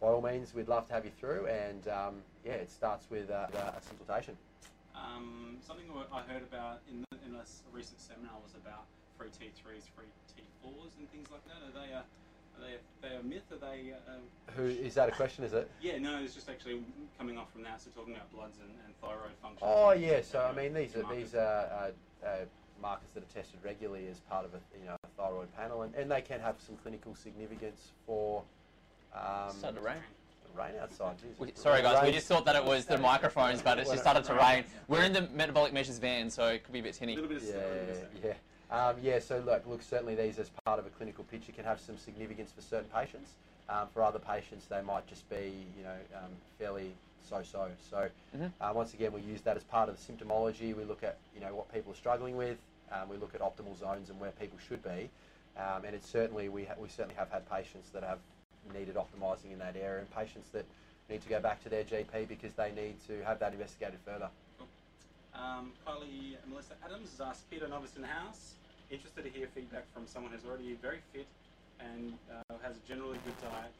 by 0.00 0.08
all 0.08 0.20
means, 0.20 0.54
we'd 0.54 0.68
love 0.68 0.86
to 0.88 0.92
have 0.92 1.04
you 1.04 1.10
through. 1.18 1.46
And 1.46 1.88
um, 1.88 2.14
yeah, 2.44 2.52
it 2.52 2.70
starts 2.70 3.06
with 3.10 3.30
uh, 3.30 3.46
a 3.54 3.80
consultation. 3.80 4.36
Um, 4.94 5.58
something 5.60 5.86
I 6.12 6.22
heard 6.22 6.42
about 6.42 6.80
in, 6.90 7.04
the, 7.10 7.18
in 7.26 7.34
a 7.34 7.44
recent 7.72 8.00
seminar 8.00 8.32
was 8.42 8.54
about 8.54 8.84
free 9.18 9.28
T3s, 9.28 9.88
free 9.96 10.08
T4s, 10.36 10.92
and 10.98 11.10
things 11.10 11.28
like 11.30 11.44
that. 11.48 11.60
Are 11.64 11.72
they 11.72 11.92
a, 11.92 12.04
are 12.58 12.66
they 12.66 12.74
a, 12.74 13.10
they 13.10 13.16
a 13.16 13.22
myth? 13.22 13.42
Are 13.52 13.58
they? 13.58 13.92
Uh, 13.92 14.52
Who 14.56 14.64
is 14.64 14.94
that 14.94 15.08
a 15.08 15.12
question? 15.12 15.44
Is 15.44 15.52
it? 15.52 15.70
yeah, 15.80 15.98
no, 15.98 16.18
it's 16.22 16.34
just 16.34 16.48
actually 16.48 16.80
coming 17.18 17.38
off 17.38 17.52
from 17.52 17.62
that. 17.64 17.80
So 17.80 17.90
talking 17.94 18.14
about 18.14 18.32
bloods 18.32 18.58
and, 18.60 18.70
and 18.84 18.94
thyroid 19.00 19.36
function. 19.42 19.66
Oh 19.70 19.92
yeah. 19.92 20.20
So 20.22 20.40
I 20.40 20.52
mean, 20.56 20.74
these 20.74 20.96
are 20.96 21.04
these 21.14 21.34
are 21.34 21.90
uh, 22.22 22.26
uh, 22.26 22.30
markers 22.80 23.08
that 23.14 23.22
are 23.22 23.34
tested 23.34 23.60
regularly 23.64 24.08
as 24.08 24.20
part 24.20 24.44
of 24.44 24.52
a 24.54 24.60
you 24.78 24.86
know 24.86 24.96
a 25.04 25.08
thyroid 25.22 25.54
panel, 25.56 25.82
and, 25.82 25.94
and 25.94 26.10
they 26.10 26.20
can 26.20 26.40
have 26.40 26.56
some 26.64 26.76
clinical 26.76 27.14
significance 27.14 27.92
for. 28.06 28.42
Um, 29.14 29.50
Started 29.56 29.78
to 29.78 29.86
rain. 29.86 29.96
rain 30.54 30.72
outside. 30.80 31.16
Jeez. 31.16 31.38
We, 31.38 31.52
sorry 31.54 31.80
guys, 31.80 32.04
we 32.04 32.12
just 32.12 32.26
thought 32.26 32.44
that 32.44 32.54
it 32.56 32.62
was 32.64 32.84
the 32.84 32.98
microphones, 32.98 33.62
but 33.62 33.78
it's 33.78 33.88
just 33.88 34.02
started 34.02 34.24
to 34.24 34.34
rain. 34.42 34.64
We're 34.88 35.04
in 35.04 35.14
the 35.14 35.22
metabolic 35.34 35.72
measures 35.72 35.98
van, 35.98 36.28
so 36.28 36.48
it 36.48 36.64
could 36.64 36.72
be 36.74 36.80
a 36.80 36.82
bit 36.82 36.96
A 36.96 36.98
tinny. 36.98 37.14
little 37.14 37.28
bit 37.30 37.38
of 37.38 37.44
Yeah, 37.48 37.54
a 37.54 37.56
little 37.56 37.86
bit 37.86 38.10
yeah. 38.24 38.32
Um, 38.70 38.96
yeah, 39.00 39.20
so 39.20 39.38
look, 39.46 39.64
look, 39.66 39.82
certainly 39.82 40.14
these 40.14 40.38
as 40.38 40.50
part 40.64 40.78
of 40.78 40.86
a 40.86 40.90
clinical 40.90 41.24
picture 41.24 41.52
can 41.52 41.64
have 41.64 41.80
some 41.80 41.96
significance 41.96 42.50
for 42.52 42.62
certain 42.62 42.88
patients. 42.94 43.30
Um, 43.68 43.88
for 43.92 44.02
other 44.02 44.18
patients, 44.18 44.66
they 44.66 44.80
might 44.82 45.06
just 45.06 45.28
be, 45.28 45.66
you 45.76 45.84
know, 45.84 45.96
um, 46.16 46.30
fairly 46.58 46.92
so-so. 47.28 47.70
So 47.90 48.08
Mhm. 48.36 48.52
uh, 48.60 48.72
once 48.74 48.94
again, 48.94 49.12
we 49.12 49.20
use 49.20 49.42
that 49.42 49.56
as 49.56 49.64
part 49.64 49.88
of 49.88 49.96
the 49.96 50.12
symptomology. 50.12 50.74
We 50.74 50.84
look 50.84 51.02
at, 51.02 51.16
you 51.34 51.40
know, 51.40 51.54
what 51.54 51.72
people 51.72 51.92
are 51.92 51.96
struggling 51.96 52.36
with. 52.36 52.58
Um, 52.92 53.08
we 53.08 53.16
look 53.16 53.34
at 53.34 53.40
optimal 53.40 53.76
zones 53.76 54.10
and 54.10 54.20
where 54.20 54.30
people 54.32 54.58
should 54.58 54.82
be. 54.82 55.10
Um, 55.56 55.84
and 55.84 55.94
it's 55.96 56.08
certainly 56.08 56.48
we 56.48 56.64
ha- 56.64 56.74
we 56.78 56.88
certainly 56.88 57.14
have 57.16 57.30
had 57.30 57.48
patients 57.50 57.90
that 57.90 58.02
have 58.02 58.18
needed 58.74 58.96
optimising 58.96 59.52
in 59.52 59.58
that 59.58 59.74
area, 59.76 60.00
and 60.00 60.10
patients 60.14 60.50
that 60.50 60.64
need 61.08 61.22
to 61.22 61.28
go 61.28 61.40
back 61.40 61.62
to 61.62 61.68
their 61.68 61.82
GP 61.84 62.28
because 62.28 62.52
they 62.54 62.72
need 62.72 62.96
to 63.06 63.24
have 63.24 63.38
that 63.38 63.52
investigated 63.52 63.98
further. 64.04 64.28
Um, 65.36 65.72
Kylie 65.86 66.36
Melissa 66.48 66.74
Adams 66.84 67.10
has 67.10 67.20
asked 67.20 67.50
Peter 67.50 67.68
Novice 67.68 67.96
in 67.96 68.02
the 68.02 68.08
house, 68.08 68.54
interested 68.90 69.24
to 69.24 69.30
hear 69.30 69.48
feedback 69.54 69.84
from 69.92 70.06
someone 70.06 70.32
who's 70.32 70.44
already 70.48 70.76
very 70.80 71.00
fit 71.12 71.26
and 71.80 72.14
uh, 72.30 72.54
has 72.62 72.76
a 72.76 72.88
generally 72.88 73.18
good 73.24 73.34
diet. 73.42 73.72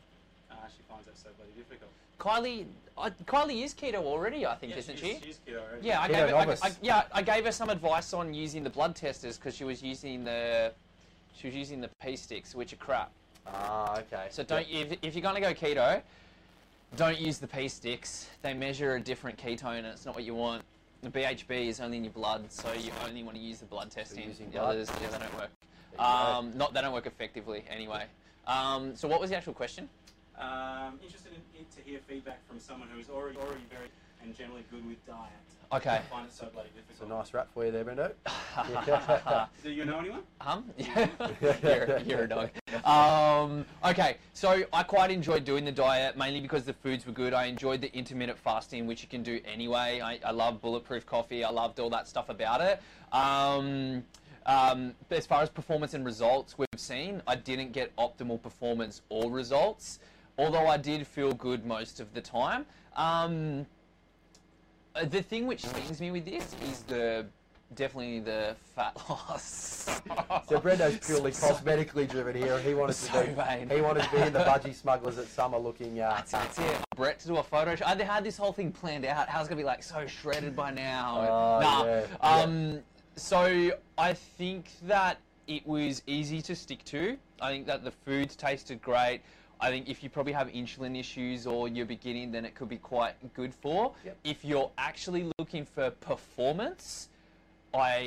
Uh, 0.50 0.54
she 0.68 0.82
finds 0.88 1.06
that 1.06 1.16
so 1.16 1.28
bloody 1.36 1.52
difficult. 1.56 1.90
Kylie, 2.18 2.66
uh, 2.96 3.10
Kylie 3.26 3.64
is 3.64 3.74
keto 3.74 4.04
already, 4.04 4.46
I 4.46 4.54
think, 4.54 4.72
Yeah, 4.72 4.78
isn't 4.78 4.98
she's, 4.98 5.18
she? 5.18 5.24
She's 5.24 5.40
keto 5.46 5.60
already. 5.60 5.86
Yeah, 5.86 6.00
I 6.00 6.08
gave, 6.08 6.28
her, 6.28 6.36
I. 6.36 6.68
I, 6.68 6.72
yeah, 6.82 7.02
I 7.12 7.22
gave 7.22 7.44
her 7.44 7.52
some 7.52 7.70
advice 7.70 8.12
on 8.12 8.32
using 8.32 8.62
the 8.62 8.70
blood 8.70 8.94
testers 8.94 9.36
because 9.36 9.56
she 9.56 9.64
was 9.64 9.82
using 9.82 10.24
the 10.24 10.72
she 11.34 11.48
was 11.48 11.56
using 11.56 11.80
the 11.80 11.90
P 12.02 12.16
sticks, 12.16 12.54
which 12.54 12.72
are 12.72 12.76
crap. 12.76 13.10
Ah, 13.46 13.98
okay. 13.98 14.26
So 14.30 14.42
don't 14.42 14.66
if, 14.70 14.96
if 15.02 15.14
you're 15.14 15.22
gonna 15.22 15.40
go 15.40 15.52
keto, 15.52 16.00
don't 16.96 17.18
use 17.18 17.38
the 17.38 17.46
P 17.46 17.68
sticks. 17.68 18.28
They 18.42 18.54
measure 18.54 18.94
a 18.94 19.00
different 19.00 19.36
ketone, 19.36 19.78
and 19.78 19.86
it's 19.86 20.06
not 20.06 20.14
what 20.14 20.24
you 20.24 20.34
want. 20.34 20.62
The 21.02 21.10
BHB 21.10 21.68
is 21.68 21.80
only 21.80 21.98
in 21.98 22.04
your 22.04 22.12
blood, 22.12 22.50
so 22.50 22.72
you 22.72 22.90
only 23.06 23.22
want 23.22 23.36
to 23.36 23.42
use 23.42 23.58
the 23.58 23.66
blood 23.66 23.90
testing. 23.90 24.28
using 24.28 24.46
the 24.46 24.58
blood. 24.58 24.70
others, 24.70 24.90
yeah, 25.00 25.08
they 25.08 25.18
don't 25.18 25.34
work. 25.34 25.50
There 25.60 25.92
you 25.92 25.96
go. 25.98 26.04
Um, 26.04 26.56
not 26.56 26.74
they 26.74 26.80
don't 26.80 26.92
work 26.92 27.06
effectively 27.06 27.64
anyway. 27.70 28.06
Um, 28.46 28.96
so 28.96 29.08
what 29.08 29.20
was 29.20 29.30
the 29.30 29.36
actual 29.36 29.54
question? 29.54 29.88
Um, 30.38 30.98
interested 31.02 31.32
in, 31.32 31.60
in 31.60 31.66
to 31.76 31.88
hear 31.88 32.00
feedback 32.06 32.46
from 32.48 32.60
someone 32.60 32.88
who's 32.94 33.08
already 33.08 33.38
already 33.38 33.62
very 33.70 33.88
and 34.22 34.36
generally 34.36 34.64
good 34.70 34.86
with 34.86 35.04
diet. 35.06 35.30
Okay. 35.72 35.90
I 35.90 35.98
find 36.02 36.26
it 36.26 36.32
so 36.32 36.46
bloody 36.46 36.68
It's 36.88 37.00
a 37.00 37.06
nice 37.06 37.34
wrap 37.34 37.52
for 37.52 37.64
you 37.64 37.72
there, 37.72 37.84
Brendo. 37.84 38.12
Do 39.62 39.70
you 39.70 39.84
know 39.84 39.98
anyone? 39.98 40.22
Hum? 40.40 40.70
you're, 40.78 41.98
you're 42.00 42.22
a 42.22 42.28
dog. 42.28 42.50
Um, 42.84 43.64
okay, 43.84 44.18
so 44.32 44.62
I 44.72 44.82
quite 44.84 45.10
enjoyed 45.10 45.44
doing 45.44 45.64
the 45.64 45.72
diet 45.72 46.16
mainly 46.16 46.40
because 46.40 46.64
the 46.64 46.72
foods 46.72 47.04
were 47.04 47.12
good. 47.12 47.34
I 47.34 47.46
enjoyed 47.46 47.80
the 47.80 47.92
intermittent 47.96 48.38
fasting, 48.38 48.86
which 48.86 49.02
you 49.02 49.08
can 49.08 49.22
do 49.22 49.40
anyway. 49.44 50.00
I, 50.00 50.20
I 50.24 50.30
love 50.30 50.60
bulletproof 50.60 51.04
coffee. 51.04 51.42
I 51.42 51.50
loved 51.50 51.80
all 51.80 51.90
that 51.90 52.06
stuff 52.06 52.28
about 52.28 52.60
it. 52.60 52.80
Um, 53.12 54.04
um, 54.46 54.94
as 55.10 55.26
far 55.26 55.42
as 55.42 55.50
performance 55.50 55.94
and 55.94 56.04
results 56.04 56.56
we've 56.56 56.68
seen, 56.76 57.22
I 57.26 57.34
didn't 57.34 57.72
get 57.72 57.94
optimal 57.96 58.40
performance 58.40 59.02
or 59.08 59.32
results, 59.32 59.98
although 60.38 60.68
I 60.68 60.76
did 60.76 61.04
feel 61.06 61.32
good 61.32 61.66
most 61.66 61.98
of 61.98 62.14
the 62.14 62.20
time. 62.20 62.64
Um, 62.94 63.66
uh, 64.96 65.04
the 65.04 65.22
thing 65.22 65.46
which 65.46 65.64
stings 65.64 66.00
me 66.00 66.10
with 66.10 66.24
this 66.24 66.54
is 66.70 66.80
the 66.82 67.26
definitely 67.74 68.20
the 68.20 68.54
fat 68.74 68.96
loss. 69.08 70.00
So 70.48 70.60
Brendo's 70.60 70.98
purely 71.04 71.32
So- 71.32 71.48
cosmetically 71.52 72.08
driven 72.08 72.36
here. 72.36 72.58
He 72.60 72.74
wanted 72.74 72.94
So 72.94 73.22
to 73.22 73.28
be 73.28 73.34
vain. 73.34 73.68
he 73.68 73.80
wanted 73.80 74.04
to 74.04 74.10
be 74.10 74.18
in 74.22 74.32
the 74.32 74.38
budgie 74.40 74.74
smugglers 74.74 75.18
at 75.18 75.26
summer 75.26 75.58
looking. 75.58 76.00
Uh, 76.00 76.10
That's, 76.10 76.30
that's 76.32 76.58
it. 76.58 76.76
Brett 76.96 77.18
to 77.20 77.28
do 77.28 77.36
a 77.38 77.42
photo 77.42 77.74
shoot. 77.74 77.86
I 77.86 78.02
had 78.02 78.24
this 78.24 78.36
whole 78.36 78.52
thing 78.52 78.70
planned 78.72 79.04
out. 79.04 79.28
How's 79.28 79.48
gonna 79.48 79.60
be 79.60 79.64
like 79.64 79.82
so 79.82 80.06
shredded 80.06 80.54
by 80.54 80.70
now. 80.70 81.18
Oh, 81.28 81.60
nah. 81.60 81.84
yeah, 81.84 82.06
Um. 82.20 82.80
So 83.16 83.70
I 83.98 84.12
think 84.12 84.70
that 84.86 85.18
it 85.46 85.66
was 85.66 86.02
easy 86.06 86.42
to 86.42 86.54
stick 86.54 86.84
to. 86.86 87.16
I 87.40 87.50
think 87.52 87.66
that 87.66 87.82
the 87.84 87.90
food 87.90 88.30
tasted 88.30 88.80
great. 88.82 89.22
I 89.60 89.70
think 89.70 89.88
if 89.88 90.02
you 90.02 90.10
probably 90.10 90.32
have 90.32 90.48
insulin 90.48 90.98
issues 90.98 91.46
or 91.46 91.68
you're 91.68 91.86
beginning, 91.86 92.30
then 92.30 92.44
it 92.44 92.54
could 92.54 92.68
be 92.68 92.76
quite 92.76 93.14
good 93.34 93.54
for. 93.54 93.94
Yep. 94.04 94.18
If 94.24 94.44
you're 94.44 94.70
actually 94.76 95.30
looking 95.38 95.64
for 95.64 95.90
performance, 95.90 97.08
I 97.72 98.00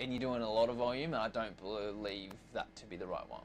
and 0.00 0.12
you're 0.12 0.20
doing 0.20 0.42
a 0.42 0.50
lot 0.50 0.68
of 0.68 0.76
volume, 0.76 1.14
and 1.14 1.22
I 1.22 1.28
don't 1.28 1.56
believe 1.58 2.32
that 2.52 2.74
to 2.76 2.86
be 2.86 2.96
the 2.96 3.06
right 3.06 3.28
one. 3.28 3.40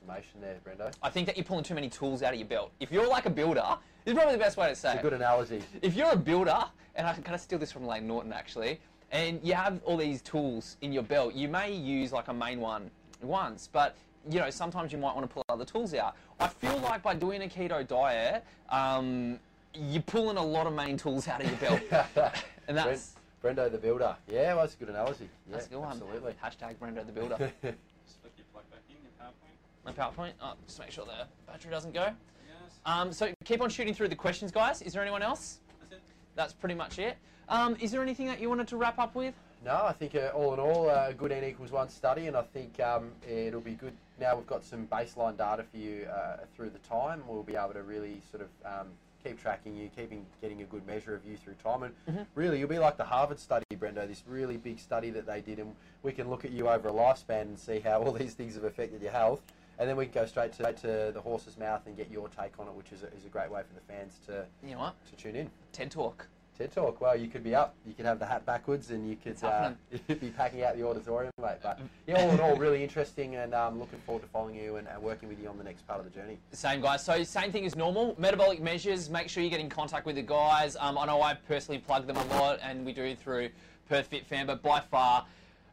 summation 0.00 0.40
there, 0.40 0.56
Brendo. 0.64 0.92
I 1.02 1.10
think 1.10 1.26
that 1.26 1.36
you're 1.36 1.44
pulling 1.44 1.64
too 1.64 1.74
many 1.74 1.88
tools 1.88 2.22
out 2.22 2.32
of 2.32 2.38
your 2.38 2.48
belt. 2.48 2.72
If 2.80 2.90
you're 2.90 3.08
like 3.08 3.26
a 3.26 3.30
builder, 3.30 3.76
is 4.06 4.14
probably 4.14 4.32
the 4.32 4.38
best 4.38 4.56
way 4.56 4.68
to 4.68 4.74
say 4.74 4.92
It's 4.92 5.00
a 5.00 5.02
good 5.02 5.12
analogy. 5.12 5.62
If 5.82 5.94
you're 5.94 6.10
a 6.10 6.16
builder, 6.16 6.64
and 6.96 7.06
I 7.06 7.12
can 7.12 7.22
kind 7.22 7.34
of 7.34 7.40
steal 7.40 7.58
this 7.58 7.70
from 7.70 7.86
Layne 7.86 8.06
Norton 8.06 8.32
actually, 8.32 8.80
and 9.12 9.40
you 9.42 9.54
have 9.54 9.80
all 9.84 9.96
these 9.96 10.22
tools 10.22 10.76
in 10.80 10.92
your 10.92 11.02
belt, 11.02 11.34
you 11.34 11.48
may 11.48 11.72
use 11.72 12.12
like 12.12 12.28
a 12.28 12.34
main 12.34 12.60
one 12.60 12.90
once, 13.22 13.68
but 13.70 13.96
you 14.28 14.40
know 14.40 14.50
sometimes 14.50 14.92
you 14.92 14.98
might 14.98 15.14
want 15.14 15.28
to 15.28 15.32
pull 15.32 15.44
other 15.48 15.64
tools 15.64 15.94
out. 15.94 16.16
I 16.38 16.48
feel 16.48 16.76
like 16.78 17.02
by 17.02 17.14
doing 17.14 17.42
a 17.42 17.46
keto 17.46 17.86
diet, 17.86 18.44
um, 18.68 19.38
you're 19.74 20.02
pulling 20.02 20.36
a 20.36 20.44
lot 20.44 20.66
of 20.66 20.74
main 20.74 20.96
tools 20.96 21.28
out 21.28 21.42
of 21.42 21.48
your 21.48 21.58
belt, 21.58 22.34
and 22.68 22.76
that's 22.76 23.14
Bren- 23.42 23.54
Brendo 23.54 23.72
the 23.72 23.78
builder. 23.78 24.16
Yeah, 24.28 24.54
well, 24.54 24.64
that's 24.64 24.74
a 24.74 24.78
good 24.78 24.90
analogy. 24.90 25.28
Yeah, 25.46 25.52
that's 25.52 25.66
a 25.66 25.70
good 25.70 25.78
one. 25.78 25.90
Absolutely. 25.90 26.34
Hashtag 26.42 26.76
Brendo 26.76 27.06
the 27.06 27.12
builder. 27.12 27.36
Just 27.62 28.20
flick 28.20 28.32
your 28.36 28.46
plug 28.52 28.64
back 28.70 28.80
in 28.88 28.96
your 29.02 29.12
PowerPoint. 29.20 29.84
My 29.84 29.92
PowerPoint. 29.92 30.32
Oh, 30.42 30.54
just 30.66 30.78
make 30.80 30.90
sure 30.90 31.04
the 31.04 31.26
battery 31.46 31.70
doesn't 31.70 31.94
go. 31.94 32.06
Yes. 32.06 32.78
Um, 32.84 33.12
so 33.12 33.32
keep 33.44 33.60
on 33.60 33.70
shooting 33.70 33.94
through 33.94 34.08
the 34.08 34.16
questions, 34.16 34.50
guys. 34.50 34.82
Is 34.82 34.92
there 34.92 35.02
anyone 35.02 35.22
else? 35.22 35.60
That's 35.88 35.92
it. 35.92 36.02
That's 36.34 36.52
pretty 36.52 36.74
much 36.74 36.98
it. 36.98 37.16
Um, 37.48 37.76
is 37.80 37.92
there 37.92 38.02
anything 38.02 38.26
that 38.26 38.40
you 38.40 38.48
wanted 38.48 38.66
to 38.68 38.76
wrap 38.76 38.98
up 38.98 39.14
with? 39.14 39.34
No, 39.64 39.74
I 39.84 39.92
think 39.92 40.14
uh, 40.14 40.30
all 40.34 40.54
in 40.54 40.60
all, 40.60 40.88
uh, 40.88 41.06
a 41.08 41.14
good 41.14 41.32
N 41.32 41.44
equals 41.44 41.70
one 41.70 41.90
study, 41.90 42.26
and 42.28 42.36
I 42.36 42.42
think 42.42 42.80
um, 42.80 43.10
it'll 43.28 43.60
be 43.60 43.74
good. 43.74 43.92
Now 44.18 44.36
we've 44.36 44.46
got 44.46 44.64
some 44.64 44.86
baseline 44.86 45.36
data 45.36 45.64
for 45.70 45.76
you 45.76 46.06
uh, 46.06 46.38
through 46.56 46.70
the 46.70 46.78
time. 46.78 47.22
We'll 47.26 47.42
be 47.42 47.56
able 47.56 47.74
to 47.74 47.82
really 47.82 48.22
sort 48.30 48.42
of 48.42 48.48
um, 48.64 48.88
keep 49.22 49.38
tracking 49.40 49.76
you, 49.76 49.90
keeping 49.94 50.24
getting 50.40 50.62
a 50.62 50.64
good 50.64 50.86
measure 50.86 51.14
of 51.14 51.26
you 51.26 51.36
through 51.36 51.54
time, 51.62 51.82
and 51.82 51.94
Mm-hmm. 52.10 52.22
really 52.34 52.58
you'll 52.58 52.68
be 52.70 52.78
like 52.78 52.96
the 52.96 53.04
Harvard 53.04 53.38
study, 53.38 53.64
Brendo. 53.74 54.08
This 54.08 54.24
really 54.26 54.56
big 54.56 54.78
study 54.78 55.10
that 55.10 55.26
they 55.26 55.42
did, 55.42 55.58
and 55.58 55.74
we 56.02 56.12
can 56.12 56.30
look 56.30 56.46
at 56.46 56.52
you 56.52 56.68
over 56.68 56.88
a 56.88 56.92
lifespan 56.92 57.42
and 57.42 57.58
see 57.58 57.80
how 57.80 58.02
all 58.02 58.12
these 58.22 58.32
things 58.32 58.54
have 58.54 58.64
affected 58.64 59.02
your 59.02 59.12
health. 59.12 59.42
And 59.78 59.88
then 59.88 59.96
we 59.96 60.04
can 60.06 60.12
go 60.14 60.26
straight 60.26 60.52
to, 60.54 60.72
to 60.72 61.10
the 61.12 61.20
horse's 61.22 61.56
mouth 61.58 61.82
and 61.86 61.96
get 61.96 62.10
your 62.10 62.28
take 62.28 62.58
on 62.58 62.66
it, 62.66 62.74
which 62.74 62.92
is 62.92 63.02
a, 63.02 63.06
is 63.14 63.24
a 63.24 63.28
great 63.30 63.50
way 63.50 63.62
for 63.66 63.74
the 63.74 63.80
fans 63.92 64.20
to, 64.26 64.44
You 64.66 64.72
know 64.74 64.80
what? 64.80 64.94
to 65.06 65.16
tune 65.16 65.36
in. 65.36 65.50
TED 65.72 65.90
Talk. 65.90 66.28
TED 66.60 66.72
Talk. 66.72 67.00
Well, 67.00 67.16
you 67.16 67.28
could 67.28 67.42
be 67.42 67.54
up. 67.54 67.74
You 67.86 67.94
could 67.94 68.04
have 68.04 68.18
the 68.18 68.26
hat 68.26 68.44
backwards, 68.44 68.90
and 68.90 69.08
you 69.08 69.16
could 69.16 69.42
uh, 69.42 69.72
be 70.08 70.28
packing 70.28 70.62
out 70.62 70.76
the 70.76 70.86
auditorium, 70.86 71.32
mate. 71.40 71.56
But 71.62 71.80
yeah, 72.06 72.22
all 72.22 72.30
in 72.30 72.40
all, 72.40 72.56
really 72.56 72.82
interesting, 72.82 73.36
and 73.36 73.54
um, 73.54 73.78
looking 73.78 73.98
forward 74.00 74.22
to 74.22 74.28
following 74.28 74.56
you 74.56 74.76
and, 74.76 74.86
and 74.86 75.02
working 75.02 75.30
with 75.30 75.40
you 75.40 75.48
on 75.48 75.56
the 75.56 75.64
next 75.64 75.86
part 75.88 76.00
of 76.00 76.04
the 76.04 76.10
journey. 76.10 76.38
Same 76.52 76.82
guys. 76.82 77.02
So 77.02 77.22
same 77.24 77.50
thing 77.50 77.64
as 77.64 77.76
normal. 77.76 78.14
Metabolic 78.18 78.60
measures. 78.60 79.08
Make 79.08 79.30
sure 79.30 79.42
you 79.42 79.48
get 79.48 79.60
in 79.60 79.70
contact 79.70 80.04
with 80.04 80.16
the 80.16 80.22
guys. 80.22 80.76
Um, 80.78 80.98
I 80.98 81.06
know 81.06 81.22
I 81.22 81.32
personally 81.48 81.78
plug 81.78 82.06
them 82.06 82.18
a 82.18 82.24
lot, 82.34 82.58
and 82.62 82.84
we 82.84 82.92
do 82.92 83.14
through 83.14 83.48
Perth 83.88 84.10
Fitfam. 84.10 84.46
But 84.46 84.62
by 84.62 84.80
far, 84.80 85.24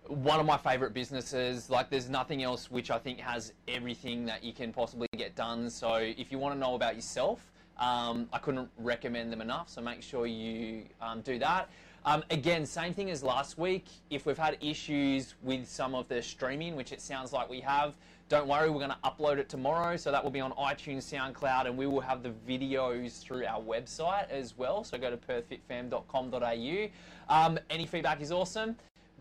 one 0.07 0.39
of 0.39 0.45
my 0.45 0.57
favourite 0.57 0.93
businesses. 0.93 1.69
Like, 1.69 1.89
there's 1.89 2.09
nothing 2.09 2.43
else 2.43 2.71
which 2.71 2.91
I 2.91 2.97
think 2.97 3.19
has 3.19 3.51
everything 3.67 4.25
that 4.27 4.41
you 4.41 4.53
can 4.53 4.71
possibly 4.71 5.07
get 5.17 5.35
done. 5.35 5.69
So 5.69 5.95
if 5.95 6.31
you 6.31 6.37
want 6.37 6.55
to 6.55 6.59
know 6.59 6.75
about 6.75 6.95
yourself, 6.95 7.41
um, 7.79 8.27
I 8.33 8.37
couldn't 8.39 8.69
recommend 8.77 9.31
them 9.31 9.41
enough. 9.41 9.69
So 9.69 9.81
make 9.81 10.01
sure 10.01 10.25
you 10.25 10.83
um, 11.01 11.21
do 11.21 11.39
that. 11.39 11.69
Um, 12.05 12.23
again, 12.29 12.65
same 12.65 12.93
thing 12.93 13.09
as 13.09 13.21
last 13.21 13.57
week. 13.57 13.85
If 14.09 14.25
we've 14.25 14.37
had 14.37 14.57
issues 14.61 15.35
with 15.43 15.67
some 15.67 15.93
of 15.93 16.07
the 16.07 16.21
streaming, 16.21 16.75
which 16.75 16.91
it 16.91 17.01
sounds 17.01 17.33
like 17.33 17.49
we 17.49 17.59
have, 17.61 17.95
don't 18.29 18.47
worry, 18.47 18.69
we're 18.69 18.79
going 18.79 18.91
to 18.91 18.97
upload 19.03 19.37
it 19.37 19.49
tomorrow. 19.49 19.97
So 19.97 20.11
that 20.11 20.23
will 20.23 20.31
be 20.31 20.39
on 20.39 20.51
iTunes, 20.53 21.03
SoundCloud, 21.03 21.65
and 21.65 21.77
we 21.77 21.85
will 21.87 22.01
have 22.01 22.23
the 22.23 22.33
videos 22.47 23.21
through 23.21 23.45
our 23.45 23.61
website 23.61 24.29
as 24.29 24.57
well. 24.57 24.83
So 24.83 24.97
go 24.97 25.09
to 25.09 25.17
perthfitfam.com.au. 25.17 26.87
Um, 27.33 27.59
any 27.69 27.85
feedback 27.85 28.21
is 28.21 28.31
awesome. 28.31 28.75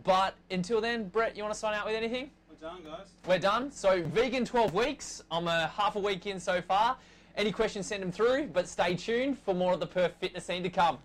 But 0.04 0.34
until 0.50 0.80
then, 0.80 1.08
Brett, 1.08 1.36
you 1.36 1.42
want 1.42 1.54
to 1.54 1.58
sign 1.58 1.74
out 1.74 1.86
with 1.86 1.94
anything? 1.94 2.30
We're 2.48 2.68
done, 2.68 2.82
guys. 2.84 3.08
We're 3.26 3.38
done. 3.38 3.70
So 3.70 4.02
vegan 4.02 4.44
12 4.44 4.74
weeks. 4.74 5.22
I'm 5.30 5.48
a 5.48 5.68
half 5.68 5.96
a 5.96 6.00
week 6.00 6.26
in 6.26 6.38
so 6.38 6.60
far. 6.60 6.96
Any 7.36 7.52
questions, 7.52 7.86
send 7.86 8.02
them 8.02 8.10
through. 8.10 8.46
But 8.48 8.68
stay 8.68 8.94
tuned 8.94 9.38
for 9.38 9.54
more 9.54 9.74
of 9.74 9.80
the 9.80 9.86
Perth 9.86 10.14
Fitness 10.18 10.46
scene 10.46 10.62
to 10.62 10.70
come. 10.70 10.98